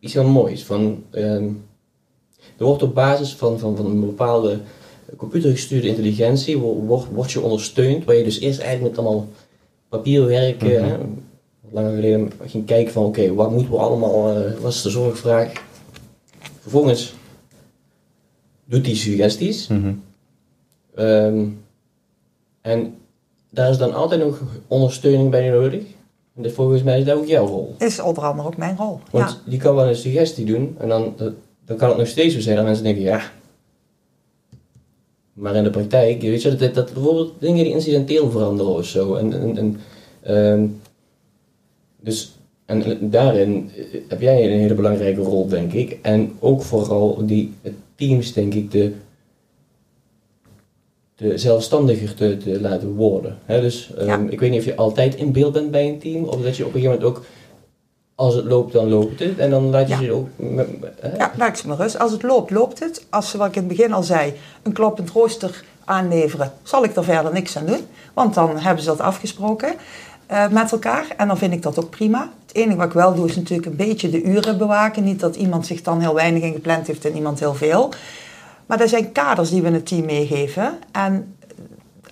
iets 0.00 0.12
heel 0.12 0.28
moois. 0.28 0.64
Van, 0.64 1.04
um, 1.10 1.64
er 2.58 2.64
wordt 2.64 2.82
op 2.82 2.94
basis 2.94 3.34
van, 3.34 3.58
van, 3.58 3.76
van 3.76 3.86
een 3.86 4.00
bepaalde 4.00 4.60
computergestuurde 5.16 5.88
intelligentie 5.88 6.58
wordt, 6.58 7.06
wordt 7.12 7.32
je 7.32 7.40
ondersteund, 7.40 8.04
waar 8.04 8.14
je 8.14 8.24
dus 8.24 8.40
eerst 8.40 8.60
eigenlijk 8.60 8.96
met 8.96 9.06
allemaal 9.06 9.28
papierwerk, 9.88 10.62
mm 10.62 10.68
-hmm. 10.68 11.26
Langer 11.70 11.94
geleden 11.94 12.30
ging 12.46 12.66
kijken 12.66 12.92
van 12.92 13.04
oké, 13.04 13.20
okay, 13.20 13.32
wat 13.32 13.50
moeten 13.50 13.70
we 13.70 13.76
allemaal, 13.76 14.38
uh, 14.38 14.54
wat 14.60 14.72
is 14.72 14.82
de 14.82 14.90
zorgvraag? 14.90 15.52
Vervolgens 16.60 17.14
doet 18.64 18.84
die 18.84 18.96
suggesties. 18.96 19.66
Mm 19.66 19.82
-hmm. 19.82 20.02
um, 21.04 21.64
en 22.60 22.94
daar 23.50 23.70
is 23.70 23.78
dan 23.78 23.94
altijd 23.94 24.20
nog 24.20 24.42
ondersteuning 24.66 25.30
bij 25.30 25.50
nodig. 25.50 25.82
En 26.34 26.42
dus 26.42 26.52
volgens 26.52 26.82
mij 26.82 26.98
is 26.98 27.04
dat 27.04 27.16
ook 27.16 27.26
jouw 27.26 27.46
rol. 27.46 27.74
Is 27.78 28.00
onder 28.00 28.22
andere 28.22 28.48
ook 28.48 28.56
mijn 28.56 28.76
rol. 28.76 29.00
Want 29.10 29.30
ja. 29.30 29.50
die 29.50 29.58
kan 29.58 29.74
wel 29.74 29.88
een 29.88 29.96
suggestie 29.96 30.44
doen 30.44 30.76
en 30.78 30.88
dan, 30.88 31.14
dan 31.64 31.76
kan 31.76 31.88
het 31.88 31.98
nog 31.98 32.06
steeds 32.06 32.34
zo 32.34 32.40
zijn 32.40 32.56
dat 32.56 32.64
mensen 32.64 32.84
denken, 32.84 33.02
ja, 33.02 33.20
maar 35.38 35.54
in 35.54 35.64
de 35.64 35.70
praktijk, 35.70 36.20
weet 36.20 36.42
je, 36.42 36.56
dat, 36.56 36.74
dat 36.74 36.92
bijvoorbeeld 36.92 37.32
dingen 37.38 37.64
die 37.64 37.72
incidenteel 37.72 38.30
veranderen 38.30 38.72
of 38.72 38.84
zo. 38.86 39.14
En, 39.14 39.32
en, 39.32 39.56
en 39.56 39.80
um, 40.36 40.80
dus 42.08 42.32
en 42.64 43.10
daarin 43.10 43.70
heb 44.08 44.20
jij 44.20 44.44
een 44.44 44.58
hele 44.58 44.74
belangrijke 44.74 45.20
rol, 45.20 45.48
denk 45.48 45.72
ik. 45.72 45.98
En 46.02 46.32
ook 46.40 46.62
vooral 46.62 47.26
die 47.26 47.54
teams, 47.94 48.32
denk 48.32 48.54
ik, 48.54 48.70
de, 48.70 48.92
de 51.14 51.38
zelfstandiger 51.38 52.14
te, 52.14 52.36
te 52.36 52.60
laten 52.60 52.94
worden. 52.94 53.38
He, 53.44 53.60
dus 53.60 53.90
um, 53.98 54.06
ja. 54.06 54.26
ik 54.28 54.40
weet 54.40 54.50
niet 54.50 54.58
of 54.58 54.64
je 54.64 54.76
altijd 54.76 55.14
in 55.14 55.32
beeld 55.32 55.52
bent 55.52 55.70
bij 55.70 55.88
een 55.88 55.98
team, 55.98 56.24
of 56.24 56.40
dat 56.42 56.56
je 56.56 56.66
op 56.66 56.74
een 56.74 56.80
gegeven 56.80 57.00
moment 57.00 57.18
ook 57.18 57.24
als 58.14 58.34
het 58.34 58.44
loopt, 58.44 58.72
dan 58.72 58.88
loopt 58.88 59.20
het. 59.20 59.38
En 59.38 59.50
dan 59.50 59.70
laat 59.70 59.88
je 59.88 59.94
ja. 59.94 60.00
ze 60.00 60.12
ook... 60.12 60.28
Hè? 61.00 61.16
Ja, 61.16 61.32
laat 61.36 61.48
ik 61.48 61.56
ze 61.56 61.68
maar 61.68 61.76
rust. 61.76 61.98
Als 61.98 62.12
het 62.12 62.22
loopt, 62.22 62.50
loopt 62.50 62.78
het. 62.78 63.06
Als 63.10 63.30
ze, 63.30 63.38
wat 63.38 63.48
ik 63.48 63.56
in 63.56 63.62
het 63.62 63.76
begin 63.76 63.92
al 63.92 64.02
zei, 64.02 64.32
een 64.62 64.72
kloppend 64.72 65.10
rooster 65.10 65.64
aanleveren, 65.84 66.52
zal 66.62 66.84
ik 66.84 66.96
er 66.96 67.04
verder 67.04 67.32
niks 67.32 67.56
aan 67.56 67.66
doen. 67.66 67.86
Want 68.14 68.34
dan 68.34 68.58
hebben 68.58 68.82
ze 68.82 68.88
dat 68.88 69.00
afgesproken 69.00 69.74
uh, 70.32 70.48
met 70.48 70.72
elkaar. 70.72 71.06
En 71.16 71.28
dan 71.28 71.38
vind 71.38 71.52
ik 71.52 71.62
dat 71.62 71.78
ook 71.78 71.90
prima. 71.90 72.30
Het 72.46 72.56
enige 72.56 72.76
wat 72.76 72.86
ik 72.86 72.92
wel 72.92 73.14
doe, 73.14 73.28
is 73.28 73.36
natuurlijk 73.36 73.68
een 73.68 73.76
beetje 73.76 74.10
de 74.10 74.22
uren 74.22 74.58
bewaken. 74.58 75.04
Niet 75.04 75.20
dat 75.20 75.36
iemand 75.36 75.66
zich 75.66 75.82
dan 75.82 76.00
heel 76.00 76.14
weinig 76.14 76.42
in 76.42 76.52
gepland 76.52 76.86
heeft 76.86 77.04
en 77.04 77.14
iemand 77.14 77.38
heel 77.40 77.54
veel. 77.54 77.92
Maar 78.66 78.80
er 78.80 78.88
zijn 78.88 79.12
kaders 79.12 79.50
die 79.50 79.60
we 79.60 79.66
in 79.66 79.74
het 79.74 79.86
team 79.86 80.04
meegeven. 80.04 80.78
En 80.92 81.36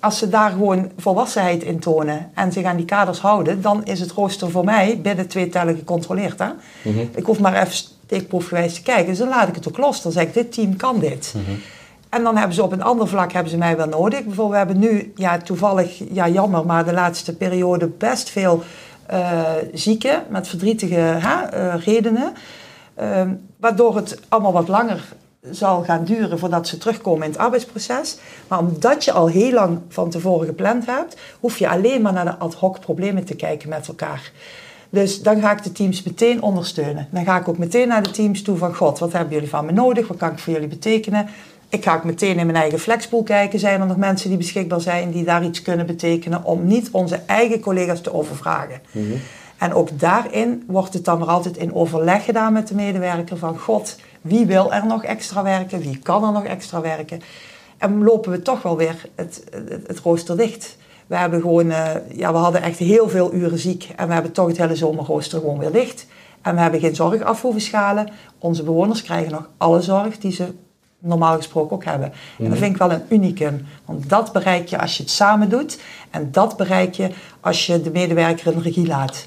als 0.01 0.19
ze 0.19 0.29
daar 0.29 0.51
gewoon 0.51 0.91
volwassenheid 0.97 1.63
in 1.63 1.79
tonen 1.79 2.31
en 2.35 2.53
zich 2.53 2.65
aan 2.65 2.77
die 2.77 2.85
kaders 2.85 3.19
houden, 3.19 3.63
dan 3.63 3.85
is 3.85 4.01
het 4.01 4.11
rooster 4.11 4.51
voor 4.51 4.65
mij 4.65 5.01
binnen 5.01 5.27
twee 5.27 5.49
tellen 5.49 5.77
gecontroleerd. 5.77 6.39
Hè? 6.39 6.47
Mm 6.47 6.95
-hmm. 6.95 7.11
Ik 7.15 7.25
hoef 7.25 7.39
maar 7.39 7.63
even 7.63 7.73
steekproefgewijs 7.73 8.75
te 8.75 8.83
kijken. 8.83 9.07
Dus 9.07 9.19
dan 9.19 9.29
laat 9.29 9.49
ik 9.49 9.55
het 9.55 9.69
ook 9.69 9.79
los. 9.79 10.03
Dan 10.03 10.13
zeg 10.13 10.23
ik, 10.23 10.35
dit 10.35 10.53
team 10.53 10.77
kan 10.77 10.99
dit. 10.99 11.33
Mm 11.37 11.45
-hmm. 11.45 11.59
En 12.09 12.23
dan 12.23 12.37
hebben 12.37 12.55
ze 12.55 12.63
op 12.63 12.73
een 12.73 12.83
ander 12.83 13.09
vlak 13.09 13.33
hebben 13.33 13.51
ze 13.51 13.59
mij 13.59 13.77
wel 13.77 13.87
nodig. 13.87 14.25
Bijvoorbeeld, 14.25 14.51
we 14.51 14.57
hebben 14.57 14.79
nu, 14.79 15.13
ja, 15.15 15.39
toevallig, 15.39 16.03
ja, 16.11 16.29
jammer, 16.29 16.67
maar 16.67 16.85
de 16.85 16.93
laatste 16.93 17.37
periode 17.37 17.87
best 17.87 18.31
veel 18.31 18.63
uh, 19.13 19.41
zieken 19.73 20.23
met 20.29 20.49
verdrietige 20.49 20.95
hè, 20.95 21.67
uh, 21.77 21.85
redenen. 21.85 22.33
Uh, 23.01 23.23
waardoor 23.57 23.97
het 23.97 24.21
allemaal 24.29 24.53
wat 24.53 24.69
langer 24.69 25.15
zal 25.51 25.83
gaan 25.83 26.05
duren 26.05 26.39
voordat 26.39 26.69
ze 26.69 26.79
terugkomen 26.79 27.25
in 27.25 27.31
het 27.31 27.41
arbeidsproces. 27.41 28.19
Maar 28.49 28.59
omdat 28.59 29.05
je 29.05 29.13
al 29.13 29.27
heel 29.27 29.53
lang 29.53 29.79
van 29.89 30.11
tevoren 30.11 30.47
gepland 30.47 30.87
hebt, 30.87 31.17
hoef 31.41 31.59
je 31.59 31.69
alleen 31.69 32.03
maar 32.03 32.13
naar 32.13 32.25
de 32.25 32.37
ad 32.37 32.55
hoc 32.55 32.81
problemen 32.81 33.25
te 33.25 33.35
kijken 33.35 33.69
met 33.69 33.89
elkaar. 33.89 34.33
Dus 34.91 35.23
dan 35.23 35.41
ga 35.41 35.53
ik 35.53 35.63
de 35.63 35.73
teams 35.73 36.03
meteen 36.03 36.43
ondersteunen. 36.43 37.09
Dan 37.11 37.25
ga 37.25 37.39
ik 37.39 37.49
ook 37.49 37.59
meteen 37.59 37.89
naar 37.89 38.03
de 38.03 38.11
teams 38.11 38.43
toe 38.43 38.57
van 38.57 38.75
God, 38.75 38.99
wat 38.99 39.13
hebben 39.13 39.33
jullie 39.33 39.49
van 39.49 39.65
me 39.65 39.73
nodig? 39.73 40.09
Wat 40.09 40.17
kan 40.17 40.31
ik 40.31 40.39
voor 40.39 40.53
jullie 40.53 40.69
betekenen? 40.69 41.29
Ik 41.69 41.85
ga 41.85 41.95
ook 41.95 42.05
meteen 42.05 42.39
in 42.39 42.47
mijn 42.47 42.59
eigen 42.59 42.79
flexpool 42.79 43.23
kijken. 43.23 43.59
Zijn 43.59 43.81
er 43.81 43.87
nog 43.87 43.97
mensen 43.97 44.29
die 44.29 44.39
beschikbaar 44.39 44.81
zijn 44.81 45.11
die 45.11 45.25
daar 45.25 45.45
iets 45.45 45.63
kunnen 45.63 45.87
betekenen 45.87 46.45
om 46.45 46.67
niet 46.67 46.89
onze 46.91 47.21
eigen 47.27 47.61
collega's 47.61 48.01
te 48.01 48.15
overvragen? 48.15 48.81
Mm 48.91 49.09
-hmm. 49.09 49.21
En 49.59 49.75
ook 49.75 50.01
daarin 50.01 50.65
wordt 50.67 50.95
het 50.95 51.05
dan 51.05 51.19
maar 51.19 51.29
altijd 51.29 51.57
in 51.57 51.75
overleg 51.75 52.25
gedaan 52.25 52.53
met 52.53 52.69
de 52.69 52.75
medewerker 52.75 53.37
van 53.37 53.59
God, 53.59 53.97
wie 54.21 54.47
wil 54.47 54.73
er 54.73 54.87
nog 54.87 55.05
extra 55.05 55.43
werken? 55.43 55.81
Wie 55.81 55.99
kan 55.99 56.25
er 56.25 56.33
nog 56.33 56.45
extra 56.45 56.81
werken? 56.81 57.21
En 57.79 58.05
lopen 58.05 58.31
we 58.31 58.43
toch 58.43 58.63
wel 58.63 58.77
weer 58.77 59.09
het, 59.15 59.45
het, 59.51 59.87
het 59.87 59.99
rooster 59.99 60.37
dicht. 60.37 60.77
We 61.07 61.17
hebben 61.17 61.41
gewoon, 61.41 61.67
uh, 61.67 61.91
ja, 62.15 62.33
we 62.33 62.39
hadden 62.39 62.63
echt 62.63 62.79
heel 62.79 63.09
veel 63.09 63.35
uren 63.35 63.59
ziek. 63.59 63.89
En 63.97 64.07
we 64.07 64.13
hebben 64.13 64.33
toch 64.33 64.47
het 64.47 64.57
hele 64.57 64.77
zomerrooster 64.77 65.41
gewoon 65.41 65.59
weer 65.59 65.73
dicht. 65.73 66.07
En 66.43 66.55
we 66.55 66.61
hebben 66.61 66.81
geen 66.81 66.95
zorg 66.95 67.23
af 67.23 67.43
hoeven 67.43 67.61
schalen. 67.61 68.09
Onze 68.39 68.63
bewoners 68.63 69.03
krijgen 69.03 69.33
nog 69.33 69.51
alle 69.57 69.81
zorg 69.81 70.19
die 70.19 70.33
ze 70.33 70.55
normaal 71.07 71.37
gesproken 71.37 71.77
ook 71.77 71.85
hebben. 71.85 72.13
En 72.39 72.49
dat 72.49 72.59
vind 72.59 72.73
ik 72.73 72.79
wel 72.79 72.93
een 72.93 73.03
unicum. 73.09 73.67
Want 73.85 74.09
dat 74.09 74.33
bereik 74.33 74.69
je 74.69 74.81
als 74.81 74.97
je 74.97 75.03
het 75.03 75.13
samen 75.13 75.49
doet. 75.49 75.79
En 76.11 76.29
dat 76.33 76.57
bereik 76.57 76.95
je 76.95 77.11
als 77.41 77.67
je 77.67 77.83
de 77.83 77.91
medewerker 77.91 78.53
in 78.53 78.61
regie 78.61 78.87
laat. 78.87 79.27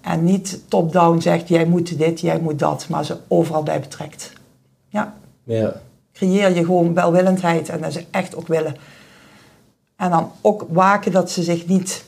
En 0.00 0.24
niet 0.24 0.60
top-down 0.68 1.20
zegt, 1.20 1.48
jij 1.48 1.64
moet 1.64 1.98
dit, 1.98 2.20
jij 2.20 2.38
moet 2.40 2.58
dat. 2.58 2.86
Maar 2.88 3.04
ze 3.04 3.16
overal 3.28 3.62
bij 3.62 3.80
betrekt. 3.80 4.32
Ja. 4.88 5.14
ja. 5.44 5.72
Creëer 6.12 6.54
je 6.54 6.64
gewoon 6.64 6.94
welwillendheid 6.94 7.68
en 7.68 7.80
dat 7.80 7.92
ze 7.92 8.04
echt 8.10 8.36
ook 8.36 8.46
willen. 8.46 8.76
En 9.96 10.10
dan 10.10 10.32
ook 10.40 10.66
waken 10.68 11.12
dat 11.12 11.30
ze 11.30 11.42
zich 11.42 11.66
niet 11.66 12.04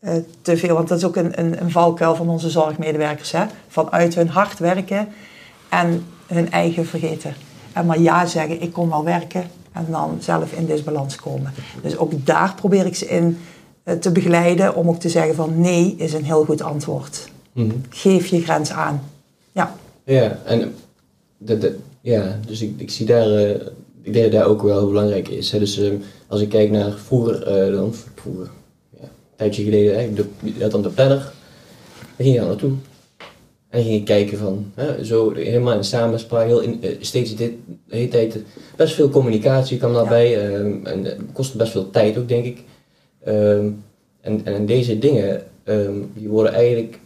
uh, 0.00 0.12
te 0.42 0.56
veel... 0.56 0.74
Want 0.74 0.88
dat 0.88 0.98
is 0.98 1.04
ook 1.04 1.16
een, 1.16 1.38
een, 1.40 1.60
een 1.62 1.70
valkuil 1.70 2.14
van 2.14 2.28
onze 2.28 2.50
zorgmedewerkers. 2.50 3.32
Hè? 3.32 3.44
Vanuit 3.68 4.14
hun 4.14 4.28
hard 4.28 4.58
werken 4.58 5.08
en 5.68 6.06
hun 6.26 6.50
eigen 6.50 6.86
vergeten. 6.86 7.34
En 7.72 7.86
maar 7.86 8.00
ja 8.00 8.26
zeggen, 8.26 8.62
ik 8.62 8.72
kom 8.72 8.88
wel 8.88 9.04
werken. 9.04 9.50
En 9.72 9.86
dan 9.90 10.18
zelf 10.20 10.52
in 10.52 10.66
disbalans 10.66 11.16
komen. 11.16 11.52
Dus 11.82 11.96
ook 11.96 12.26
daar 12.26 12.54
probeer 12.54 12.86
ik 12.86 12.94
ze 12.94 13.06
in 13.06 13.38
te 14.00 14.12
begeleiden 14.12 14.74
om 14.74 14.88
ook 14.88 15.00
te 15.00 15.08
zeggen 15.08 15.34
van 15.34 15.60
nee 15.60 15.94
is 15.96 16.12
een 16.12 16.24
heel 16.24 16.44
goed 16.44 16.62
antwoord. 16.62 17.28
Mm 17.52 17.70
-hmm. 17.70 17.82
Geef 17.88 18.26
je 18.26 18.42
grens 18.42 18.70
aan. 18.70 19.02
Ja. 19.52 19.76
Ja, 20.04 20.38
en 20.44 20.74
de, 21.38 21.58
de, 21.58 21.78
ja, 22.00 22.38
dus 22.46 22.60
ik, 22.60 22.72
ik 22.76 22.90
zie 22.90 23.06
daar, 23.06 23.28
uh, 23.28 23.50
ik 24.02 24.12
denk 24.12 24.22
dat 24.24 24.32
daar 24.32 24.46
ook 24.46 24.62
wel 24.62 24.78
heel 24.78 24.88
belangrijk 24.88 25.28
is. 25.28 25.52
Hè. 25.52 25.58
Dus 25.58 25.78
uh, 25.78 25.92
als 26.26 26.40
ik 26.40 26.48
kijk 26.48 26.70
naar 26.70 26.92
vroeger, 26.92 27.66
uh, 27.68 27.76
dan 27.76 27.94
vroeger, 28.14 28.50
ja, 28.90 29.02
een 29.02 29.36
tijdje 29.36 29.62
geleden, 29.62 29.98
hè, 29.98 30.12
de, 30.12 30.24
je 30.40 30.62
had 30.62 30.70
dan 30.70 30.82
de 30.82 30.88
planner, 30.88 31.18
daar 31.18 31.32
ging 32.16 32.34
je 32.34 32.40
aan 32.40 32.46
naartoe. 32.46 32.72
En 33.72 33.82
ging 33.82 33.94
je 33.94 34.02
kijken 34.02 34.38
van, 34.38 34.72
hè, 34.74 35.04
zo 35.04 35.34
helemaal 35.34 35.76
in 35.76 35.84
samenspraak, 35.84 36.46
heel 36.46 36.60
in, 36.60 36.80
steeds 37.00 37.36
dit, 37.36 37.52
de 37.88 37.96
hele 37.96 38.08
tijd, 38.08 38.38
best 38.76 38.94
veel 38.94 39.08
communicatie 39.08 39.78
kwam 39.78 39.92
daarbij. 39.92 40.30
Ja. 40.30 40.38
en 40.84 41.30
kostte 41.32 41.56
best 41.56 41.72
veel 41.72 41.90
tijd 41.90 42.18
ook, 42.18 42.28
denk 42.28 42.44
ik. 42.44 42.58
Ehm, 43.24 43.68
en, 44.20 44.40
en 44.44 44.66
deze 44.66 44.98
dingen, 44.98 45.42
ehm, 45.64 45.94
die 46.14 46.28
worden 46.28 46.52
eigenlijk, 46.52 46.98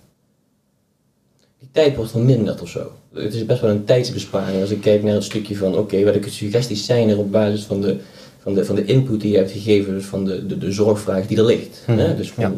die 1.58 1.68
tijd 1.72 1.96
wordt 1.96 2.10
verminderd 2.10 2.62
of 2.62 2.68
zo. 2.68 2.90
Het 3.14 3.34
is 3.34 3.46
best 3.46 3.60
wel 3.60 3.70
een 3.70 3.84
tijdsbesparing 3.84 4.60
als 4.60 4.70
ik 4.70 4.80
kijk 4.80 5.02
naar 5.02 5.14
het 5.14 5.24
stukje 5.24 5.56
van, 5.56 5.78
oké, 5.78 6.04
welke 6.04 6.30
suggesties 6.30 6.84
zijn 6.84 7.08
er 7.08 7.18
op 7.18 7.30
basis 7.32 7.62
van 7.64 7.80
de, 7.80 7.96
van 8.38 8.54
de, 8.54 8.64
van 8.64 8.74
de 8.74 8.84
input 8.84 9.20
die 9.20 9.30
je 9.30 9.36
hebt 9.36 9.50
gegeven, 9.50 9.94
dus 9.94 10.04
van 10.04 10.24
de, 10.24 10.46
de, 10.46 10.58
de 10.58 10.72
zorgvraag 10.72 11.26
die 11.26 11.38
er 11.38 11.44
ligt. 11.44 11.82
Mhm, 11.86 11.98
Hè? 11.98 12.16
Dus 12.16 12.30
van, 12.30 12.44
ja. 12.44 12.52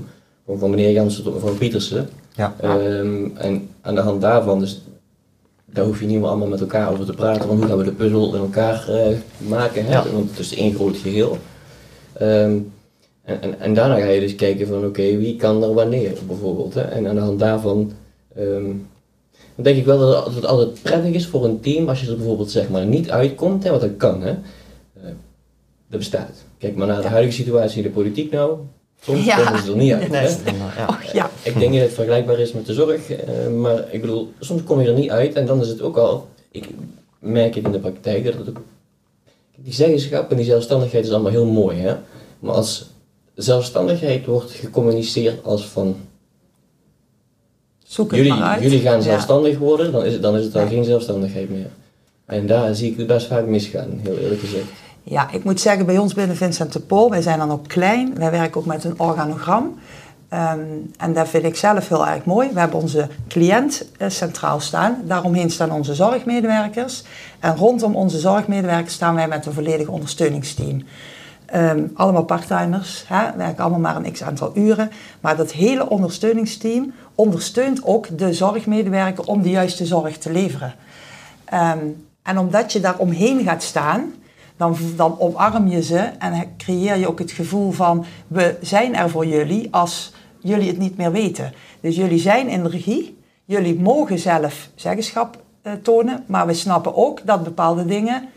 van, 0.45 0.59
van 0.59 0.71
meneer 0.71 0.91
Jansen 0.91 1.25
tot 1.25 1.35
mevrouw 1.35 1.55
Pietersen. 1.55 2.09
Ja. 2.39 2.55
Ehm, 2.61 3.27
en 3.35 3.69
aan 3.81 3.95
de 3.95 4.01
hand 4.01 4.21
daarvan, 4.21 4.59
dus 4.59 4.83
daar 5.65 5.85
hoef 5.85 6.01
je 6.01 6.07
niet 6.07 6.19
meer 6.19 6.29
allemaal 6.29 6.49
met 6.49 6.61
elkaar 6.61 6.91
over 6.93 7.07
te 7.07 7.13
praten, 7.13 7.49
want 7.49 7.61
hoe 7.61 7.69
gaan 7.69 7.79
we 7.79 7.85
de 7.85 7.93
puzzel 7.93 8.35
in 8.35 8.41
elkaar 8.41 8.89
eh, 8.89 9.17
maken, 9.49 9.85
hè? 9.85 9.93
Ja. 9.93 10.11
want 10.13 10.31
het 10.31 10.39
is 10.39 10.55
één 10.55 10.75
groot 10.75 10.97
geheel. 10.97 11.39
Ehm, 12.13 12.59
en, 13.23 13.43
en, 13.43 13.61
en 13.61 13.75
daarna 13.75 13.99
ga 13.99 14.07
je 14.07 14.21
dus 14.21 14.35
kijken 14.35 14.67
van 14.67 14.85
oké, 14.85 15.17
wie 15.17 15.37
kan 15.37 15.63
er 15.63 15.75
wanneer 15.75 16.13
bijvoorbeeld. 16.27 16.75
Hè? 16.75 16.81
En 16.81 17.09
aan 17.09 17.15
de 17.15 17.21
hand 17.21 17.39
daarvan 17.39 17.93
ehm, 18.35 18.73
dan 19.55 19.65
denk 19.65 19.77
ik 19.77 19.85
wel 19.85 19.99
dat 19.99 20.35
het 20.35 20.47
altijd 20.47 20.83
prettig 20.83 21.15
is 21.15 21.27
voor 21.27 21.45
een 21.45 21.61
team 21.61 21.89
als 21.89 22.01
je 22.01 22.11
er 22.11 22.17
bijvoorbeeld 22.17 22.51
zeg 22.51 22.69
maar 22.69 22.87
niet 22.87 23.11
uitkomt, 23.11 23.65
hè, 23.65 23.71
wat 23.71 23.81
dat 23.81 23.97
kan. 23.97 24.23
Hè? 24.23 24.31
Eh, 24.31 25.11
dat 25.89 25.99
bestaat. 25.99 26.45
Kijk 26.59 26.77
maar 26.77 26.87
naar 26.87 27.03
de 27.03 27.09
huidige 27.09 27.37
situatie 27.37 27.77
in 27.77 27.83
de 27.83 27.91
politiek 27.91 28.33
nou. 28.33 28.59
Soms 29.01 29.25
Ja. 29.25 29.45
komen 29.45 29.63
ze 29.63 29.71
er 29.71 29.77
niet 29.77 29.93
uit. 29.93 30.11
Nee, 30.11 30.27
hè? 30.27 31.13
ja. 31.13 31.31
Ik 31.43 31.59
denk 31.59 31.73
dat 31.73 31.83
het 31.83 31.93
vergelijkbaar 31.93 32.39
is 32.39 32.53
met 32.53 32.67
de 32.67 32.73
zorg, 32.75 33.11
eh, 33.11 33.49
maar 33.49 33.85
ik 33.91 34.01
bedoel, 34.01 34.33
soms 34.41 34.63
kom 34.65 34.81
je 34.81 34.89
er 34.89 34.95
niet 34.95 35.11
uit 35.11 35.35
en 35.35 35.47
dan 35.47 35.61
is 35.61 35.69
het 35.69 35.83
ook 35.83 35.97
al, 35.97 36.29
ik 36.51 36.69
merk 37.19 37.57
ik 37.57 37.65
in 37.65 37.73
de 37.73 37.79
praktijk 37.79 38.25
dat 38.25 38.35
het 38.35 38.49
ook, 38.49 38.61
die 39.57 39.73
zeggenschap 39.73 40.31
en 40.31 40.37
die 40.37 40.45
zelfstandigheid 40.45 41.05
is 41.05 41.11
allemaal 41.11 41.31
heel 41.33 41.47
mooi, 41.47 41.79
hè. 41.79 41.95
Maar 42.39 42.55
als 42.55 42.87
zelfstandigheid 43.35 44.27
wordt 44.27 44.51
gecommuniceerd 44.51 45.45
als 45.45 45.67
van, 45.67 45.97
Zoek 47.85 48.11
het 48.11 48.17
jullie, 48.21 48.35
maar 48.35 48.43
uit. 48.53 48.63
jullie 48.63 48.81
gaan 48.81 48.97
Ja. 48.97 49.03
zelfstandig 49.03 49.59
worden, 49.59 49.93
dan 49.93 50.05
is 50.05 50.13
het, 50.13 50.23
dan 50.23 50.37
is 50.37 50.45
het 50.45 50.53
dan 50.53 50.63
Ja. 50.63 50.69
geen 50.69 50.85
zelfstandigheid 50.85 51.51
meer. 51.51 51.71
En 52.25 52.47
daar 52.47 52.75
zie 52.75 52.91
ik 52.93 52.99
het 52.99 53.07
best 53.07 53.27
vaak 53.27 53.47
misgaan, 53.47 54.01
heel 54.03 54.17
eerlijk 54.17 54.41
gezegd. 54.41 54.67
Ja, 55.11 55.31
ik 55.31 55.45
moet 55.45 55.61
zeggen, 55.61 55.87
bij 55.87 55.99
ons 55.99 56.15
binnen 56.15 56.37
Vincent 56.37 56.73
de 56.73 56.81
Paul, 56.81 57.11
wij 57.11 57.23
zijn 57.23 57.39
dan 57.39 57.51
ook 57.51 57.69
klein. 57.69 58.15
Wij 58.15 58.31
werken 58.31 58.61
ook 58.61 58.67
met 58.67 58.85
een 58.85 59.01
organogram. 59.01 59.79
Ehm, 60.29 60.61
en 60.97 61.13
dat 61.13 61.29
vind 61.29 61.45
ik 61.45 61.57
zelf 61.57 61.89
heel 61.89 62.07
erg 62.07 62.25
mooi. 62.25 62.49
We 62.53 62.61
hebben 62.61 62.81
onze 62.81 63.09
cliënt 63.29 63.85
eh, 63.99 64.09
centraal 64.09 64.61
staan. 64.61 65.03
Daaromheen 65.05 65.51
staan 65.51 65.71
onze 65.71 65.95
zorgmedewerkers. 65.95 67.05
En 67.41 67.57
rondom 67.57 67.97
onze 67.97 68.19
zorgmedewerkers 68.19 68.95
staan 68.95 69.15
wij 69.15 69.29
met 69.29 69.47
een 69.47 69.53
volledig 69.53 69.89
ondersteuningsteam. 69.89 70.83
Ehm, 71.47 71.87
allemaal 71.95 72.25
parttimers, 72.25 73.05
werken 73.37 73.65
allemaal 73.65 73.81
maar 73.81 73.97
een 73.97 74.13
x 74.13 74.23
aantal 74.23 74.51
uren. 74.55 74.91
Maar 75.21 75.37
dat 75.37 75.53
hele 75.53 75.89
ondersteuningsteam 75.89 76.93
ondersteunt 77.15 77.85
ook 77.85 78.19
de 78.19 78.33
zorgmedewerker 78.33 79.25
om 79.25 79.43
de 79.43 79.51
juiste 79.51 79.87
zorg 79.87 80.19
te 80.19 80.33
leveren. 80.33 80.75
Ehm, 81.45 81.79
en 82.23 82.39
omdat 82.39 82.73
je 82.73 82.81
daar 82.81 82.99
omheen 82.99 83.45
gaat 83.45 83.63
staan, 83.63 84.13
dan, 84.59 84.77
dan 84.97 85.19
omarm 85.19 85.69
je 85.69 85.83
ze 85.83 85.99
en 85.99 86.55
creëer 86.57 86.97
je 86.97 87.09
ook 87.09 87.19
het 87.19 87.31
gevoel 87.31 87.71
van 87.71 88.05
we 88.27 88.57
zijn 88.61 88.95
er 88.95 89.11
voor 89.11 89.27
jullie 89.27 89.69
als 89.71 90.13
jullie 90.41 90.69
het 90.69 90.79
niet 90.79 90.97
meer 90.97 91.13
weten. 91.13 91.53
Dus 91.81 91.97
jullie 91.97 92.19
zijn 92.19 92.49
in 92.49 92.63
de 92.63 92.69
regie, 92.69 93.19
jullie 93.45 93.81
mogen 93.81 94.19
zelf 94.19 94.69
zeggenschap 94.75 95.43
eh, 95.63 95.73
tonen, 95.73 96.25
maar 96.27 96.47
we 96.47 96.55
snappen 96.55 96.97
ook 96.97 97.27
dat 97.27 97.45
bepaalde 97.45 97.85
dingen 97.85 98.29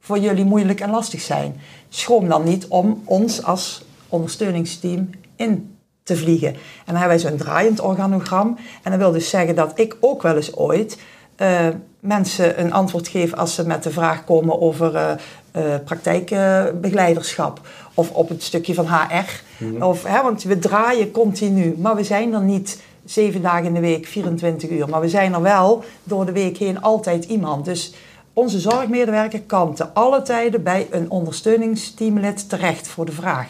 voor 0.00 0.18
jullie 0.18 0.44
moeilijk 0.44 0.80
en 0.80 0.90
lastig 0.90 1.20
zijn. 1.20 1.60
Schroom 1.88 2.28
dan 2.28 2.44
niet 2.44 2.66
om 2.66 3.02
ons 3.04 3.44
als 3.44 3.84
ondersteuningsteam 4.08 5.10
in 5.36 5.76
te 6.02 6.16
vliegen. 6.16 6.48
En 6.48 6.58
dan 6.84 6.96
hebben 6.96 7.20
wij 7.20 7.30
zo'n 7.30 7.38
draaiend 7.38 7.80
organogram. 7.80 8.58
En 8.82 8.90
dat 8.90 9.00
wil 9.00 9.12
dus 9.12 9.30
zeggen 9.30 9.54
dat 9.54 9.78
ik 9.78 9.96
ook 10.00 10.22
wel 10.22 10.36
eens 10.36 10.56
ooit 10.56 10.98
eh, 11.36 11.68
mensen 12.00 12.60
een 12.60 12.72
antwoord 12.72 13.08
geef 13.08 13.34
als 13.34 13.54
ze 13.54 13.66
met 13.66 13.82
de 13.82 13.90
vraag 13.90 14.24
komen 14.24 14.60
over 14.60 14.94
eh, 14.94 15.12
eh, 15.50 15.80
praktijkbegeleiderschap 15.84 17.60
of 17.94 18.10
op 18.10 18.28
het 18.28 18.42
stukje 18.42 18.74
van 18.74 18.86
HR. 18.86 19.42
of, 19.80 20.04
hè, 20.04 20.22
want 20.22 20.42
we 20.42 20.58
draaien 20.58 21.10
continu, 21.10 21.74
maar 21.78 21.96
we 21.96 22.04
zijn 22.04 22.32
er 22.34 22.42
niet 22.42 22.82
zeven 23.04 23.42
dagen 23.42 23.64
in 23.64 23.74
de 23.74 23.80
week, 23.80 24.06
24 24.06 24.70
uur. 24.70 24.88
Maar 24.88 25.00
we 25.00 25.08
zijn 25.08 25.34
er 25.34 25.42
wel 25.42 25.84
door 26.04 26.26
de 26.26 26.32
week 26.32 26.56
heen 26.56 26.82
altijd 26.82 27.24
iemand. 27.24 27.64
Dus 27.64 27.94
onze 28.32 28.60
zorgmedewerker 28.60 29.40
kan 29.40 29.74
te 29.74 29.88
alle 29.92 30.22
tijden 30.22 30.62
bij 30.62 30.86
een 30.90 31.10
ondersteuningsteamlid 31.10 32.48
terecht 32.48 32.88
voor 32.88 33.04
de 33.04 33.12
vraag. 33.12 33.48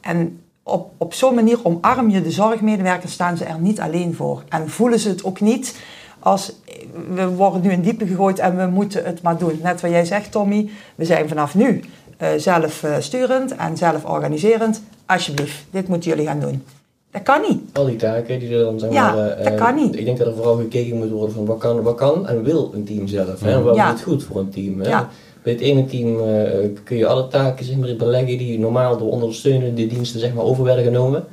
En 0.00 0.40
op, 0.62 0.90
op 0.96 1.14
zo'n 1.14 1.34
manier 1.34 1.58
omarm 1.62 2.10
je 2.10 2.22
de 2.22 2.30
zorgmedewerkers, 2.30 3.12
staan 3.12 3.36
ze 3.36 3.44
er 3.44 3.60
niet 3.60 3.80
alleen 3.80 4.14
voor. 4.14 4.42
En 4.48 4.70
voelen 4.70 4.98
ze 4.98 5.08
het 5.08 5.24
ook 5.24 5.40
niet 5.40 5.76
als 6.28 6.52
we 7.14 7.26
worden 7.28 7.60
nu 7.62 7.70
in 7.70 7.80
diepe 7.82 8.06
gegooid 8.06 8.38
en 8.38 8.56
we 8.56 8.66
moeten 8.66 9.04
het 9.04 9.22
maar 9.22 9.38
doen. 9.38 9.58
Net 9.62 9.80
wat 9.80 9.90
jij 9.90 10.04
zegt, 10.04 10.32
Tommy, 10.32 10.68
we 10.94 11.04
zijn 11.04 11.28
vanaf 11.28 11.54
nu 11.54 11.80
eh, 12.16 12.28
zelf 12.36 12.82
eh, 12.82 12.94
sturend 12.98 13.56
en 13.56 13.76
zelf 13.76 14.04
organiserend. 14.04 14.82
Alsjeblieft, 15.06 15.64
dit 15.70 15.88
moeten 15.88 16.10
jullie 16.10 16.26
gaan 16.26 16.40
doen. 16.40 16.62
Dat 17.10 17.22
kan 17.22 17.40
niet. 17.48 17.60
Al 17.72 17.86
die 17.86 17.96
taken 17.96 18.38
die 18.38 18.54
er 18.56 18.64
dan 18.64 18.78
zeg 18.78 18.92
Ja, 18.92 19.14
maar... 19.14 19.28
eh, 19.28 19.44
dat 19.44 19.54
kan 19.54 19.74
niet. 19.74 19.96
Ik 19.98 20.04
denk 20.04 20.18
dat 20.18 20.26
er 20.26 20.34
vooral 20.34 20.56
gekeken 20.56 20.96
moet 20.96 21.10
worden 21.10 21.34
van 21.34 21.46
wat 21.46 21.58
kan, 21.58 21.82
wat 21.82 21.96
kan 21.96 22.28
en 22.28 22.42
wil 22.42 22.70
een 22.74 22.84
team 22.84 23.06
zelf. 23.06 23.40
Hè? 23.40 23.62
Wat 23.62 23.74
Ja. 23.76 23.86
is 23.86 23.90
het 23.92 24.02
goed 24.02 24.24
voor 24.24 24.40
een 24.40 24.50
team? 24.50 24.80
Hè? 24.80 24.88
Ja. 24.88 25.08
Bij 25.42 25.52
het 25.52 25.62
ene 25.62 25.86
team 25.86 26.20
eh, 26.28 26.68
kun 26.84 26.96
je 26.96 27.06
alle 27.06 27.28
taken 27.28 27.64
zeg 27.64 27.76
maar, 27.76 27.96
beleggen 27.96 28.38
die 28.38 28.58
normaal 28.58 28.96
door 28.98 29.10
ondersteunende 29.10 29.86
diensten 29.86 30.20
zeg 30.20 30.34
maar, 30.34 30.44
over 30.44 30.64
werden 30.64 30.84
genomen. 30.84 31.24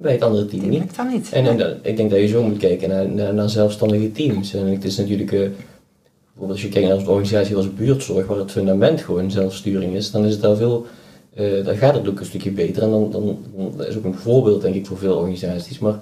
Bij 0.00 0.12
het 0.12 0.22
andere 0.22 0.46
team 0.46 0.68
niet. 0.68 0.78
lukt 0.80 0.96
dan 0.96 1.08
niet. 1.08 1.32
En, 1.32 1.46
en, 1.46 1.78
ik 1.82 1.96
denk 1.96 2.10
dat 2.10 2.20
je 2.20 2.26
zo 2.26 2.42
moet 2.42 2.56
kijken 2.56 2.88
naar, 2.88 3.08
naar, 3.08 3.34
naar 3.34 3.50
zelfstandige 3.50 4.12
teams. 4.12 4.54
En 4.54 4.66
het 4.66 4.84
is 4.84 4.96
natuurlijk, 4.96 5.32
eh, 5.32 5.38
bijvoorbeeld 5.38 6.50
als 6.50 6.62
je 6.62 6.68
kijkt 6.68 6.88
naar 6.88 6.96
een 6.96 7.08
organisatie 7.08 7.56
als 7.56 7.74
buurtzorg, 7.74 8.26
waar 8.26 8.38
het 8.38 8.50
fundament 8.50 9.00
gewoon 9.00 9.30
zelfsturing 9.30 9.94
is, 9.94 10.10
dan 10.10 10.24
is 10.24 10.32
het 10.32 10.42
daar 10.42 10.56
veel, 10.56 10.86
eh, 11.34 11.64
dan 11.64 11.76
gaat 11.76 11.94
het 11.94 12.08
ook 12.08 12.18
een 12.18 12.26
stukje 12.26 12.50
beter. 12.50 12.82
En 12.82 12.90
dan, 12.90 13.10
dan, 13.10 13.38
is 13.88 13.96
ook 13.96 14.04
een 14.04 14.14
voorbeeld 14.14 14.62
denk 14.62 14.74
ik 14.74 14.86
voor 14.86 14.98
veel 14.98 15.16
organisaties. 15.16 15.78
Maar 15.78 16.00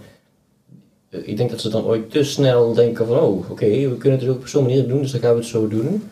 eh, 1.08 1.28
ik 1.28 1.36
denk 1.36 1.50
dat 1.50 1.60
ze 1.60 1.68
dan 1.68 1.84
ooit 1.84 2.10
te 2.10 2.24
snel 2.24 2.74
denken 2.74 3.06
van, 3.06 3.18
oh 3.18 3.50
oké, 3.50 3.66
we 3.66 3.96
kunnen 3.96 4.18
het 4.18 4.20
dus 4.20 4.36
ook 4.36 4.40
op 4.40 4.48
zo'n 4.48 4.62
manier 4.62 4.88
doen, 4.88 5.00
dus 5.00 5.12
dan 5.12 5.20
gaan 5.20 5.32
we 5.32 5.38
het 5.38 5.48
zo 5.48 5.68
doen. 5.68 6.02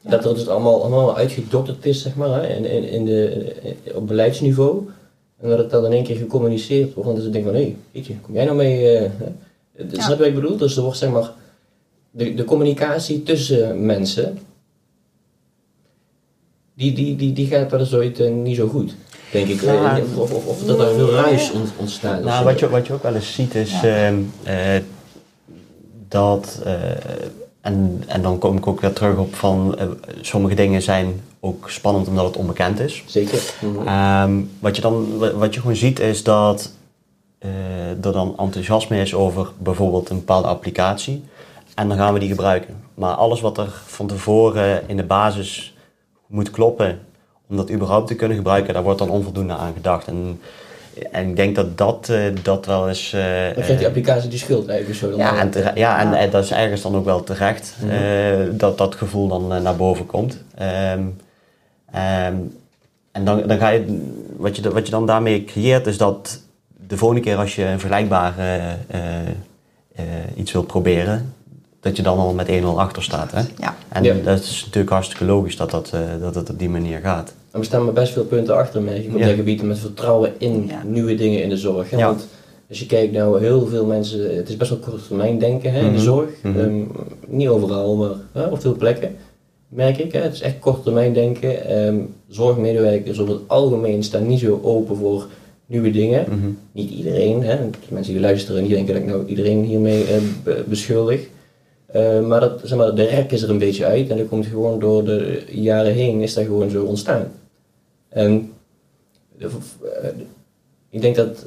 Ja. 0.00 0.10
Dat 0.10 0.24
het 0.24 0.34
dus 0.34 0.48
allemaal, 0.48 0.80
allemaal 0.80 1.16
uitgedokterd 1.16 1.86
is, 1.86 2.02
zeg 2.02 2.14
maar, 2.14 2.42
hè, 2.42 2.56
in, 2.56 2.64
in, 2.64 2.88
in 2.88 3.04
de, 3.04 3.52
op 3.94 4.06
beleidsniveau. 4.06 4.88
En 5.42 5.48
dat 5.48 5.58
het 5.58 5.70
dan 5.70 5.84
in 5.86 5.92
één 5.92 6.04
keer 6.04 6.16
gecommuniceerd 6.16 6.94
wordt. 6.94 7.10
Want 7.10 7.22
dan 7.22 7.32
denk 7.32 7.44
ik 7.46 7.50
van, 7.52 7.60
hé, 7.60 7.76
weet 7.92 8.06
je, 8.06 8.14
kom 8.20 8.34
jij 8.34 8.44
nou 8.44 8.56
mee? 8.56 8.88
eh, 8.96 9.10
hè? 9.18 9.24
Dat 9.84 9.96
Ja. 9.96 10.02
Snap 10.02 10.10
je 10.10 10.18
wat 10.18 10.26
ik 10.26 10.34
bedoel? 10.34 10.56
Dus 10.56 10.76
er 10.76 10.82
wordt 10.82 10.98
zeg 10.98 11.10
maar, 11.10 11.30
de, 12.10 12.34
de 12.34 12.44
communicatie 12.44 13.22
tussen 13.22 13.86
mensen, 13.86 14.38
die, 16.74 16.92
die, 16.92 17.16
die, 17.16 17.32
die 17.32 17.46
gaat 17.46 17.70
wel 17.70 17.80
eens 17.80 17.94
ooit 17.94 18.20
eh, 18.20 18.30
niet 18.30 18.56
zo 18.56 18.68
goed, 18.68 18.94
denk 19.32 19.48
ik. 19.48 19.60
Ja. 19.60 19.98
Eh, 19.98 20.18
of, 20.18 20.32
of, 20.32 20.46
of 20.46 20.64
dat 20.64 20.78
er 20.80 20.94
veel 20.94 21.10
ruis 21.10 21.50
ont- 21.52 21.72
ontstaat. 21.76 22.24
Nou, 22.24 22.44
wat 22.44 22.58
je, 22.58 22.68
wat 22.68 22.86
je 22.86 22.92
ook 22.92 23.02
wel 23.02 23.14
eens 23.14 23.34
ziet 23.34 23.54
is 23.54 23.80
Ja. 23.80 24.06
ehm, 24.06 24.18
eh, 24.42 24.80
dat, 26.08 26.60
eh, 26.64 26.82
en, 27.60 28.02
en 28.06 28.22
dan 28.22 28.38
kom 28.38 28.56
ik 28.56 28.66
ook 28.66 28.80
weer 28.80 28.92
terug 28.92 29.16
op 29.18 29.34
van 29.34 29.78
eh, 29.78 29.86
sommige 30.20 30.54
dingen 30.54 30.82
zijn 30.82 31.20
ook 31.40 31.70
spannend 31.70 32.08
omdat 32.08 32.24
het 32.26 32.36
onbekend 32.36 32.80
is. 32.80 33.02
Zeker. 33.06 33.54
Mhm. 33.60 33.86
Ehm, 33.88 34.40
wat, 34.58 34.76
je 34.76 34.82
dan, 34.82 35.18
wa- 35.18 35.32
wat 35.34 35.54
je 35.54 35.60
gewoon 35.60 35.76
ziet 35.76 36.00
is 36.00 36.22
dat 36.22 36.72
eh, 37.38 37.90
er 37.90 38.12
dan 38.12 38.34
enthousiasme 38.38 39.00
is 39.00 39.14
over 39.14 39.48
bijvoorbeeld 39.58 40.10
een 40.10 40.16
bepaalde 40.18 40.48
applicatie 40.48 41.24
en 41.74 41.88
dan 41.88 41.96
gaan 41.96 42.12
we 42.12 42.18
die 42.20 42.28
gebruiken. 42.28 42.74
Maar 42.94 43.14
alles 43.14 43.40
wat 43.40 43.58
er 43.58 43.82
van 43.86 44.06
tevoren 44.06 44.88
in 44.88 44.96
de 44.96 45.04
basis 45.04 45.74
moet 46.26 46.50
kloppen 46.50 46.98
om 47.48 47.56
dat 47.56 47.70
überhaupt 47.70 48.06
te 48.06 48.14
kunnen 48.14 48.36
gebruiken, 48.36 48.74
daar 48.74 48.82
wordt 48.82 48.98
dan 48.98 49.10
onvoldoende 49.10 49.52
aan 49.54 49.72
gedacht. 49.72 50.06
En, 50.06 50.40
en 51.12 51.28
ik 51.28 51.36
denk 51.36 51.54
dat 51.56 51.78
dat, 51.78 52.08
eh, 52.08 52.22
dat 52.42 52.66
wel 52.66 52.88
eens... 52.88 53.12
eh, 53.12 53.20
Dan 53.44 53.52
krijgt 53.52 53.78
die 53.78 53.86
applicatie 53.86 54.28
die 54.30 54.38
schuld 54.38 54.68
eigenlijk 54.68 54.98
zo. 55.00 55.10
Dan 55.10 55.18
ja, 55.18 55.38
en, 55.40 55.52
ja, 55.74 55.98
en 56.00 56.10
Ja. 56.10 56.16
eh, 56.18 56.30
dat 56.30 56.44
is 56.44 56.50
ergens 56.52 56.82
dan 56.82 56.96
ook 56.96 57.04
wel 57.04 57.24
terecht 57.24 57.74
Mhm. 57.82 57.90
eh, 57.90 58.46
dat 58.52 58.78
dat 58.78 58.94
gevoel 58.94 59.28
dan 59.28 59.52
eh, 59.54 59.60
naar 59.62 59.76
boven 59.76 60.06
komt. 60.06 60.36
Ehm, 60.54 61.02
ehm, 61.92 62.34
en 63.12 63.24
dan, 63.24 63.42
dan 63.46 63.58
ga 63.58 63.68
je, 63.68 64.06
wat 64.36 64.56
je, 64.56 64.70
wat 64.70 64.84
je 64.86 64.90
dan 64.92 65.06
daarmee 65.06 65.44
creëert, 65.44 65.86
is 65.86 65.98
dat 65.98 66.40
de 66.86 66.96
volgende 66.96 67.22
keer 67.22 67.36
als 67.36 67.54
je 67.54 67.64
een 67.64 67.78
vergelijkbaar 67.80 68.38
eh, 68.38 68.70
eh, 68.70 68.72
eh, 69.94 70.04
iets 70.36 70.52
wilt 70.52 70.66
proberen, 70.66 71.34
dat 71.80 71.96
je 71.96 72.02
dan 72.02 72.18
al 72.18 72.32
met 72.34 72.48
1-0 72.48 72.80
achter 72.80 73.02
staat. 73.02 73.32
Hè? 73.32 73.40
Ja. 73.58 73.74
En 73.88 74.02
Ja. 74.04 74.14
dat 74.24 74.40
is 74.42 74.62
natuurlijk 74.64 74.92
hartstikke 74.92 75.24
logisch 75.24 75.56
dat, 75.56 75.70
dat, 75.70 75.90
eh, 75.94 76.00
dat 76.20 76.34
het 76.34 76.50
op 76.50 76.58
die 76.58 76.68
manier 76.68 76.98
gaat. 77.00 77.34
En 77.50 77.58
we 77.60 77.64
staan 77.66 77.84
met 77.84 77.94
best 77.94 78.12
veel 78.12 78.24
punten 78.24 78.56
achter, 78.56 78.82
merk 78.82 79.04
ik, 79.04 79.12
op 79.14 79.18
Ja. 79.20 79.26
dat 79.26 79.34
gebied 79.34 79.62
met 79.62 79.78
vertrouwen 79.78 80.32
in 80.38 80.64
Ja. 80.68 80.82
nieuwe 80.86 81.14
dingen 81.14 81.42
in 81.42 81.48
de 81.48 81.56
zorg. 81.56 81.90
Hè? 81.90 82.04
Want 82.04 82.26
als 82.68 82.78
je 82.80 82.86
kijkt 82.86 83.12
naar 83.12 83.38
heel 83.38 83.66
veel 83.66 83.84
mensen, 83.86 84.36
het 84.36 84.48
is 84.48 84.56
best 84.56 84.70
wel 84.70 84.78
kort 84.78 85.06
termijn 85.06 85.38
denken 85.38 85.72
hè, 85.72 85.78
in 85.78 85.84
de 85.84 85.90
Mhm. 85.90 86.00
zorg. 86.00 86.28
Mhm. 86.42 86.58
Ehm, 86.58 86.82
niet 87.26 87.48
overal, 87.48 87.96
maar 87.96 88.10
hè, 88.32 88.44
op 88.46 88.60
veel 88.60 88.76
plekken 88.76 89.16
merk 89.68 89.98
ik. 89.98 90.12
Hè? 90.12 90.20
Het 90.20 90.32
is 90.32 90.40
echt 90.40 90.58
kort 90.58 90.82
termijn 90.82 91.12
denken. 91.12 91.64
Ehm, 91.66 91.96
zorgmedewerkers 92.28 93.20
over 93.20 93.32
het 93.34 93.42
algemeen 93.46 94.02
staan 94.02 94.26
niet 94.26 94.40
zo 94.40 94.60
open 94.62 94.96
voor 94.96 95.26
nieuwe 95.66 95.90
dingen. 95.90 96.24
Mhm. 96.28 96.48
Niet 96.72 96.90
iedereen, 96.90 97.42
hè. 97.42 97.56
mensen 97.88 98.12
die 98.12 98.22
luisteren 98.22 98.62
die 98.64 98.74
denken 98.74 98.94
dat 98.94 99.02
ik 99.02 99.08
nou 99.08 99.26
iedereen 99.26 99.64
hiermee 99.64 100.04
eh, 100.04 100.16
be- 100.44 100.64
beschuldig. 100.68 101.26
Eh, 101.86 102.20
maar, 102.26 102.40
dat, 102.40 102.60
zeg 102.64 102.78
maar 102.78 102.94
de 102.94 103.04
rek 103.04 103.32
is 103.32 103.42
er 103.42 103.50
een 103.50 103.58
beetje 103.58 103.84
uit 103.84 104.08
en 104.10 104.16
dat 104.16 104.28
komt 104.28 104.46
gewoon 104.46 104.78
door 104.80 105.04
de 105.04 105.42
jaren 105.50 105.92
heen 105.92 106.20
is 106.20 106.34
dat 106.34 106.44
gewoon 106.44 106.70
zo 106.70 106.84
ontstaan. 106.84 107.32
En 108.10 108.52
eh, 109.38 109.48
ik 110.90 111.00
denk 111.00 111.16
dat 111.16 111.46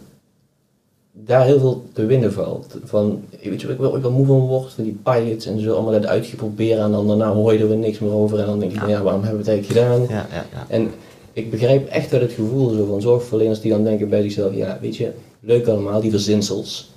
daar 1.12 1.46
heel 1.46 1.60
veel 1.60 1.84
te 1.94 2.06
winnen 2.06 2.34
valt. 2.34 2.76
Van, 2.84 3.24
weet 3.44 3.62
je 3.62 3.68
ik 3.68 3.78
wel, 3.78 3.96
ik 3.96 4.02
wel 4.02 4.12
moe 4.12 4.26
van 4.26 4.40
word? 4.40 4.74
Van 4.74 4.84
die 4.84 5.00
pilots 5.04 5.46
en 5.46 5.60
zo 5.60 5.74
allemaal 5.74 5.92
dat 5.92 6.06
uitgeprobeerd 6.06 6.80
en 6.80 6.92
dan 6.92 7.08
daarna 7.08 7.34
hoor 7.34 7.54
je 7.54 7.60
er 7.60 7.68
weer 7.68 7.78
niks 7.78 8.00
meer 8.00 8.12
over 8.12 8.40
en 8.40 8.46
dan 8.46 8.60
denk 8.60 8.72
je 8.72 8.80
van 8.80 8.90
ja, 8.90 9.02
waarom 9.02 9.24
hebben 9.24 9.44
we 9.44 9.50
het 9.52 9.58
eigenlijk 9.60 9.98
gedaan? 10.08 10.18
Ja, 10.18 10.28
ja, 10.32 10.46
ja. 10.54 10.66
En 10.68 10.92
ik 11.34 11.52
begrijp 11.52 11.88
echt 11.88 12.12
wel 12.12 12.22
het 12.22 12.32
gevoel 12.32 12.70
zo 12.70 12.86
van 12.86 13.02
zorgverleners 13.02 13.62
die 13.62 13.72
dan 13.72 13.84
denken 13.84 14.10
bij 14.10 14.22
zichzelf, 14.22 14.56
ja 14.56 14.78
weet 14.82 14.96
je, 14.96 15.12
leuk 15.40 15.68
allemaal, 15.68 16.02
die 16.02 16.12
verzinsels. 16.12 16.92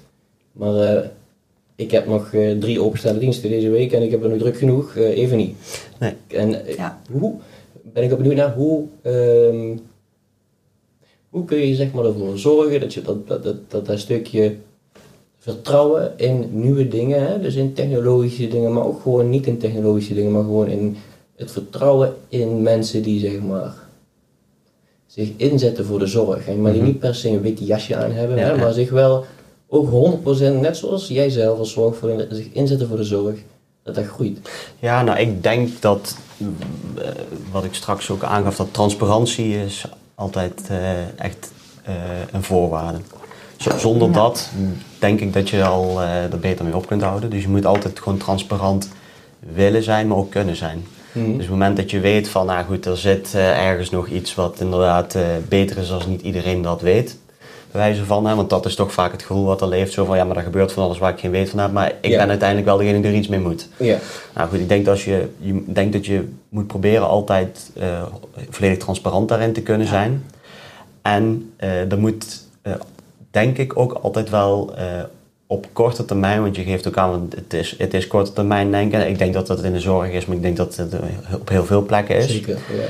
Maar 0.52 0.74
eh, 0.76 1.08
ik 1.76 1.90
heb 1.90 2.06
nog 2.06 2.32
eh, 2.32 2.58
drie 2.58 2.80
openstaande 2.80 3.20
diensten 3.20 3.50
deze 3.50 3.70
week 3.70 3.92
en 3.92 4.02
ik 4.02 4.10
heb 4.10 4.22
er 4.22 4.28
nog 4.28 4.38
druk 4.38 4.56
genoeg, 4.56 4.96
even 4.96 5.36
niet. 5.36 5.56
Nee. 5.98 6.12
En 6.26 6.50
Ja. 6.76 7.00
hoe, 7.10 7.34
ben 7.92 8.02
ik 8.04 8.12
ook 8.12 8.18
benieuwd 8.18 8.36
naar, 8.36 8.54
hoe, 8.54 8.84
ehm, 9.02 9.76
hoe 11.30 11.44
kun 11.44 11.58
je 11.58 11.74
zeg 11.74 11.92
maar 11.92 12.04
ervoor 12.04 12.38
zorgen 12.38 12.80
dat 12.80 12.94
je 12.94 13.02
dat, 13.02 13.28
dat, 13.28 13.42
dat, 13.42 13.56
dat, 13.68 13.86
dat 13.86 13.98
stukje 13.98 14.54
vertrouwen 15.38 16.12
in 16.16 16.48
nieuwe 16.50 16.88
dingen, 16.88 17.26
hè? 17.26 17.40
dus 17.40 17.54
in 17.54 17.72
technologische 17.72 18.48
dingen, 18.48 18.72
maar 18.72 18.84
ook 18.86 19.00
gewoon 19.00 19.30
niet 19.30 19.46
in 19.46 19.58
technologische 19.58 20.14
dingen, 20.14 20.32
maar 20.32 20.42
gewoon 20.42 20.68
in 20.68 20.96
het 21.36 21.50
vertrouwen 21.50 22.14
in 22.28 22.62
mensen 22.62 23.02
die 23.02 23.20
zeg 23.20 23.40
maar 23.40 23.74
zich 25.06 25.30
inzetten 25.36 25.84
voor 25.84 25.98
de 25.98 26.06
zorg. 26.06 26.46
En 26.48 26.60
maar 26.60 26.72
die 26.72 26.80
Mhm. 26.80 26.90
niet 26.90 26.98
per 27.00 27.14
se 27.14 27.28
een 27.28 27.40
wit 27.40 27.58
jasje 27.66 27.96
aan 27.96 28.10
hebben, 28.10 28.36
Ja, 28.36 28.42
hè? 28.44 28.50
ja. 28.50 28.56
maar 28.56 28.72
zich 28.72 28.90
wel 28.90 29.24
ook 29.68 29.88
100% 29.90 30.60
net 30.60 30.76
zoals 30.76 31.08
jij 31.08 31.30
zelf 31.30 31.58
als 31.58 31.72
zorgverlener 31.72 32.26
zich 32.30 32.48
inzetten 32.52 32.88
voor 32.88 32.96
de 32.96 33.04
zorg, 33.04 33.38
dat 33.82 33.94
dat 33.94 34.04
groeit. 34.04 34.38
Ja, 34.78 35.02
nou 35.02 35.18
ik 35.18 35.42
denk 35.42 35.80
dat, 35.80 36.16
wat 37.52 37.64
ik 37.64 37.74
straks 37.74 38.10
ook 38.10 38.22
aangaf, 38.22 38.56
dat 38.56 38.68
transparantie 38.70 39.64
is 39.64 39.84
altijd 40.14 40.62
eh, 40.68 41.18
echt 41.18 41.52
eh, 41.84 41.94
een 42.32 42.42
voorwaarde. 42.42 42.98
Zonder 43.78 44.08
Ja. 44.08 44.14
dat 44.14 44.50
denk 44.98 45.20
ik 45.20 45.32
dat 45.32 45.48
je 45.48 45.64
al 45.64 46.02
eh, 46.02 46.32
er 46.32 46.38
beter 46.38 46.64
mee 46.64 46.76
op 46.76 46.86
kunt 46.86 47.02
houden. 47.02 47.30
Dus 47.30 47.42
je 47.42 47.48
moet 47.48 47.66
altijd 47.66 47.98
gewoon 48.00 48.18
transparant 48.18 48.88
willen 49.54 49.82
zijn, 49.82 50.06
maar 50.08 50.16
ook 50.16 50.30
kunnen 50.30 50.56
zijn. 50.56 50.86
Dus 51.12 51.24
op 51.32 51.38
het 51.38 51.48
moment 51.48 51.76
dat 51.76 51.90
je 51.90 52.00
weet 52.00 52.28
van, 52.28 52.46
nou 52.46 52.64
goed, 52.64 52.86
er 52.86 52.96
zit 52.96 53.34
eh, 53.34 53.66
ergens 53.66 53.90
nog 53.90 54.08
iets 54.08 54.34
wat 54.34 54.60
inderdaad 54.60 55.14
eh, 55.14 55.22
beter 55.48 55.78
is 55.78 55.92
als 55.92 56.06
niet 56.06 56.20
iedereen 56.22 56.62
dat 56.62 56.80
weet. 56.80 57.18
Wijze 57.76 58.04
van, 58.04 58.26
hè, 58.26 58.34
want 58.34 58.50
dat 58.50 58.66
is 58.66 58.74
toch 58.74 58.92
vaak 58.92 59.12
het 59.12 59.22
gevoel 59.22 59.44
wat 59.44 59.60
er 59.60 59.68
leeft. 59.68 59.92
Zo 59.92 60.04
van, 60.04 60.16
ja, 60.16 60.24
maar 60.24 60.36
er 60.36 60.42
gebeurt 60.42 60.72
van 60.72 60.82
alles 60.84 60.98
waar 60.98 61.12
ik 61.12 61.18
geen 61.18 61.30
weet 61.30 61.50
van 61.50 61.58
heb. 61.58 61.72
Maar 61.72 61.92
ik 62.00 62.10
Ja. 62.10 62.18
ben 62.18 62.28
uiteindelijk 62.28 62.68
wel 62.68 62.76
degene 62.78 63.00
die 63.00 63.10
er 63.10 63.16
iets 63.16 63.28
mee 63.28 63.40
moet. 63.40 63.68
Ja. 63.76 63.98
Nou 64.34 64.48
goed, 64.48 64.58
ik 64.58 64.68
denk 64.68 64.84
dat, 64.84 64.94
als 64.94 65.04
je, 65.04 65.28
je 65.38 65.62
denk 65.66 65.92
dat 65.92 66.06
je 66.06 66.28
moet 66.48 66.66
proberen 66.66 67.06
altijd 67.08 67.70
eh, 67.78 68.02
volledig 68.50 68.78
transparant 68.78 69.28
daarin 69.28 69.52
te 69.52 69.62
kunnen 69.62 69.86
zijn. 69.86 70.24
En 71.02 71.52
eh 71.56 71.92
er 71.92 71.98
moet, 71.98 72.42
eh, 72.62 72.72
denk 73.30 73.58
ik, 73.58 73.78
ook 73.78 73.92
altijd 74.02 74.30
wel 74.30 74.74
eh, 74.76 74.84
op 75.46 75.66
korte 75.72 76.04
termijn, 76.04 76.42
want 76.42 76.56
je 76.56 76.62
geeft 76.62 76.88
ook 76.88 76.96
aan, 76.96 77.10
want 77.10 77.34
het 77.34 77.52
is, 77.52 77.74
het 77.78 77.94
is 77.94 78.06
korte 78.06 78.32
termijn 78.32 78.70
denken. 78.70 79.08
Ik 79.08 79.18
denk 79.18 79.34
dat 79.34 79.46
dat 79.46 79.62
in 79.62 79.72
de 79.72 79.80
zorg 79.80 80.10
is, 80.10 80.26
maar 80.26 80.36
ik 80.36 80.42
denk 80.42 80.56
dat 80.56 80.76
het 80.76 80.94
op 81.34 81.48
heel 81.48 81.64
veel 81.64 81.82
plekken 81.82 82.16
is. 82.16 82.26
Zeker, 82.30 82.54
ja. 82.54 82.84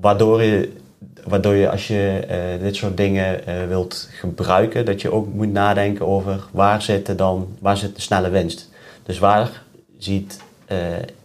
Waardoor 0.00 0.42
je, 0.42 0.72
waardoor 1.26 1.54
je 1.54 1.70
als 1.70 1.86
je 1.86 2.24
eh, 2.28 2.62
dit 2.62 2.76
soort 2.76 2.96
dingen 2.96 3.46
eh, 3.46 3.66
wilt 3.68 4.08
gebruiken, 4.10 4.84
dat 4.84 5.00
je 5.00 5.12
ook 5.12 5.26
moet 5.32 5.52
nadenken 5.52 6.06
over 6.06 6.46
waar 6.52 6.82
zit, 6.82 7.18
dan, 7.18 7.48
waar 7.58 7.76
zit 7.76 7.94
de 7.94 8.00
snelle 8.00 8.30
winst. 8.30 8.68
Dus 9.02 9.18
waar 9.18 9.62
ziet 9.98 10.40
eh, 10.66 10.78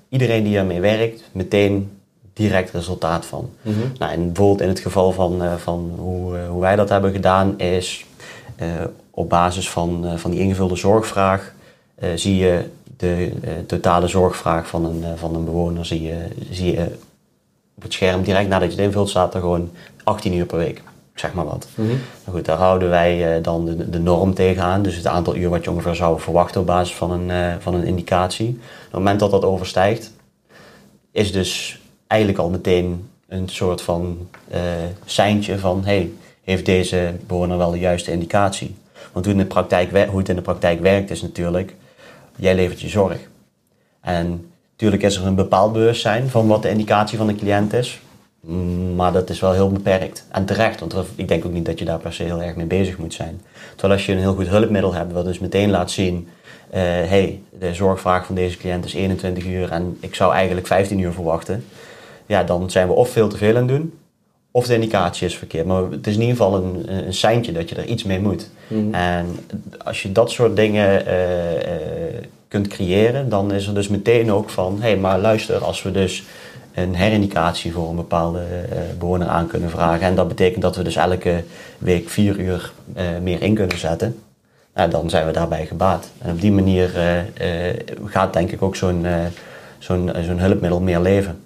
iedereen 0.09 0.43
die 0.43 0.57
ermee 0.57 0.79
werkt 0.79 1.23
meteen 1.31 1.89
direct 2.33 2.71
resultaat 2.71 3.25
van. 3.25 3.49
Mhm. 3.61 3.75
Nou, 3.97 4.11
en 4.11 4.25
bijvoorbeeld 4.25 4.61
in 4.61 4.67
het 4.67 4.79
geval 4.79 5.11
van, 5.11 5.41
van 5.57 5.93
hoe, 5.97 6.37
hoe 6.49 6.61
wij 6.61 6.75
dat 6.75 6.89
hebben 6.89 7.11
gedaan, 7.11 7.59
is 7.59 8.05
op 9.11 9.29
basis 9.29 9.69
van, 9.69 10.05
van 10.15 10.31
die 10.31 10.39
ingevulde 10.39 10.75
zorgvraag 10.75 11.53
zie 12.15 12.35
je 12.35 12.63
de 12.97 13.31
totale 13.67 14.07
zorgvraag 14.07 14.67
van 14.67 14.85
een, 14.85 15.17
van 15.17 15.35
een 15.35 15.45
bewoner 15.45 15.85
zie 15.85 16.01
je, 16.01 16.27
zie 16.49 16.71
je 16.71 16.87
op 17.75 17.83
het 17.83 17.93
scherm 17.93 18.23
direct 18.23 18.49
nadat 18.49 18.71
je 18.71 18.75
het 18.75 18.85
invult 18.85 19.09
staat 19.09 19.33
er 19.33 19.39
gewoon 19.39 19.71
18 20.03 20.33
uur 20.33 20.45
per 20.45 20.57
week. 20.57 20.81
Zeg 21.15 21.33
maar 21.33 21.45
wat. 21.45 21.67
Mhm. 21.75 21.87
Nou 21.87 21.99
goed, 22.31 22.45
daar 22.45 22.57
houden 22.57 22.89
wij 22.89 23.35
eh, 23.35 23.43
dan 23.43 23.65
de, 23.65 23.89
de 23.89 23.99
norm 23.99 24.33
tegenaan. 24.33 24.81
Dus 24.81 24.95
het 24.95 25.07
aantal 25.07 25.35
uur 25.35 25.49
wat 25.49 25.63
je 25.63 25.71
ongeveer 25.71 25.95
zou 25.95 26.19
verwachten 26.19 26.61
op 26.61 26.67
basis 26.67 26.95
van 26.95 27.11
een, 27.11 27.31
eh, 27.31 27.55
van 27.59 27.73
een 27.73 27.83
indicatie. 27.83 28.49
Op 28.49 28.83
het 28.83 28.91
moment 28.91 29.19
dat 29.19 29.31
dat 29.31 29.43
overstijgt, 29.43 30.13
is 31.11 31.31
dus 31.31 31.79
eigenlijk 32.07 32.41
al 32.41 32.49
meteen 32.49 33.09
een 33.27 33.49
soort 33.49 33.81
van 33.81 34.27
eh 34.47 34.61
seintje 35.05 35.59
van... 35.59 35.85
Hey, 35.85 36.11
heeft 36.43 36.65
deze 36.65 37.13
bewoner 37.27 37.57
wel 37.57 37.71
de 37.71 37.79
juiste 37.79 38.11
indicatie? 38.11 38.75
Want 39.11 39.25
hoe, 39.25 39.33
in 39.33 39.39
de 39.39 39.45
praktijk, 39.45 40.07
hoe 40.07 40.19
het 40.19 40.29
in 40.29 40.35
de 40.35 40.41
praktijk 40.41 40.81
werkt 40.81 41.09
is 41.09 41.21
natuurlijk... 41.21 41.75
Jij 42.35 42.55
levert 42.55 42.81
je 42.81 42.89
zorg. 42.89 43.17
En 44.01 44.51
natuurlijk 44.75 45.03
is 45.03 45.17
er 45.17 45.25
een 45.25 45.35
bepaald 45.35 45.73
bewustzijn 45.73 46.29
van 46.29 46.47
wat 46.47 46.61
de 46.61 46.69
indicatie 46.69 47.17
van 47.17 47.27
de 47.27 47.35
cliënt 47.35 47.73
is. 47.73 47.99
Maar 48.95 49.11
dat 49.11 49.29
is 49.29 49.39
wel 49.39 49.51
heel 49.51 49.71
beperkt. 49.71 50.25
En 50.31 50.45
terecht, 50.45 50.79
want 50.79 50.95
ik 51.15 51.27
denk 51.27 51.45
ook 51.45 51.51
niet 51.51 51.65
dat 51.65 51.79
je 51.79 51.85
daar 51.85 51.99
per 51.99 52.13
se 52.13 52.23
heel 52.23 52.41
erg 52.41 52.55
mee 52.55 52.65
bezig 52.65 52.97
moet 52.97 53.13
zijn. 53.13 53.41
Terwijl 53.69 53.93
als 53.93 54.05
je 54.05 54.11
een 54.11 54.19
heel 54.19 54.35
goed 54.35 54.47
hulpmiddel 54.47 54.93
hebt, 54.93 55.11
wat 55.11 55.25
dus 55.25 55.39
meteen 55.39 55.69
laat 55.69 55.91
zien... 55.91 56.27
eh 56.69 56.81
hey, 56.81 57.41
de 57.59 57.73
zorgvraag 57.73 58.25
van 58.25 58.35
deze 58.35 58.57
cliënt 58.57 58.85
is 58.85 58.93
21 58.93 59.45
uur 59.45 59.71
en 59.71 59.97
ik 59.99 60.15
zou 60.15 60.33
eigenlijk 60.33 60.67
15 60.67 60.99
uur 60.99 61.11
verwachten. 61.11 61.65
Ja, 62.25 62.43
dan 62.43 62.69
zijn 62.69 62.87
we 62.87 62.93
of 62.93 63.09
veel 63.09 63.27
te 63.27 63.37
veel 63.37 63.55
aan 63.55 63.67
het 63.67 63.67
doen, 63.67 63.93
of 64.51 64.67
de 64.67 64.73
indicatie 64.73 65.27
is 65.27 65.37
verkeerd. 65.37 65.65
Maar 65.65 65.83
het 65.83 66.07
is 66.07 66.13
in 66.13 66.21
ieder 66.21 66.35
geval 66.35 66.55
een, 66.55 66.83
een 67.05 67.13
seintje 67.13 67.51
dat 67.51 67.69
je 67.69 67.75
er 67.75 67.85
iets 67.85 68.03
mee 68.03 68.19
moet. 68.19 68.49
Mhm. 68.67 68.93
En 68.93 69.25
als 69.83 70.01
je 70.01 70.11
dat 70.11 70.31
soort 70.31 70.55
dingen 70.55 71.05
eh, 71.05 71.55
eh, 71.55 72.23
kunt 72.55 72.67
creëren, 72.67 73.29
dan 73.29 73.53
is 73.53 73.67
er 73.67 73.73
dus 73.73 73.87
meteen 73.87 74.31
ook 74.31 74.49
van, 74.49 74.75
hé, 74.75 74.89
hey, 74.89 74.97
maar 74.97 75.19
luister, 75.19 75.63
als 75.63 75.83
we 75.83 75.91
dus 75.91 76.23
een 76.73 76.95
herindicatie 76.95 77.71
voor 77.71 77.89
een 77.89 77.95
bepaalde 77.95 78.39
eh, 78.39 78.77
bewoner 78.99 79.27
aan 79.27 79.47
kunnen 79.47 79.69
vragen, 79.69 80.07
en 80.07 80.15
dat 80.15 80.27
betekent 80.27 80.61
dat 80.61 80.75
we 80.75 80.83
dus 80.83 80.95
elke 80.95 81.43
week 81.77 82.09
vier 82.09 82.39
uur 82.39 82.71
eh, 82.93 83.05
meer 83.21 83.41
in 83.41 83.55
kunnen 83.55 83.77
zetten, 83.77 84.19
nou, 84.73 84.89
dan 84.89 85.09
zijn 85.09 85.25
we 85.25 85.31
daarbij 85.31 85.65
gebaat. 85.65 86.09
En 86.21 86.31
op 86.31 86.41
die 86.41 86.51
manier 86.51 86.97
eh, 86.97 87.69
gaat 88.05 88.33
denk 88.33 88.51
ik 88.51 88.61
ook 88.61 88.75
zo'n 88.75 89.05
zo'n 89.79 90.11
zo'n 90.25 90.39
hulpmiddel 90.39 90.79
meer 90.79 90.99
leven. 90.99 91.39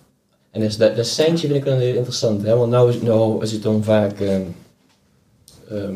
En 0.51 0.62
dus 0.62 0.78
dat, 0.78 0.95
dat 0.95 1.07
seintje 1.07 1.47
vind 1.47 1.60
ik 1.60 1.66
wel 1.66 1.78
heel 1.78 1.95
interessant, 1.95 2.43
want 2.43 2.72
nou 2.72 2.89
is, 2.89 3.01
nou 3.01 3.43
is 3.43 3.51
het 3.51 3.64
dan 3.64 3.84
vaak, 3.84 4.20
ehm, 4.20 4.41
ehm, 5.70 5.95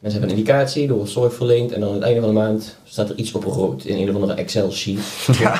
mensen 0.00 0.20
hebben 0.20 0.38
een 0.38 0.44
indicatie, 0.44 0.88
er 0.88 0.94
wordt 0.94 1.10
zorg 1.10 1.34
verleend 1.34 1.72
en 1.72 1.80
dan 1.80 1.88
aan 1.88 1.94
het 1.94 2.04
einde 2.04 2.20
van 2.20 2.28
de 2.28 2.34
maand 2.34 2.76
staat 2.84 3.08
er 3.08 3.16
iets 3.16 3.32
op 3.32 3.44
rood 3.44 3.84
in 3.84 3.96
een 3.96 4.08
of 4.08 4.14
andere 4.14 4.34
Excel-sheet 4.34 4.98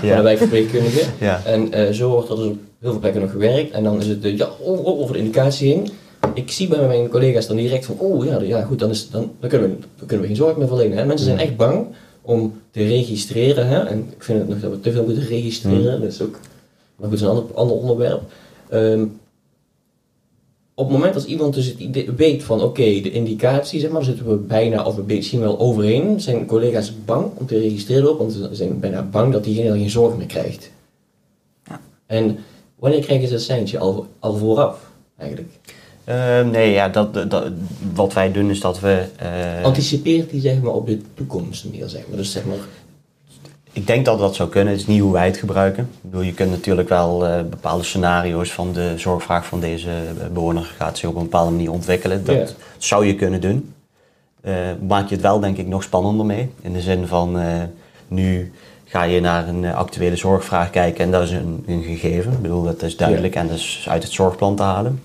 van 0.00 0.16
de 0.16 0.22
wijkverpleegkundige. 0.22 1.04
Ja. 1.20 1.42
En 1.44 1.72
eh, 1.72 1.92
zo 1.92 2.10
wordt 2.10 2.28
er 2.28 2.36
dus 2.36 2.46
op 2.46 2.58
heel 2.78 2.90
veel 2.90 3.00
plekken 3.00 3.20
nog 3.20 3.30
gewerkt 3.30 3.70
en 3.70 3.84
dan 3.84 4.00
is 4.00 4.06
het, 4.06 4.24
eh, 4.24 4.36
ja, 4.36 4.48
over 4.64 5.12
de 5.12 5.18
indicatie 5.18 5.72
heen. 5.72 5.88
Ik 6.34 6.50
zie 6.50 6.68
bij 6.68 6.86
mijn 6.86 7.08
collega's 7.08 7.46
dan 7.46 7.56
direct 7.56 7.84
van, 7.84 7.98
oh 7.98 8.24
ja, 8.24 8.40
ja 8.40 8.62
goed, 8.62 8.78
dan, 8.78 8.90
is, 8.90 9.10
dan, 9.10 9.30
dan, 9.40 9.48
kunnen 9.48 9.70
we, 9.70 9.76
dan 9.96 10.06
kunnen 10.06 10.20
we 10.20 10.26
geen 10.26 10.36
zorg 10.36 10.56
meer 10.56 10.68
verlenen. 10.68 10.98
Hè? 10.98 11.04
Mensen 11.04 11.26
zijn 11.26 11.38
echt 11.38 11.56
bang 11.56 11.86
om 12.22 12.60
te 12.70 12.86
registreren, 12.86 13.66
hè? 13.66 13.78
en 13.78 13.98
ik 14.16 14.22
vind 14.22 14.38
het 14.38 14.48
nog 14.48 14.60
dat 14.60 14.70
we 14.70 14.80
te 14.80 14.92
veel 14.92 15.04
moeten 15.04 15.26
registreren, 15.26 16.00
dat 16.00 16.10
is 16.10 16.22
ook, 16.22 16.38
maar 16.96 17.08
goed, 17.08 17.16
is 17.16 17.22
een 17.22 17.28
ander, 17.28 17.44
ander 17.54 17.76
onderwerp. 17.76 18.20
Ehm, 18.68 19.04
op 20.78 20.84
het 20.84 20.96
moment 20.96 21.14
dat 21.14 21.24
iemand 21.24 21.54
dus 21.54 21.66
het 21.66 21.78
idee 21.78 22.10
weet 22.10 22.42
van 22.42 22.62
oké, 22.62 22.82
de 22.82 23.10
indicatie, 23.10 23.80
zeg 23.80 23.90
maar, 23.90 24.04
zitten 24.04 24.28
we 24.28 24.34
bijna 24.36 24.84
of 24.84 24.94
we 24.94 25.02
misschien 25.06 25.40
wel 25.40 25.58
overheen, 25.58 26.20
zijn 26.20 26.46
collega's 26.46 26.92
bang 27.04 27.26
om 27.34 27.46
te 27.46 27.58
registreren 27.58 28.10
op, 28.10 28.18
want 28.18 28.32
ze 28.32 28.48
zijn 28.52 28.80
bijna 28.80 29.02
bang 29.02 29.32
dat 29.32 29.44
diegene 29.44 29.68
dan 29.68 29.78
geen 29.78 29.90
zorg 29.90 30.16
meer 30.16 30.26
krijgt. 30.26 30.70
Ja. 31.68 31.80
En 32.06 32.38
wanneer 32.74 33.00
krijgen 33.00 33.28
ze 33.28 33.32
dat 33.34 33.42
seintje? 33.42 33.78
Al, 33.78 34.06
al 34.18 34.36
vooraf, 34.36 34.90
eigenlijk. 35.16 35.48
Eh, 36.04 36.48
nee, 36.48 36.72
ja, 36.72 36.88
dat, 36.88 37.30
dat, 37.30 37.52
wat 37.94 38.12
wij 38.12 38.32
doen 38.32 38.50
is 38.50 38.60
dat 38.60 38.80
we... 38.80 39.04
eh, 39.16 39.64
Anticipeert 39.64 40.30
die 40.30 40.40
zeg 40.40 40.60
maar 40.60 40.72
op 40.74 40.86
de 40.86 40.98
toekomst 41.14 41.64
meer, 41.70 41.88
zeg 41.88 42.02
maar. 42.08 42.16
Dus 42.16 42.32
zeg 42.32 42.44
maar, 42.44 42.58
Ik 43.78 43.86
denk 43.86 44.04
dat 44.04 44.18
dat 44.18 44.34
zou 44.34 44.48
kunnen. 44.48 44.72
Het 44.72 44.80
is 44.80 44.86
niet 44.86 45.00
hoe 45.00 45.12
wij 45.12 45.26
het 45.26 45.36
gebruiken. 45.36 45.90
Ik 46.02 46.10
bedoel, 46.10 46.26
je 46.26 46.34
kunt 46.34 46.50
natuurlijk 46.50 46.88
wel 46.88 47.26
eh, 47.26 47.42
bepaalde 47.42 47.84
scenario's 47.84 48.52
van 48.52 48.72
de 48.72 48.92
zorgvraag 48.96 49.46
van 49.46 49.60
deze 49.60 49.90
eh, 49.90 50.26
bewoner 50.32 50.72
gaat 50.76 50.98
zich 50.98 51.08
op 51.08 51.16
een 51.16 51.22
bepaalde 51.22 51.50
manier 51.50 51.70
ontwikkelen. 51.70 52.24
Dat 52.24 52.54
zou 52.78 53.06
je 53.06 53.14
kunnen 53.14 53.40
doen. 53.40 53.74
Eh, 54.40 54.54
maak 54.86 55.08
je 55.08 55.14
het 55.14 55.22
wel 55.22 55.40
denk 55.40 55.56
ik 55.56 55.66
nog 55.66 55.82
spannender 55.82 56.26
mee. 56.26 56.50
In 56.60 56.72
de 56.72 56.80
zin 56.80 57.06
van 57.06 57.38
nu 58.08 58.52
ga 58.84 59.02
je 59.02 59.20
naar 59.20 59.48
een 59.48 59.64
actuele 59.64 60.16
zorgvraag 60.16 60.70
kijken 60.70 61.04
en 61.04 61.10
dat 61.10 61.22
is 61.22 61.30
een, 61.30 61.64
een 61.66 61.82
gegeven. 61.82 62.32
Ik 62.32 62.42
bedoel, 62.42 62.62
dat 62.62 62.82
is 62.82 62.96
duidelijk 62.96 63.34
en 63.34 63.48
dat 63.48 63.56
is 63.56 63.86
uit 63.88 64.02
het 64.02 64.12
zorgplan 64.12 64.56
te 64.56 64.62
halen. 64.62 65.02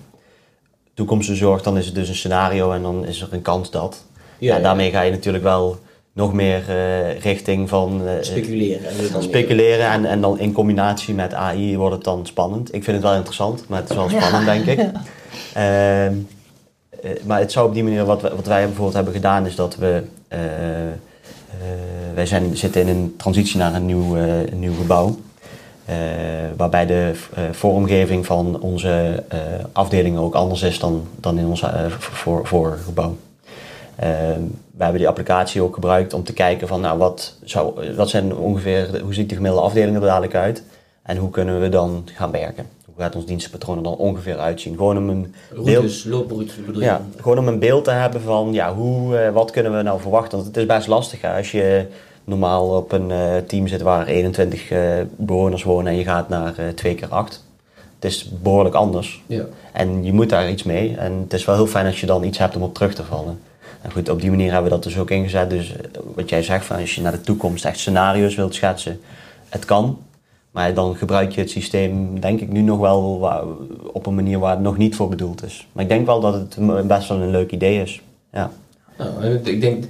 toekomstenzorg, 0.94 1.62
dan 1.62 1.78
is 1.78 1.86
het 1.86 1.94
dus 1.94 2.08
een 2.08 2.14
scenario 2.14 2.72
en 2.72 2.82
dan 2.82 3.06
is 3.06 3.20
er 3.20 3.28
een 3.30 3.42
kans 3.42 3.70
dat. 3.70 4.04
Ja, 4.38 4.56
ja. 4.56 4.62
daarmee 4.62 4.90
ga 4.90 5.00
je 5.00 5.10
natuurlijk 5.10 5.44
wel 5.44 5.78
nog 6.14 6.32
meer 6.32 6.62
eh, 6.68 7.18
richting 7.20 7.68
van 7.68 8.02
eh, 8.06 8.12
Speculeren. 8.20 8.88
En 8.88 8.94
dan 9.12 9.22
speculeren 9.22 9.86
en, 9.90 10.04
en 10.04 10.20
dan 10.20 10.38
in 10.38 10.52
combinatie 10.52 11.14
met 11.14 11.34
AI 11.34 11.76
wordt 11.76 11.94
het 11.94 12.04
dan 12.04 12.26
spannend. 12.26 12.74
Ik 12.74 12.84
vind 12.84 12.96
het 12.96 13.04
wel 13.06 13.14
interessant, 13.14 13.64
maar 13.68 13.80
het 13.80 13.90
is 13.90 13.96
wel 13.96 14.08
spannend, 14.08 14.44
denk 14.44 14.66
ik. 14.66 14.78
Ehm, 15.54 16.12
eh, 17.02 17.10
maar 17.26 17.38
het 17.40 17.52
zou 17.52 17.68
op 17.68 17.74
die 17.74 17.82
manier, 17.82 18.04
wat, 18.04 18.22
wij- 18.22 18.30
wat 18.34 18.46
wij 18.46 18.64
bijvoorbeeld 18.64 18.94
hebben 18.94 19.12
gedaan, 19.14 19.46
is 19.46 19.54
dat 19.56 19.76
we. 19.76 20.02
eh, 20.28 20.86
eh, 20.86 20.92
wij 22.14 22.26
zijn, 22.26 22.56
zitten 22.56 22.80
in 22.80 22.88
een 22.88 23.14
transitie 23.16 23.58
naar 23.58 23.74
een 23.74 23.86
nieuw, 23.86 24.16
eh, 24.16 24.40
een 24.46 24.58
nieuw 24.58 24.74
gebouw. 24.80 25.16
eh, 25.84 25.96
waarbij 26.56 26.86
de 26.86 27.10
vormgeving 27.52 28.26
van 28.26 28.60
onze 28.60 29.22
eh, 29.28 29.38
afdelingen 29.72 30.20
ook 30.20 30.34
anders 30.34 30.62
is 30.62 30.78
dan, 30.78 31.06
dan 31.20 31.38
in 31.38 31.46
ons 31.46 31.64
voor, 31.98 32.46
vorige 32.46 32.82
gebouw. 32.82 33.16
We 34.76 34.82
hebben 34.82 35.00
die 35.00 35.08
applicatie 35.08 35.62
ook 35.62 35.74
gebruikt 35.74 36.12
om 36.12 36.24
te 36.24 36.32
kijken 36.32 36.68
van 36.68 36.80
nou, 36.80 36.98
wat, 36.98 37.34
zou, 37.44 37.94
wat 37.96 38.08
zijn 38.08 38.36
ongeveer, 38.36 39.00
hoe 39.02 39.14
ziet 39.14 39.28
de 39.28 39.34
gemiddelde 39.34 39.66
afdeling 39.66 39.96
er 39.96 40.02
dadelijk 40.02 40.34
uit 40.34 40.62
en 41.02 41.16
hoe 41.16 41.30
kunnen 41.30 41.60
we 41.60 41.68
dan 41.68 42.08
gaan 42.14 42.30
werken. 42.30 42.66
Hoe 42.84 43.02
gaat 43.02 43.16
ons 43.16 43.26
dienstenpatroon 43.26 43.76
er 43.76 43.82
dan 43.82 43.96
ongeveer 43.96 44.38
uitzien? 44.38 44.76
Gewoon 44.76 44.96
om 44.96 45.08
een 45.08 45.34
beeld, 45.50 45.66
Routes, 45.66 46.04
looproutes 46.04 46.56
bedoel 46.64 46.80
je? 46.80 46.86
ja, 46.86 47.00
gewoon 47.20 47.38
om 47.38 47.48
een 47.48 47.58
beeld 47.58 47.84
te 47.84 47.90
hebben 47.90 48.20
van 48.20 48.52
ja, 48.52 48.74
hoe, 48.74 49.16
eh, 49.16 49.32
wat 49.32 49.50
kunnen 49.50 49.76
we 49.76 49.82
nou 49.82 50.00
verwachten. 50.00 50.38
Want 50.38 50.46
het 50.46 50.56
is 50.56 50.66
best 50.66 50.86
lastig 50.86 51.20
hè, 51.20 51.36
als 51.36 51.50
je 51.50 51.86
normaal 52.24 52.76
op 52.76 52.92
een 52.92 53.10
eh, 53.10 53.36
team 53.46 53.66
zit 53.66 53.82
waar 53.82 54.06
21 54.06 54.70
eh, 54.70 54.80
bewoners 55.16 55.62
wonen 55.62 55.92
en 55.92 55.98
je 55.98 56.04
gaat 56.04 56.28
naar 56.28 56.54
2 56.74 56.94
keer 56.94 57.08
8. 57.08 57.44
Het 57.94 58.12
is 58.12 58.30
behoorlijk 58.42 58.74
anders. 58.74 59.22
Ja. 59.26 59.44
En 59.72 60.04
je 60.04 60.12
moet 60.12 60.30
daar 60.30 60.50
iets 60.50 60.62
mee. 60.62 60.96
En 60.96 61.12
het 61.12 61.32
is 61.32 61.44
wel 61.44 61.54
heel 61.54 61.66
fijn 61.66 61.86
als 61.86 62.00
je 62.00 62.06
dan 62.06 62.24
iets 62.24 62.38
hebt 62.38 62.56
om 62.56 62.62
op 62.62 62.74
terug 62.74 62.94
te 62.94 63.04
vallen. 63.04 63.40
En 63.84 63.92
goed, 63.92 64.08
op 64.08 64.20
die 64.20 64.30
manier 64.30 64.52
hebben 64.52 64.70
we 64.70 64.76
dat 64.76 64.82
dus 64.84 64.98
ook 64.98 65.10
ingezet. 65.10 65.50
Dus 65.50 65.72
eh, 65.76 65.78
wat 66.14 66.28
jij 66.28 66.42
zegt, 66.42 66.64
van 66.64 66.76
als 66.80 66.94
je 66.94 67.00
naar 67.00 67.12
de 67.12 67.20
toekomst 67.20 67.64
echt 67.64 67.78
scenario's 67.78 68.34
wilt 68.34 68.54
schetsen, 68.54 69.00
het 69.48 69.64
kan. 69.64 69.98
Maar 70.50 70.74
dan 70.74 70.96
gebruik 70.96 71.32
je 71.32 71.40
het 71.40 71.50
systeem, 71.50 72.20
denk 72.20 72.40
ik, 72.40 72.48
nu 72.52 72.60
nog 72.60 72.78
wel 72.78 73.18
waar- 73.18 73.42
op 73.92 74.06
een 74.06 74.14
manier 74.14 74.38
waar 74.38 74.50
het 74.50 74.60
nog 74.60 74.76
niet 74.76 74.94
voor 74.96 75.08
bedoeld 75.08 75.44
is. 75.44 75.66
Maar 75.72 75.82
ik 75.82 75.88
denk 75.88 76.06
wel 76.06 76.20
dat 76.20 76.34
het 76.34 76.86
best 76.86 77.08
wel 77.08 77.20
een 77.20 77.30
leuk 77.30 77.50
idee 77.52 77.82
is. 77.82 78.00
Ja. 78.32 78.50
Nou, 78.98 79.24
ik- 79.44 79.60
denk 79.60 79.84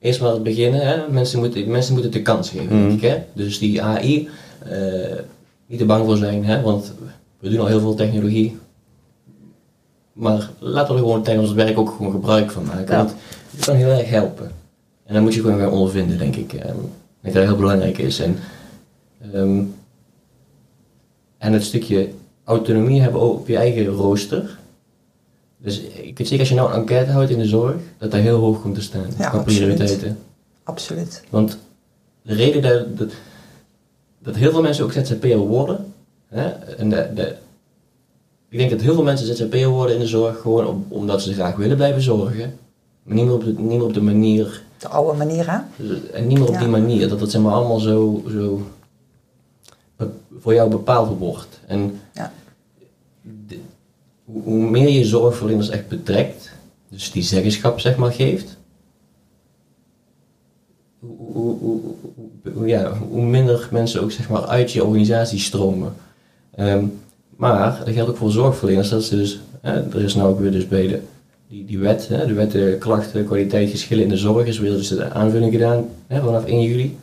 eerst 0.00 0.20
maar 0.20 0.30
het 0.32 0.42
beginnen. 0.42 0.86
Hè? 0.86 0.96
Mensen, 1.10 1.38
moeten, 1.38 1.70
mensen 1.70 1.92
moeten 1.92 2.10
de 2.12 2.22
kans 2.22 2.50
geven, 2.50 2.76
Mhm. 2.78 2.88
denk 2.88 3.02
ik. 3.02 3.08
Hè? 3.10 3.16
Dus 3.32 3.58
die 3.58 3.82
AI, 3.82 4.28
eh, 4.58 4.78
niet 5.66 5.78
te 5.78 5.84
bang 5.84 6.04
voor 6.04 6.16
zijn, 6.16 6.44
hè? 6.44 6.60
want 6.60 6.92
we 7.38 7.48
doen 7.50 7.60
al 7.60 7.66
heel 7.66 7.80
veel 7.80 7.94
technologie. 7.94 8.58
Maar 10.14 10.50
laten 10.58 10.94
we 10.94 11.00
er 11.00 11.06
gewoon 11.06 11.22
tijdens 11.22 11.48
ons 11.48 11.56
werk 11.56 11.78
ook 11.78 11.90
gewoon 11.90 12.12
gebruik 12.12 12.50
van 12.50 12.64
maken. 12.64 12.90
Ja. 12.90 12.96
Want 12.96 13.14
het 13.50 13.64
kan 13.64 13.74
heel 13.74 13.88
erg 13.88 14.08
helpen. 14.08 14.50
En 15.04 15.14
dan 15.14 15.22
moet 15.22 15.34
je 15.34 15.40
gewoon 15.40 15.58
gaan 15.58 15.70
ondervinden, 15.70 16.18
denk 16.18 16.36
ik. 16.36 16.52
En 16.52 16.74
ik 16.74 17.20
denk 17.20 17.34
dat 17.34 17.34
dat 17.34 17.44
heel 17.44 17.56
belangrijk 17.56 17.98
is. 17.98 18.20
En, 18.20 18.36
ehm, 19.32 19.62
en 21.38 21.52
het 21.52 21.64
stukje 21.64 22.10
autonomie 22.44 23.00
hebben 23.00 23.20
op 23.20 23.48
je 23.48 23.56
eigen 23.56 23.86
rooster. 23.86 24.58
Dus 25.56 25.80
ik 25.80 26.18
weet 26.18 26.28
zeker 26.28 26.38
als 26.38 26.48
je 26.48 26.54
nou 26.54 26.72
een 26.72 26.78
enquête 26.78 27.10
houdt 27.10 27.30
in 27.30 27.38
de 27.38 27.46
zorg, 27.46 27.76
dat 27.98 28.10
dat 28.10 28.20
heel 28.20 28.38
hoog 28.38 28.60
komt 28.60 28.74
te 28.74 28.82
staan. 28.82 29.06
Ja, 29.18 29.28
qua 29.28 29.38
prioriteiten. 29.38 30.18
Absoluut. 30.62 31.22
Want 31.30 31.58
de 32.22 32.34
reden 32.34 32.62
dat, 32.62 32.98
dat, 32.98 33.12
dat 34.18 34.34
heel 34.34 34.50
veel 34.50 34.62
mensen 34.62 34.84
ook 34.84 34.92
ZZP'er 34.92 35.38
worden, 35.38 35.92
hè, 36.28 36.48
en 36.48 36.88
de, 36.88 37.10
de, 37.14 37.36
ik 38.54 38.60
denk 38.60 38.70
dat 38.72 38.80
heel 38.80 38.94
veel 38.94 39.02
mensen 39.02 39.26
ZZP'er 39.36 39.68
worden 39.68 39.94
in 39.94 40.00
de 40.00 40.06
zorg 40.06 40.40
gewoon 40.40 40.66
om- 40.66 40.86
omdat 40.88 41.22
ze 41.22 41.32
graag 41.32 41.56
willen 41.56 41.76
blijven 41.76 42.02
zorgen, 42.02 42.58
maar 43.02 43.14
niet 43.14 43.24
meer 43.24 43.34
op 43.34 43.44
de, 43.44 43.52
niet 43.52 43.58
meer 43.68 43.84
op 43.84 43.94
de 43.94 44.00
manier, 44.02 44.62
De 44.78 44.88
oude 44.88 45.18
manier, 45.18 45.50
hè? 45.50 45.58
en 46.12 46.26
niet 46.26 46.38
meer 46.38 46.46
op 46.48 46.54
Ja. 46.54 46.58
die 46.60 46.68
manier, 46.68 47.08
dat 47.08 47.20
het 47.20 47.30
zeg 47.30 47.40
maar 47.42 47.52
allemaal 47.52 47.78
zo, 47.78 48.22
zo 48.30 48.70
voor 50.40 50.54
jou 50.54 50.70
bepaald 50.70 51.18
wordt. 51.18 51.60
En 51.66 52.00
Ja. 52.12 52.32
de- 53.46 53.58
hoe, 54.24 54.70
meer 54.70 54.88
je 54.88 55.04
zorgverleners 55.04 55.68
echt 55.68 55.88
betrekt, 55.88 56.50
dus 56.88 57.12
die 57.12 57.22
zeggenschap 57.22 57.80
zeg 57.80 57.96
maar 57.96 58.12
geeft, 58.12 58.56
hoe, 61.00 61.16
hoe, 61.32 61.58
hoe, 61.58 61.80
hoe- 61.80 62.52
hoe- 62.54 62.66
ja, 62.66 62.92
hoe 63.10 63.22
minder 63.24 63.68
mensen 63.70 64.02
ook 64.02 64.12
zeg 64.12 64.28
maar 64.28 64.44
uit 64.46 64.72
je 64.72 64.84
organisatie 64.84 65.38
stromen. 65.38 65.94
Ehm, 66.54 66.84
maar 67.36 67.82
dat 67.84 67.94
geldt 67.94 68.10
ook 68.10 68.16
voor 68.16 68.30
zorgverleners, 68.30 68.88
dat 68.88 69.04
ze 69.04 69.16
dus, 69.16 69.40
er 69.60 70.02
is 70.02 70.14
nou 70.14 70.28
ook 70.28 70.40
weer 70.40 70.52
dus 70.52 70.68
bij 70.68 70.86
de, 70.86 71.00
die, 71.48 71.64
die 71.64 71.78
wet, 71.78 72.08
hè, 72.08 72.26
de 72.26 72.32
wet 72.32 72.54
eh, 72.54 72.78
klachten, 72.78 73.24
kwaliteit, 73.24 73.70
geschillen 73.70 74.02
in 74.02 74.08
de 74.08 74.16
zorg, 74.16 74.46
is 74.46 74.58
weer 74.58 74.70
dus 74.70 74.88
de 74.88 75.10
aanvulling 75.10 75.52
gedaan 75.52 75.88
hè, 76.06 76.20
vanaf 76.20 76.44
1 76.44 76.62
juli. 76.62 76.98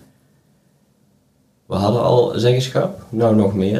We 1.65 1.75
hadden 1.75 2.01
al 2.01 2.33
zeggenschap, 2.35 3.05
nou 3.09 3.35
nog 3.35 3.55
meer, 3.55 3.79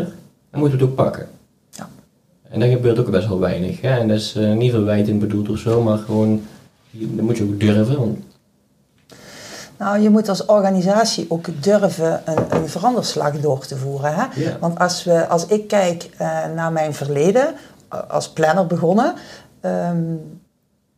dan 0.50 0.60
moeten 0.60 0.78
we 0.78 0.84
het 0.84 0.94
ook 0.94 0.98
pakken. 0.98 1.28
Ja. 1.72 1.90
En 2.50 2.60
dat 2.60 2.70
gebeurt 2.70 3.00
ook 3.00 3.12
best 3.12 3.28
wel 3.28 3.40
weinig. 3.40 3.82
Hè? 3.82 4.00
En 4.00 4.08
dat 4.08 4.18
is 4.18 4.36
eh, 4.36 4.54
niet 4.54 4.72
verwijtend 4.72 5.20
bedoeld 5.20 5.50
of 5.50 5.58
zo, 5.58 5.82
maar 5.82 5.98
gewoon, 5.98 6.42
dat 6.92 7.26
moet 7.26 7.38
je 7.38 7.44
ook 7.44 7.60
durven. 7.60 7.98
Want, 7.98 8.20
Nou, 9.82 10.00
je 10.00 10.10
moet 10.10 10.30
als 10.30 10.46
organisatie 10.46 11.26
ook 11.30 11.64
durven 11.64 12.22
een, 12.26 12.56
een 12.56 12.68
veranderslag 12.68 13.40
door 13.40 13.66
te 13.66 13.78
voeren. 13.78 14.14
Hè? 14.16 14.26
Ja. 14.36 14.58
Want 14.60 14.80
als, 14.80 15.04
we, 15.04 15.28
als 15.28 15.46
ik 15.46 15.68
kijk 15.68 16.10
eh, 16.18 16.46
naar 16.56 16.72
mijn 16.72 16.94
verleden, 16.94 17.56
als 18.08 18.30
planner 18.30 18.68
begonnen, 18.68 19.14
ehm, 19.62 20.04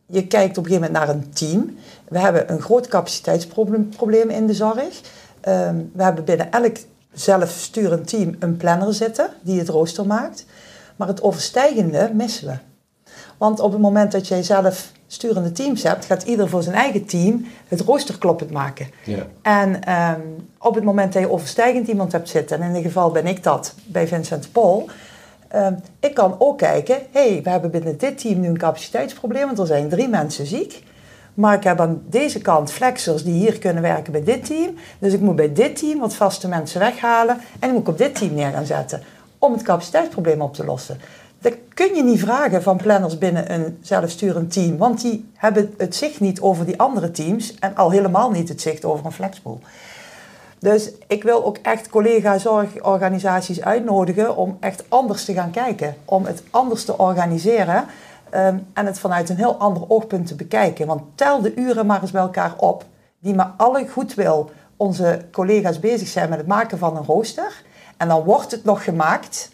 je 0.06 0.28
kijkt 0.28 0.58
op 0.58 0.66
een 0.66 0.72
gegeven 0.72 0.92
moment 0.92 1.08
naar 1.08 1.16
een 1.16 1.30
team. 1.34 1.78
We 2.08 2.20
hebben 2.20 2.52
een 2.52 2.62
groot 2.62 2.88
capaciteitsprobleem 2.88 3.90
probleem 3.90 4.30
in 4.30 4.48
de 4.48 4.54
zorg. 4.54 5.02
Ehm, 5.42 5.76
we 5.94 6.04
hebben 6.04 6.24
binnen 6.24 6.52
elk 6.52 6.76
zelfsturend 7.14 8.08
team 8.08 8.36
een 8.40 8.58
planner 8.58 8.94
zitten 8.94 9.30
die 9.42 9.60
het 9.60 9.70
rooster 9.70 10.06
maakt. 10.06 10.46
Maar 10.96 11.08
het 11.08 11.22
overstijgende 11.22 12.12
missen 12.14 12.48
we. 12.48 12.72
Want 13.44 13.60
op 13.60 13.72
het 13.72 13.82
moment 13.82 14.12
dat 14.12 14.28
jij 14.28 14.44
zelf 14.44 14.91
sturende 15.08 15.52
teams 15.52 15.84
hebt, 15.84 16.06
gaat 16.06 16.24
ieder 16.24 16.50
voor 16.50 16.64
zijn 16.64 16.76
eigen 16.76 17.06
team 17.06 17.46
het 17.68 17.82
rooster 17.82 18.18
kloppend 18.18 18.52
maken. 18.52 18.88
ja. 19.04 19.26
En 19.41 19.84
ehm, 19.84 20.22
op 20.58 20.76
het 20.76 20.84
moment 20.84 21.14
dat 21.14 21.22
je 21.22 21.32
overstijgend 21.32 21.88
iemand 21.88 22.12
hebt 22.12 22.30
zitten, 22.30 22.62
en 22.62 22.68
in 22.68 22.74
dit 22.74 22.84
geval 22.84 23.12
ben 23.12 23.28
ik 23.28 23.44
dat 23.44 23.74
bij 23.86 24.08
Vincent 24.08 24.52
Paul, 24.52 24.89
ehm, 25.48 25.74
ik 26.00 26.14
kan 26.14 26.36
ook 26.39 26.58
kijken, 26.58 26.96
hé, 27.12 27.32
hey, 27.32 27.41
we 27.44 27.50
hebben 27.50 27.72
binnen 27.72 27.98
dit 27.98 28.18
team 28.18 28.39
nu 28.39 28.48
een 28.48 28.58
capaciteitsprobleem, 28.58 29.46
want 29.46 29.60
er 29.60 29.68
zijn 29.68 29.89
drie 29.89 30.08
mensen 30.08 30.46
ziek. 30.46 30.84
Maar 31.34 31.56
ik 31.56 31.64
heb 31.64 31.80
aan 31.80 32.02
deze 32.10 32.39
kant 32.39 32.72
flexers 32.72 33.24
die 33.24 33.34
hier 33.34 33.60
kunnen 33.60 33.84
werken 33.84 34.12
bij 34.12 34.24
dit 34.24 34.46
team. 34.46 34.76
Dus 35.00 35.14
ik 35.14 35.20
moet 35.20 35.36
bij 35.36 35.54
dit 35.54 35.76
team 35.76 36.00
wat 36.00 36.16
vaste 36.16 36.48
mensen 36.48 36.80
weghalen 36.80 37.36
en 37.36 37.60
die 37.60 37.72
moet 37.72 37.82
ik 37.82 37.88
op 37.88 37.98
dit 37.98 38.16
team 38.16 38.34
neer 38.34 38.52
gaan 38.52 38.66
zetten 38.66 39.04
om 39.44 39.54
het 39.54 39.62
capaciteitsprobleem 39.62 40.41
op 40.41 40.54
te 40.54 40.66
lossen. 40.66 41.00
Dat 41.44 41.54
kun 41.74 41.96
je 41.96 42.04
niet 42.04 42.20
vragen 42.20 42.64
van 42.64 42.78
planners 42.78 43.18
binnen 43.18 43.54
een 43.54 43.78
zelfsturend 43.82 44.54
team, 44.54 44.78
want 44.78 45.02
die 45.02 45.32
hebben 45.34 45.74
het 45.78 45.96
zicht 45.96 46.20
niet 46.20 46.41
over 46.41 46.66
die 46.66 46.80
andere 46.80 47.12
teams 47.12 47.56
en 47.60 47.76
al 47.76 47.89
helemaal 47.91 48.32
niet 48.32 48.50
het 48.50 48.62
zicht 48.62 48.86
over 48.86 49.06
een 49.06 49.12
flexpool. 49.12 49.60
Dus 50.60 50.91
ik 51.08 51.24
wil 51.24 51.46
ook 51.46 51.58
echt 51.58 51.89
collega-zorgorganisaties 51.89 53.62
uitnodigen 53.62 54.36
om 54.36 54.58
echt 54.60 54.84
anders 54.88 55.26
te 55.26 55.34
gaan 55.34 55.52
kijken. 55.52 55.96
Om 56.06 56.26
het 56.26 56.44
anders 56.50 56.86
te 56.86 56.98
organiseren 56.98 57.86
ehm, 58.30 58.58
en 58.74 58.86
het 58.86 59.00
vanuit 59.00 59.30
een 59.30 59.38
heel 59.38 59.56
ander 59.56 59.84
oogpunt 59.88 60.28
te 60.28 60.36
bekijken. 60.36 60.88
Want 60.88 61.02
tel 61.16 61.41
de 61.41 61.56
uren 61.56 61.86
maar 61.86 62.02
eens 62.02 62.12
bij 62.12 62.22
elkaar 62.22 62.54
op 62.58 62.86
die 63.20 63.36
met 63.36 63.48
alle 63.58 63.88
goedwil 63.88 64.52
onze 64.78 65.26
collega's 65.32 65.80
bezig 65.80 66.08
zijn 66.08 66.30
met 66.30 66.38
het 66.38 66.48
maken 66.48 66.78
van 66.78 66.98
een 66.98 67.06
rooster. 67.06 67.64
En 67.98 68.08
dan 68.08 68.24
wordt 68.24 68.52
het 68.52 68.64
nog 68.64 68.84
gemaakt. 68.84 69.52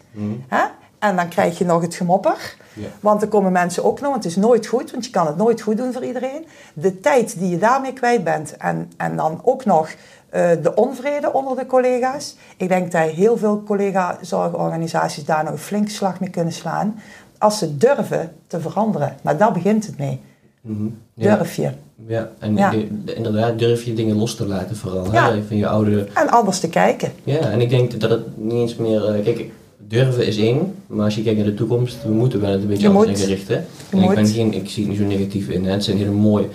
Hè? 0.47 0.63
En 0.99 1.15
dan 1.15 1.27
krijg 1.27 1.57
je 1.57 1.65
nog 1.65 1.81
het 1.81 1.95
gemopper. 1.95 2.55
Ja. 2.73 2.87
Want 2.99 3.21
er 3.21 3.27
komen 3.27 3.51
mensen 3.51 3.83
ook 3.83 3.99
nog, 3.99 4.11
want 4.11 4.23
het 4.23 4.31
is 4.33 4.37
nooit 4.39 4.67
goed, 4.67 4.91
want 4.91 5.05
je 5.05 5.11
kan 5.11 5.27
het 5.27 5.37
nooit 5.37 5.61
goed 5.61 5.77
doen 5.77 5.93
voor 5.93 6.03
iedereen. 6.05 6.45
De 6.73 6.99
tijd 6.99 7.39
die 7.39 7.49
je 7.49 7.57
daarmee 7.57 7.93
kwijt 7.93 8.23
bent 8.23 8.57
en, 8.57 8.91
en 8.97 9.15
dan 9.15 9.39
ook 9.43 9.65
nog 9.65 9.89
eh, 10.29 10.49
de 10.61 10.75
onvrede 10.75 11.33
onder 11.33 11.55
de 11.55 11.65
collega's. 11.65 12.35
Ik 12.57 12.67
denk 12.67 12.91
dat 12.91 13.09
heel 13.09 13.37
veel 13.37 13.63
collega-zorgorganisaties 13.63 15.25
daar 15.25 15.43
nog 15.43 15.53
een 15.53 15.59
flinke 15.59 15.91
slag 15.91 16.19
mee 16.19 16.29
kunnen 16.29 16.53
slaan. 16.53 17.01
Als 17.37 17.57
ze 17.57 17.77
durven 17.77 18.31
te 18.47 18.59
veranderen. 18.59 19.15
Maar 19.21 19.37
daar 19.37 19.51
begint 19.51 19.85
het 19.85 19.97
mee. 19.97 20.21
Mhm. 20.61 20.87
ja. 21.13 21.35
Durf 21.35 21.55
je. 21.55 21.71
Ja, 22.07 22.29
en 22.39 22.55
Ja. 22.55 22.73
inderdaad 23.05 23.59
durf 23.59 23.83
je 23.83 23.93
dingen 23.93 24.15
los 24.15 24.35
te 24.35 24.47
laten 24.47 24.75
vooral. 24.75 25.11
Ja. 25.13 25.31
Hè? 25.31 25.43
Van 25.43 25.57
je 25.57 25.67
oude... 25.67 26.07
En 26.13 26.29
anders 26.29 26.59
te 26.59 26.69
kijken. 26.69 27.11
Ja, 27.23 27.39
en 27.39 27.61
ik 27.61 27.69
denk 27.69 27.99
dat 27.99 28.09
het 28.09 28.37
niet 28.37 28.51
eens 28.53 28.75
meer... 28.75 29.21
kijk, 29.23 29.51
durven 29.89 30.25
is 30.25 30.37
één, 30.37 30.73
maar 30.87 31.05
als 31.05 31.15
je 31.15 31.21
kijkt 31.23 31.37
naar 31.37 31.47
de 31.47 31.53
toekomst, 31.53 31.97
we 32.03 32.09
moeten 32.13 32.41
wel 32.41 32.51
het 32.51 32.61
een 32.61 32.67
beetje 32.67 32.83
Je 32.87 32.89
anders 32.93 33.09
moet. 33.09 33.19
gaan 33.19 33.27
richten. 33.29 33.65
Je 33.91 33.97
En 33.97 34.03
ik, 34.03 34.15
ben 34.15 34.27
geen, 34.27 34.53
ik 34.53 34.69
zie 34.69 34.83
het 34.83 34.91
niet 34.91 35.01
zo 35.01 35.05
negatief 35.07 35.49
in. 35.49 35.65
Hè? 35.65 35.71
Het 35.71 35.83
zijn 35.83 35.97
hele 35.97 36.11
mooie... 36.11 36.47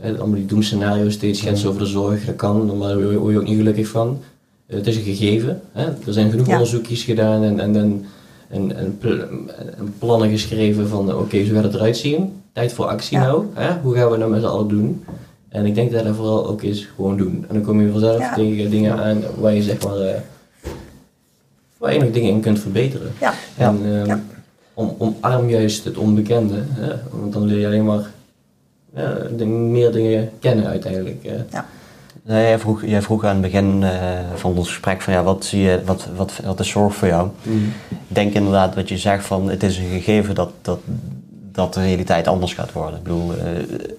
Hè? 0.00 0.10
Allemaal 0.18 0.34
die 0.36 0.46
doemscenario's, 0.46 1.12
steeds 1.12 1.38
schetsen 1.38 1.68
over 1.68 1.80
de 1.80 1.86
zorg, 1.86 2.24
dat 2.24 2.36
kan, 2.36 2.66
maar 2.78 2.88
daar 2.88 3.02
word 3.02 3.32
je- 3.32 3.38
ook 3.38 3.44
niet 3.46 3.56
gelukkig 3.56 3.88
van. 3.88 4.18
Eh, 4.66 4.76
het 4.76 4.86
is 4.86 4.96
een 4.96 5.02
gegeven. 5.02 5.60
Hè? 5.72 5.84
Er 5.84 6.12
zijn 6.12 6.30
genoeg 6.30 6.46
Ja. 6.46 6.52
onderzoekjes 6.52 7.02
gedaan 7.02 7.42
en, 7.42 7.60
en, 7.60 7.74
en 8.76 8.98
plannen 9.98 10.30
geschreven 10.30 10.88
van 10.88 11.14
oké, 11.14 11.44
zo 11.44 11.54
gaat 11.54 11.62
het 11.64 11.74
eruit 11.74 11.96
zien. 11.96 12.32
Tijd 12.52 12.72
voor 12.72 12.84
actie 12.86 13.18
Ja. 13.18 13.24
nou. 13.24 13.44
Hè? 13.54 13.80
Hoe 13.82 13.94
gaan 13.94 14.10
we 14.10 14.18
dat 14.18 14.28
met 14.28 14.40
z'n 14.40 14.46
allen 14.46 14.68
doen? 14.68 15.04
En 15.48 15.66
ik 15.66 15.74
denk 15.74 15.92
dat 15.92 16.04
dat 16.04 16.14
vooral 16.16 16.46
ook 16.48 16.62
is 16.62 16.88
gewoon 16.96 17.16
doen. 17.16 17.44
En 17.48 17.54
dan 17.54 17.62
kom 17.62 17.80
je 17.80 17.90
vanzelf 17.90 18.18
Ja. 18.18 18.34
tegen 18.34 18.70
dingen 18.70 18.98
aan 18.98 19.22
waar 19.40 19.54
je 19.54 19.62
zeg 19.62 19.84
maar 19.84 19.96
eh, 19.96 20.14
waar 21.80 21.92
je 21.92 22.00
nog 22.00 22.10
dingen 22.10 22.30
in 22.30 22.40
kunt 22.40 22.58
verbeteren. 22.60 23.12
Ja. 23.20 23.32
En 23.56 23.80
ehm, 23.84 24.06
Ja. 24.06 24.20
om, 24.74 24.94
omarm 24.98 25.48
juist 25.48 25.84
het 25.84 25.96
onbekende. 25.96 26.54
Hè? 26.68 26.92
Want 27.10 27.32
dan 27.32 27.44
leer 27.44 27.58
je 27.58 27.66
alleen 27.66 27.84
maar 27.84 28.10
ja, 28.94 29.14
de- 29.36 29.46
meer 29.46 29.92
dingen 29.92 30.30
kennen 30.40 30.66
uiteindelijk. 30.66 31.24
eh. 31.24 31.32
Nee, 32.22 32.46
jij, 32.46 32.58
vroeg, 32.58 32.84
jij 32.84 33.02
vroeg 33.02 33.24
aan 33.24 33.32
het 33.32 33.40
begin 33.40 33.82
eh, 33.82 33.90
van 34.34 34.56
ons 34.56 34.68
gesprek 34.68 35.00
van 35.00 35.12
ja, 35.12 35.22
wat, 35.22 35.44
zie 35.44 35.60
je, 35.62 35.80
wat, 35.84 36.08
wat, 36.16 36.32
wat 36.44 36.60
is 36.60 36.68
zorg 36.68 36.94
voor 36.94 37.08
jou? 37.08 37.28
Ik 37.88 37.98
denk 38.08 38.32
inderdaad 38.34 38.74
wat 38.74 38.88
je 38.88 38.98
zegt 38.98 39.24
van 39.26 39.50
het 39.50 39.62
is 39.62 39.78
een 39.78 39.88
gegeven 39.88 40.34
dat, 40.34 40.50
dat, 40.62 40.78
dat 41.52 41.74
de 41.74 41.80
realiteit 41.82 42.26
anders 42.28 42.54
gaat 42.54 42.72
worden. 42.72 42.96
Ik 42.96 43.02
bedoel, 43.02 43.32
eh, 43.32 43.44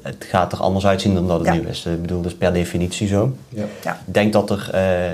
het 0.01 0.25
gaat 0.29 0.51
er 0.51 0.59
anders 0.59 0.85
uitzien 0.85 1.13
dan 1.13 1.27
dat 1.27 1.37
het 1.39 1.47
Ja. 1.47 1.53
nu 1.53 1.67
is. 1.67 1.85
Ik 1.85 2.01
bedoel, 2.01 2.21
dat 2.21 2.31
is 2.31 2.37
per 2.37 2.53
definitie 2.53 3.07
zo. 3.07 3.35
Ja. 3.49 3.63
Ik 4.07 4.13
denk 4.13 4.33
dat 4.33 4.49
er, 4.49 4.69
eh, 4.71 5.11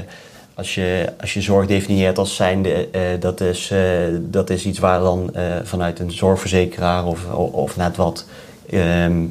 als, 0.58 0.76
je, 0.76 1.14
als 1.20 1.34
je 1.34 1.42
zorg 1.42 1.68
definieert 1.68 2.18
als 2.18 2.36
zijnde, 2.36 2.90
eh, 2.90 3.02
dat, 3.20 3.42
is, 3.42 3.72
eh, 3.72 3.80
dat 4.22 4.50
is 4.50 4.66
iets 4.66 4.80
waar 4.80 5.00
dan 5.00 5.34
eh, 5.34 5.56
vanuit 5.64 6.00
een 6.00 6.12
zorgverzekeraar 6.12 7.06
of, 7.06 7.32
of, 7.32 7.52
of 7.52 7.78
net 7.78 7.96
wat 7.96 8.26
ehm, 8.70 9.26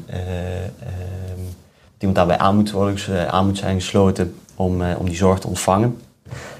iemand 1.99 2.17
daarbij 2.17 2.39
aan 2.39 2.57
moet, 2.57 2.71
worden, 2.71 3.31
aan 3.31 3.47
moet 3.47 3.59
zijn 3.59 3.81
gesloten 3.81 4.35
om, 4.55 4.83
om 4.99 5.07
die 5.07 5.17
zorg 5.17 5.39
te 5.39 5.47
ontvangen. 5.47 5.99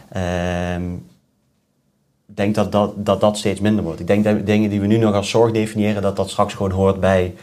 Ehm, 0.09 0.93
ik 2.29 2.37
denk 2.37 2.55
dat 2.55 2.73
dat, 2.73 2.93
dat 2.97 3.21
dat 3.21 3.39
steeds 3.39 3.61
minder 3.61 3.85
wordt. 3.85 4.01
Ik 4.01 4.07
denk 4.07 4.25
dat 4.25 4.47
dingen 4.47 4.71
die 4.71 4.81
we 4.81 4.87
nu 4.87 4.97
nog 4.97 5.15
als 5.15 5.31
zorg 5.31 5.53
definiëren, 5.53 6.03
dat 6.03 6.17
dat 6.17 6.31
straks 6.31 6.55
gewoon 6.55 6.71
hoort 6.71 7.01
bij 7.01 7.35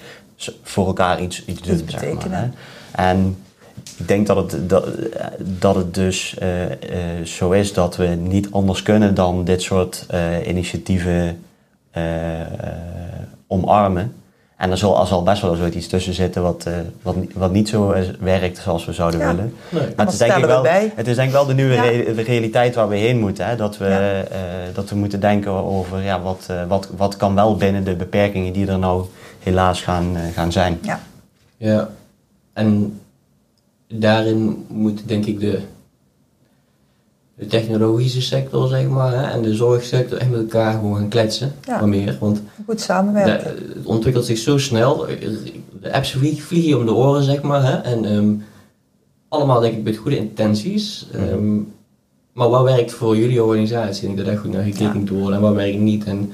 voor 0.64 0.88
elkaar 0.88 1.22
iets, 1.22 1.46
iets 1.46 1.62
doen. 1.62 1.84
Zeg 1.88 2.14
maar, 2.14 2.42
hè. 2.42 2.50
En 2.92 3.38
ik 4.04 4.10
denk 4.10 4.28
dat 4.28 4.52
het, 4.52 4.70
dat, 4.70 4.86
dat 5.38 5.76
het 5.76 5.94
dus 5.94 6.38
eh, 6.38 6.64
eh, 6.72 7.26
zo 7.26 7.52
is 7.52 7.74
dat 7.74 7.96
we 7.96 8.06
niet 8.06 8.48
anders 8.52 8.84
kunnen 8.84 9.16
dan 9.16 9.44
dit 9.44 9.62
soort 9.62 10.06
eh, 10.10 10.48
initiatieven 10.48 11.44
omarmen. 13.48 14.14
En 14.58 14.72
er 14.72 14.78
zal, 14.78 15.00
er 15.02 15.08
zal 15.08 15.24
best 15.24 15.42
wel 15.42 15.56
zoiets 15.56 15.88
tussen 15.88 16.14
zitten 16.14 16.42
wat, 16.42 16.66
eh, 16.66 16.74
wat, 17.02 17.16
wat 17.34 17.52
niet 17.52 17.70
zo 17.70 17.92
is- 17.92 18.12
werkt 18.20 18.58
zoals 18.58 18.86
we 18.86 18.94
zouden 18.94 19.20
Ja. 19.20 19.28
willen. 19.28 19.54
Nee. 19.70 19.82
Maar 19.96 20.06
het 20.06 20.14
is, 20.14 20.20
denk 20.20 20.34
ik 20.36 20.46
wel, 20.46 20.62
bij. 20.62 20.92
het 20.96 21.08
is 21.08 21.16
denk 21.16 21.28
ik 21.28 21.34
wel 21.34 21.46
de 21.46 21.54
nieuwe 21.54 21.74
Ja. 21.74 21.82
re- 21.84 22.14
de 22.16 22.22
realiteit 22.22 22.76
waar 22.76 22.88
we 22.90 22.96
heen 22.96 23.20
moeten. 23.20 23.46
Hè? 23.48 23.56
Dat, 23.56 23.78
we, 23.78 23.86
Ja. 23.86 24.22
eh, 24.24 24.40
dat 24.74 24.90
we 24.90 24.96
moeten 24.96 25.20
denken 25.20 25.52
over 25.52 26.02
ja, 26.02 26.22
wat, 26.22 26.46
eh, 26.50 26.64
wat, 26.68 26.90
wat 26.98 27.18
kan 27.18 27.36
wel 27.36 27.56
binnen 27.56 27.84
de 27.84 27.96
beperkingen 27.96 28.54
die 28.54 28.68
er 28.68 28.80
nou 28.80 29.06
helaas 29.40 29.82
gaan, 29.82 30.18
gaan 30.34 30.52
zijn. 30.52 30.80
Ja. 30.82 31.00
Ja, 31.58 31.90
en 32.54 33.00
daarin 34.00 34.66
moet 34.68 35.08
denk 35.08 35.26
ik 35.26 35.40
de, 35.40 35.60
de 37.36 37.46
technologische 37.46 38.22
sector, 38.22 38.68
zeg 38.68 38.88
maar, 38.88 39.12
hè, 39.14 39.32
en 39.32 39.42
de 39.42 39.54
zorgsector 39.56 40.18
echt 40.18 40.30
met 40.30 40.40
elkaar 40.40 40.74
gewoon 40.74 40.96
gaan 40.96 41.08
kletsen. 41.08 41.52
Ja. 41.66 41.78
Maar 41.80 41.90
meer, 41.90 42.18
want 42.20 42.42
Goed 42.66 42.82
samenwerken. 42.82 43.56
de- 43.56 43.74
het 43.76 43.86
ontwikkelt 43.86 44.26
zich 44.26 44.38
zo 44.38 44.58
snel. 44.58 45.06
De 45.82 45.94
apps 45.94 46.12
vliegen, 46.38 46.78
om 46.80 46.86
de 46.86 46.94
oren, 46.94 47.24
zeg 47.24 47.42
maar. 47.42 47.64
Hè, 47.64 47.74
en 47.78 48.06
ehm, 48.06 48.34
allemaal 49.28 49.60
denk 49.60 49.78
ik 49.78 49.84
met 49.84 49.98
goede 49.98 50.18
intenties. 50.18 51.08
Ehm, 51.14 51.56
maar 52.34 52.50
wat 52.50 52.64
werkt 52.64 52.92
voor 52.92 53.18
jullie 53.18 53.44
organisatie? 53.44 54.02
Ik 54.02 54.16
denk 54.16 54.18
dat 54.18 54.26
daar 54.26 54.44
goed 54.44 54.52
naar 54.54 54.64
gekeken 54.64 54.86
Ja. 54.86 54.94
moet 54.94 55.10
worden 55.10 55.36
en 55.36 55.42
wat 55.42 55.54
werkt 55.56 55.80
niet. 55.80 56.04
En 56.04 56.32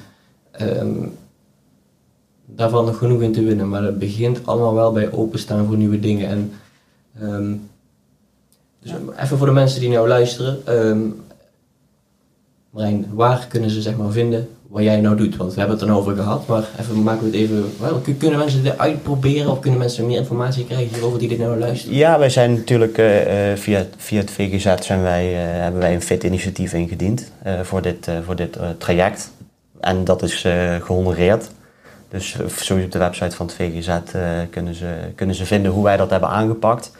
ehm, 0.51 0.93
daarvan 2.45 2.85
nog 2.85 2.97
genoeg 2.97 3.21
in 3.21 3.31
te 3.33 3.43
winnen. 3.43 3.69
Maar 3.69 3.83
het 3.83 3.99
begint 3.99 4.45
allemaal 4.45 4.73
wel 4.73 4.91
bij 4.91 5.11
openstaan 5.11 5.65
voor 5.65 5.77
nieuwe 5.77 5.99
dingen. 5.99 6.27
En, 6.29 6.51
ehm, 7.19 7.55
dus 8.79 8.91
even 9.17 9.37
voor 9.37 9.47
de 9.47 9.53
mensen 9.53 9.79
die 9.79 9.89
nou 9.89 10.07
luisteren. 10.07 10.61
Marijn, 12.69 13.05
waar 13.13 13.47
kunnen 13.47 13.69
ze 13.69 13.81
zeg 13.81 13.97
maar 13.97 14.11
vinden 14.11 14.49
wat 14.69 14.83
jij 14.83 15.01
nou 15.01 15.15
doet? 15.15 15.35
Want 15.35 15.53
we 15.53 15.59
hebben 15.59 15.77
het 15.77 15.85
er 15.85 15.91
nou 15.91 16.01
over 16.01 16.15
gehad, 16.15 16.47
maar 16.47 16.63
even 16.79 17.03
maken 17.03 17.31
we 17.31 17.37
het 17.37 17.49
even. 17.49 18.17
Kunnen 18.17 18.39
mensen 18.39 18.63
dit 18.63 18.77
uitproberen 18.77 19.51
of 19.51 19.59
kunnen 19.59 19.79
mensen 19.79 20.05
meer 20.05 20.17
informatie 20.17 20.65
krijgen 20.65 20.93
hierover 20.93 21.19
die 21.19 21.27
dit 21.27 21.39
nou 21.39 21.59
luisteren? 21.59 21.97
Ja, 21.97 22.19
wij 22.19 22.29
zijn 22.29 22.53
natuurlijk 22.53 22.97
eh, 22.97 23.51
eh, 23.51 23.57
via, 23.57 23.85
via 23.97 24.19
het 24.19 24.31
VGZ 24.31 24.75
zijn 24.85 25.01
wij, 25.01 25.33
eh, 25.33 25.61
hebben 25.61 25.81
wij 25.81 25.93
een 25.93 26.01
FIT-initiatief 26.01 26.73
ingediend 26.73 27.31
voor 27.63 27.81
dit, 27.81 28.07
voor 28.25 28.35
dit 28.35 28.57
traject. 28.77 29.31
En 29.79 30.03
dat 30.03 30.23
is 30.23 30.43
eh 30.43 30.75
gehonoreerd. 30.81 31.49
Dus 32.09 32.35
sowieso 32.57 32.85
op 32.85 32.91
de 32.91 32.99
website 32.99 33.35
van 33.35 33.45
het 33.45 33.55
VGZ 33.55 33.89
kunnen, 34.49 34.75
ze, 34.75 34.95
kunnen 35.15 35.35
ze 35.35 35.45
vinden 35.45 35.71
hoe 35.71 35.83
wij 35.83 35.97
dat 35.97 36.09
hebben 36.09 36.29
aangepakt. 36.29 36.91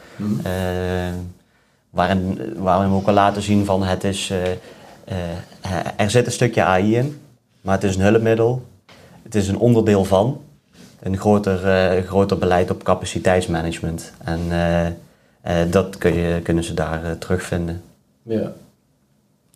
Eh, 0.42 1.14
waarin, 1.90 2.52
waarin 2.56 2.90
we 2.90 2.96
ook 2.96 3.06
al 3.06 3.14
laten 3.14 3.42
zien 3.42 3.64
van 3.64 3.82
het 3.82 4.04
is, 4.04 4.30
eh, 4.30 4.50
eh, 5.60 5.86
er 5.96 6.10
zit 6.10 6.26
een 6.26 6.32
stukje 6.32 6.62
AI 6.62 6.96
in, 6.96 7.20
maar 7.60 7.74
het 7.74 7.84
is 7.84 7.96
een 7.96 8.02
hulpmiddel. 8.02 8.62
Het 9.22 9.34
is 9.34 9.48
een 9.48 9.58
onderdeel 9.58 10.04
van 10.04 10.40
een 11.00 11.18
groter, 11.18 11.66
eh, 11.66 12.04
groter 12.04 12.38
beleid 12.38 12.70
op 12.70 12.82
capaciteitsmanagement. 12.82 14.12
En 14.24 14.40
dat 15.70 15.98
kun 15.98 16.14
je, 16.14 16.40
kunnen 16.42 16.64
ze 16.64 16.74
daar 16.74 17.18
terugvinden. 17.18 17.82
Ja. 18.22 18.52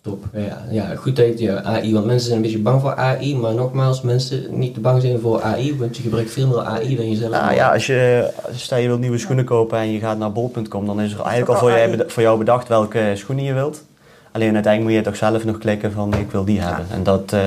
Top. 0.05 0.25
Ja, 0.35 0.65
ja, 0.71 0.95
goed 0.95 1.17
dat 1.17 1.39
je 1.39 1.45
ja, 1.45 1.63
AI, 1.63 1.93
want 1.93 2.05
mensen 2.07 2.25
zijn 2.27 2.37
een 2.37 2.43
beetje 2.43 2.59
bang 2.59 2.81
voor 2.81 2.95
AI, 2.95 3.37
maar 3.37 3.55
nogmaals, 3.55 4.01
mensen 4.03 4.59
niet 4.59 4.75
te 4.75 4.81
bang 4.81 5.01
zijn 5.03 5.21
voor 5.21 5.43
AI, 5.43 5.77
want 5.79 5.97
je 5.97 6.03
gebruikt 6.03 6.31
veel 6.31 6.47
meer 6.49 6.59
AI 6.61 6.97
dan 6.97 7.11
jezelf. 7.11 7.31
Nou 7.33 7.55
ja, 7.55 7.73
als 7.73 7.87
je, 7.87 8.31
stel 8.55 8.79
je 8.79 8.87
wilt 8.87 9.01
nieuwe 9.01 9.19
schoenen 9.19 9.45
kopen 9.45 9.79
en 9.79 9.91
je 9.93 9.99
gaat 9.99 10.19
naar 10.19 10.33
bol.com, 10.33 10.87
dan 10.87 11.01
is 11.01 11.13
er 11.13 11.21
eigenlijk 11.21 11.49
al 11.49 11.55
ook 11.55 11.61
voor, 11.79 11.91
beda- 11.91 12.05
voor 12.09 12.23
jou 12.23 12.39
bedacht 12.39 12.69
welke 12.69 13.13
schoenen 13.15 13.45
je 13.45 13.53
wilt. 13.53 13.83
Alleen 14.33 14.55
uiteindelijk 14.55 14.95
moet 14.95 15.05
je 15.05 15.11
toch 15.11 15.19
zelf 15.31 15.45
nog 15.45 15.59
klikken 15.59 15.93
van 15.93 16.15
ik 16.15 16.31
wil 16.31 16.45
die 16.45 16.61
hebben. 16.61 16.87
En 16.91 17.03
dat, 17.03 17.33
eh, 17.33 17.41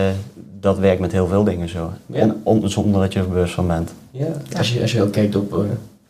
dat 0.60 0.78
werkt 0.78 1.02
met 1.02 1.12
heel 1.12 1.28
veel 1.28 1.44
dingen 1.44 1.70
zo. 1.70 1.92
Ja. 2.06 2.24
On- 2.24 2.36
on- 2.44 2.70
zonder 2.70 3.02
dat 3.02 3.14
je 3.14 3.20
er 3.20 3.28
bewust 3.28 3.54
van 3.54 3.68
bent. 3.68 3.94
Ja, 4.12 4.28
als 4.58 4.74
je, 4.74 4.82
als 4.82 4.92
je 4.92 5.02
ook 5.02 5.12
kijkt 5.12 5.36
op, 5.36 5.54
eh, 5.54 5.60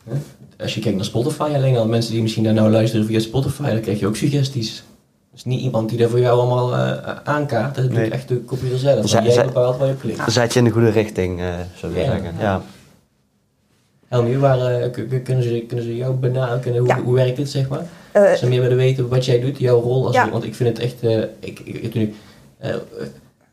hè, 0.08 0.16
als 0.62 0.74
je 0.74 0.80
kijkt 0.80 0.96
naar 0.96 1.06
Spotify, 1.06 1.50
alleen 1.54 1.76
al 1.76 1.86
mensen 1.86 2.12
die 2.12 2.22
misschien 2.22 2.44
daar 2.44 2.54
nou 2.54 2.70
luisteren 2.70 3.06
via 3.06 3.18
Spotify, 3.18 3.70
dan 3.70 3.80
krijg 3.80 3.98
je 4.00 4.06
ook 4.06 4.16
suggesties. 4.16 4.82
Dus 5.38 5.46
niet 5.46 5.60
iemand 5.60 5.88
die 5.88 5.98
daar 5.98 6.08
voor 6.08 6.18
jou 6.20 6.38
allemaal 6.40 6.74
eh, 6.76 7.16
aankaart, 7.24 7.74
dat 7.74 7.88
Nee. 7.88 8.04
doet 8.04 8.12
echt 8.12 8.28
de 8.28 8.44
computer 8.44 8.78
zelf. 8.78 9.08
Zij- 9.08 9.22
jij 9.22 9.32
zij- 9.32 9.44
bepaalt 9.44 9.76
waar 9.78 9.86
je 9.86 9.92
op 9.92 10.00
klikt. 10.00 10.32
Zet 10.32 10.52
je 10.52 10.58
in 10.58 10.64
de 10.64 10.70
goede 10.70 10.90
richting, 10.90 11.40
eh 11.40 11.46
zou 11.74 11.92
ik 11.92 11.98
Ja. 11.98 12.04
zeggen. 12.04 12.34
Ja. 12.38 12.62
Helmi, 14.08 14.36
waar 14.38 14.58
eh, 14.80 14.90
kunnen, 15.24 15.42
ze, 15.42 15.64
kunnen 15.68 15.84
ze 15.84 15.96
jou 15.96 16.14
benaderen? 16.14 16.78
Hoe, 16.78 16.88
Ja. 16.88 17.00
hoe 17.02 17.14
werkt 17.14 17.36
dit, 17.36 17.50
zeg 17.50 17.68
maar? 17.68 17.84
Ze 18.36 18.46
meer 18.48 18.60
willen 18.60 18.76
weten 18.76 19.08
wat 19.08 19.24
jij 19.24 19.40
doet, 19.40 19.58
jouw 19.58 19.80
rol 19.80 20.06
als 20.06 20.14
Ja. 20.14 20.30
want 20.30 20.44
ik 20.44 20.54
vind 20.54 20.68
het 20.76 20.86
echt, 20.86 21.00
eh, 21.02 21.18
ik, 21.40 21.58
ik, 21.64 21.92
toen 21.92 22.02
ik, 22.02 22.14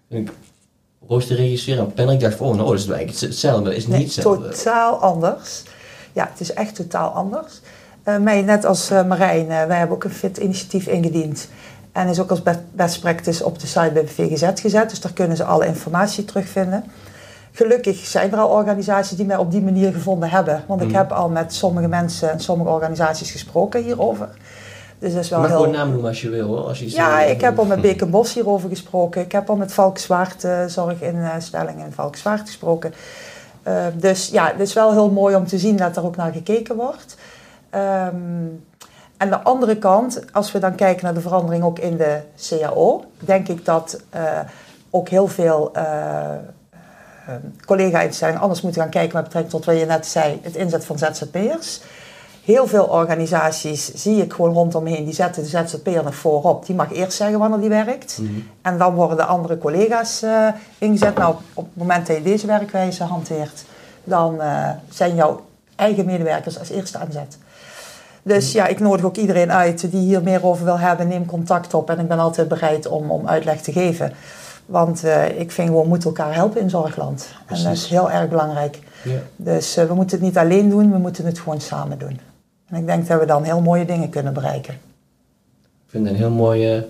toen 0.09 0.19
ik 0.19 0.29
roosterregisseur 1.07 1.79
en 1.79 1.93
planner, 1.93 2.15
ik 2.15 2.19
dacht 2.21 2.35
van, 2.35 2.47
oh, 2.47 2.55
nou, 2.55 2.69
dat 2.69 2.79
is 2.79 2.87
eigenlijk 2.87 3.19
hetzelfde, 3.19 3.61
maar 3.61 3.69
dat 3.69 3.79
is 3.79 3.87
Nee, 3.87 3.97
niet 3.99 4.15
hetzelfde. 4.15 4.49
totaal 4.49 4.95
anders. 4.95 5.63
Ja, 6.13 6.27
het 6.31 6.39
is 6.39 6.53
echt 6.53 6.75
totaal 6.75 7.09
anders. 7.09 7.59
Eh 8.03 8.17
mij, 8.17 8.41
net 8.41 8.65
als 8.65 8.89
eh, 8.89 9.05
Marijn, 9.05 9.47
wij 9.47 9.77
hebben 9.77 9.95
ook 9.95 10.03
een 10.03 10.09
FIT-initiatief 10.11 10.87
ingediend. 10.87 11.49
En 11.95 12.07
is 12.07 12.19
ook 12.19 12.29
als 12.29 12.43
be- 12.43 12.59
best 12.71 12.99
practice 13.01 13.45
op 13.45 13.59
de 13.59 13.67
site 13.67 13.91
bij 13.93 14.07
VGZ 14.07 14.61
gezet. 14.61 14.89
Dus 14.89 15.01
daar 15.01 15.13
kunnen 15.13 15.37
ze 15.37 15.43
alle 15.43 15.65
informatie 15.65 16.25
terugvinden. 16.25 16.83
Gelukkig 17.51 17.97
zijn 18.05 18.31
er 18.31 18.37
al 18.39 18.47
organisaties 18.49 19.17
die 19.17 19.25
mij 19.25 19.37
op 19.37 19.51
die 19.51 19.61
manier 19.61 19.93
gevonden 19.93 20.29
hebben. 20.29 20.63
Want 20.67 20.81
ik 20.81 20.87
Mhm. 20.87 20.97
heb 20.97 21.11
al 21.11 21.29
met 21.29 21.53
sommige 21.53 21.87
mensen 21.87 22.31
en 22.31 22.39
sommige 22.39 22.69
organisaties 22.69 23.31
gesproken 23.31 23.83
hierover. 23.83 24.27
Dus 24.99 25.13
dat 25.13 25.23
is 25.23 25.29
wel 25.29 25.39
mag 25.39 25.47
heel... 25.49 25.57
gewoon 25.57 25.73
naam 25.73 25.89
noemen 25.89 26.07
als 26.09 26.21
je 26.21 26.29
wil, 26.29 26.47
hoor. 26.47 26.59
Als 26.67 26.79
je 26.79 26.91
Ja, 26.91 27.21
ik 27.21 27.41
heb 27.41 27.59
al 27.59 27.65
met 27.65 27.81
Beek 27.85 28.09
Bos 28.09 28.33
hierover 28.33 28.69
gesproken. 28.69 29.21
Ik 29.21 29.31
heb 29.31 29.49
al 29.49 29.55
met 29.55 29.73
Valkenswaard 29.73 30.43
eh, 30.43 30.65
zorginstellingen 30.65 31.85
in 31.85 31.91
Valkenswaard 31.91 32.41
gesproken. 32.41 32.93
Eh, 33.63 33.73
dus 33.93 34.27
ja, 34.29 34.47
het 34.47 34.59
is 34.59 34.73
wel 34.73 34.91
heel 34.91 35.09
mooi 35.11 35.35
om 35.35 35.47
te 35.47 35.57
zien 35.57 35.75
dat 35.75 35.97
er 35.97 36.05
ook 36.05 36.15
naar 36.15 36.31
gekeken 36.33 36.75
wordt. 36.75 37.15
Ehm, 37.69 38.13
aan 39.25 39.31
de 39.31 39.49
andere 39.49 39.77
kant, 39.77 40.21
als 40.31 40.51
we 40.51 40.59
dan 40.59 40.75
kijken 40.75 41.03
naar 41.03 41.13
de 41.13 41.21
verandering 41.21 41.63
ook 41.63 41.79
in 41.79 41.97
de 41.97 42.19
CAO, 42.47 43.03
denk 43.19 43.47
ik 43.47 43.65
dat 43.65 43.99
eh, 44.09 44.39
ook 44.89 45.09
heel 45.09 45.27
veel 45.27 45.69
eh, 45.73 45.83
eh, 46.33 46.37
collega-instellingen 47.65 48.41
anders 48.41 48.61
moeten 48.61 48.81
gaan 48.81 48.89
kijken 48.89 49.15
met 49.15 49.23
betrekking 49.23 49.53
tot 49.53 49.65
wat 49.65 49.79
je 49.79 49.85
net 49.85 50.05
zei, 50.05 50.39
het 50.43 50.55
inzet 50.55 50.85
van 50.85 50.97
ZZP'ers. 50.97 51.81
Heel 52.43 52.67
veel 52.67 52.83
organisaties 52.83 53.93
zie 53.93 54.21
ik 54.21 54.33
gewoon 54.33 54.53
rondomheen, 54.53 55.05
die 55.05 55.13
zetten 55.13 55.43
de 55.43 55.49
ZZP'er 55.49 56.03
nog 56.03 56.15
voorop. 56.15 56.65
Die 56.65 56.75
mag 56.75 56.93
eerst 56.93 57.17
zeggen 57.17 57.39
wanneer 57.39 57.59
die 57.59 57.69
werkt. 57.69 58.17
Mhm. 58.21 58.31
En 58.61 58.77
dan 58.77 58.93
worden 58.93 59.17
de 59.17 59.25
andere 59.25 59.57
collega's 59.57 60.23
ingezet. 60.77 61.15
Nou, 61.15 61.35
op 61.53 61.65
het 61.65 61.75
moment 61.75 62.07
dat 62.07 62.15
je 62.15 62.23
deze 62.23 62.47
werkwijze 62.47 63.03
hanteert, 63.03 63.65
dan 64.03 64.41
zijn 64.89 65.15
jouw 65.15 65.41
eigen 65.75 66.05
medewerkers 66.05 66.59
als 66.59 66.69
eerste 66.69 66.97
aan 66.97 67.11
zet. 67.11 67.37
Dus 68.27 68.51
ja, 68.51 68.67
ik 68.67 68.79
nodig 68.79 69.05
ook 69.05 69.15
iedereen 69.15 69.51
uit 69.51 69.91
die 69.91 69.99
hier 69.99 70.23
meer 70.23 70.45
over 70.45 70.65
wil 70.65 70.79
hebben. 70.79 71.07
Neem 71.07 71.25
contact 71.25 71.73
op 71.73 71.89
en 71.89 71.99
ik 71.99 72.07
ben 72.07 72.19
altijd 72.19 72.47
bereid 72.47 72.87
om, 72.87 73.11
om 73.11 73.27
uitleg 73.27 73.61
te 73.61 73.71
geven. 73.71 74.11
Want 74.65 75.03
eh, 75.03 75.39
ik 75.39 75.51
vind 75.51 75.67
gewoon, 75.67 75.83
we 75.83 75.87
moeten 75.87 76.09
elkaar 76.09 76.33
helpen 76.33 76.61
in 76.61 76.69
Zorgland. 76.69 77.27
En 77.47 77.63
dat 77.63 77.73
is 77.73 77.85
heel 77.87 78.11
erg 78.11 78.29
belangrijk. 78.29 78.79
Ja. 79.03 79.19
Dus 79.35 79.77
eh, 79.77 79.85
we 79.85 79.93
moeten 79.93 80.17
het 80.17 80.25
niet 80.25 80.37
alleen 80.37 80.69
doen, 80.69 80.91
we 80.91 80.97
moeten 80.97 81.25
het 81.25 81.39
gewoon 81.39 81.61
samen 81.61 81.97
doen. 81.97 82.19
En 82.69 82.77
ik 82.77 82.85
denk 82.85 83.07
dat 83.07 83.19
we 83.19 83.25
dan 83.25 83.43
heel 83.43 83.61
mooie 83.61 83.85
dingen 83.85 84.09
kunnen 84.09 84.33
bereiken. 84.33 84.73
Ik 84.73 85.91
vind 85.91 86.05
het 86.05 86.13
een 86.13 86.19
heel 86.19 86.29
mooi 86.29 86.75
eh, 86.75 86.81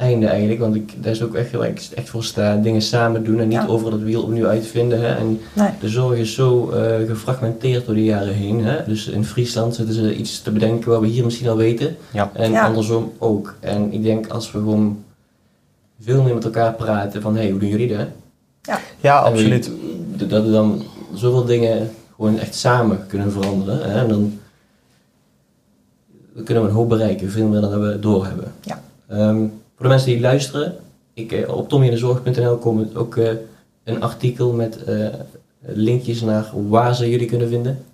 einde 0.00 0.26
eigenlijk, 0.26 0.60
want 0.60 0.74
ik, 0.74 1.02
daar 1.02 1.12
is 1.12 1.22
ook 1.22 1.34
echt, 1.34 1.52
waar 1.52 1.68
ik 1.68 1.88
echt 1.94 2.08
voor 2.08 2.24
sta, 2.24 2.56
dingen 2.56 2.82
samen 2.82 3.24
doen 3.24 3.40
en 3.40 3.48
niet 3.48 3.58
Ja. 3.58 3.66
over 3.66 3.90
dat 3.90 4.00
wiel 4.00 4.22
opnieuw 4.22 4.46
uitvinden. 4.46 5.00
Hè. 5.00 5.14
En 5.14 5.40
Nee. 5.52 5.68
de 5.80 5.88
zorg 5.88 6.18
is 6.18 6.34
zo 6.34 6.70
eh, 6.70 7.06
gefragmenteerd 7.06 7.86
door 7.86 7.94
de 7.94 8.04
jaren 8.04 8.34
heen. 8.34 8.64
Hè. 8.64 8.84
Dus 8.86 9.08
in 9.08 9.24
Friesland 9.24 9.74
zitten 9.74 9.94
ze 9.94 10.16
iets 10.16 10.42
te 10.42 10.50
bedenken 10.50 10.90
wat 10.90 11.00
we 11.00 11.06
hier 11.06 11.24
misschien 11.24 11.48
al 11.48 11.56
weten. 11.56 11.96
Ja. 12.12 12.30
En 12.34 12.50
Ja. 12.50 12.64
andersom 12.66 13.12
ook. 13.18 13.54
En 13.60 13.92
ik 13.92 14.02
denk 14.02 14.26
als 14.28 14.52
we 14.52 14.58
gewoon 14.58 15.04
veel 16.00 16.22
meer 16.22 16.34
met 16.34 16.44
elkaar 16.44 16.74
praten 16.74 17.22
van, 17.22 17.34
hé, 17.34 17.40
hey, 17.42 17.50
hoe 17.50 17.60
doen 17.60 17.68
jullie 17.68 17.96
dat? 17.96 18.06
Ja, 19.00 19.22
we- 19.22 19.28
absoluut. 19.28 19.70
Dat 20.16 20.44
we 20.44 20.50
dan 20.50 20.82
zoveel 21.14 21.44
dingen 21.44 21.90
gewoon 22.14 22.38
echt 22.38 22.54
samen 22.54 22.98
kunnen 23.06 23.32
veranderen. 23.32 23.90
Hè? 23.90 23.98
En 24.00 24.08
dan, 24.08 24.38
dan 26.34 26.44
kunnen 26.44 26.62
we 26.62 26.68
een 26.68 26.74
hoop 26.74 26.88
bereiken, 26.88 27.30
veel 27.30 27.46
meer 27.48 27.60
dan 27.60 27.70
dat 27.70 27.80
we 27.80 27.98
doorhebben. 27.98 28.52
Ja. 28.60 28.82
Ehm, 29.08 29.44
voor 29.80 29.88
de 29.88 29.94
mensen 29.94 30.12
die 30.12 30.20
luisteren, 30.20 30.74
ik, 31.14 31.32
eh, 31.32 31.56
op 31.56 31.68
tommyindezorg.nl 31.68 32.56
komt 32.56 32.96
ook 32.96 33.16
eh, 33.16 33.30
een 33.84 34.02
artikel 34.02 34.52
met 34.52 34.84
eh, 34.84 35.08
linkjes 35.60 36.20
naar 36.20 36.50
waar 36.68 36.94
ze 36.94 37.10
jullie 37.10 37.26
kunnen 37.26 37.48
vinden. 37.48 37.84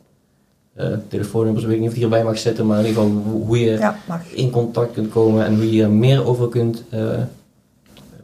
Eh, 0.75 0.93
telefoonnummers 1.09 1.65
weet 1.65 1.75
ik 1.75 1.81
niet 1.81 1.89
of 1.89 1.95
ik 1.95 2.01
hierbij 2.01 2.25
mag 2.25 2.39
zetten, 2.39 2.67
maar 2.67 2.81
in 2.81 2.87
ieder 2.87 3.03
geval 3.03 3.19
hoe- 3.33 3.59
je 3.59 3.71
Ja, 3.71 3.99
in 4.33 4.51
contact 4.51 4.93
kunt 4.93 5.11
komen 5.11 5.45
en 5.45 5.55
hoe 5.55 5.65
je 5.65 5.71
hier 5.71 5.91
meer 5.91 6.27
over 6.27 6.49
kunt 6.49 6.83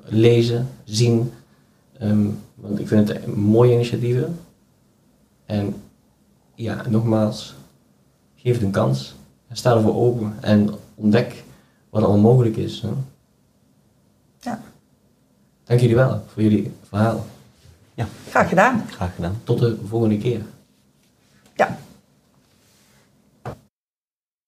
lezen, 0.05 0.69
zien. 0.85 1.33
Ehm, 1.99 2.27
want 2.55 2.79
ik 2.79 2.89
vind 2.89 3.09
het 3.09 3.27
mooie 3.37 3.73
initiatieven. 3.73 4.39
En 5.47 5.75
ja, 6.55 6.83
nogmaals, 6.89 7.55
geef 8.37 8.55
het 8.55 8.63
een 8.63 8.71
kans. 8.71 9.15
Sta 9.53 9.75
ervoor 9.75 9.95
open 9.97 10.35
en 10.41 10.71
ontdek 10.95 11.45
wat 11.91 12.03
er 12.03 12.09
allemaal 12.09 12.33
mogelijk 12.33 12.57
is. 12.57 12.81
Hè. 12.81 12.89
Ja. 15.73 15.79
Dank 15.79 15.81
jullie 15.81 15.97
wel 15.97 16.25
voor 16.33 16.43
jullie 16.43 16.73
verhaal. 16.89 17.27
Graag 18.31 18.49
gedaan. 18.49 18.85
Graag 18.91 19.15
gedaan. 19.15 19.41
Tot 19.45 19.59
de 19.59 19.77
volgende 19.89 20.19
keer. 20.19 20.41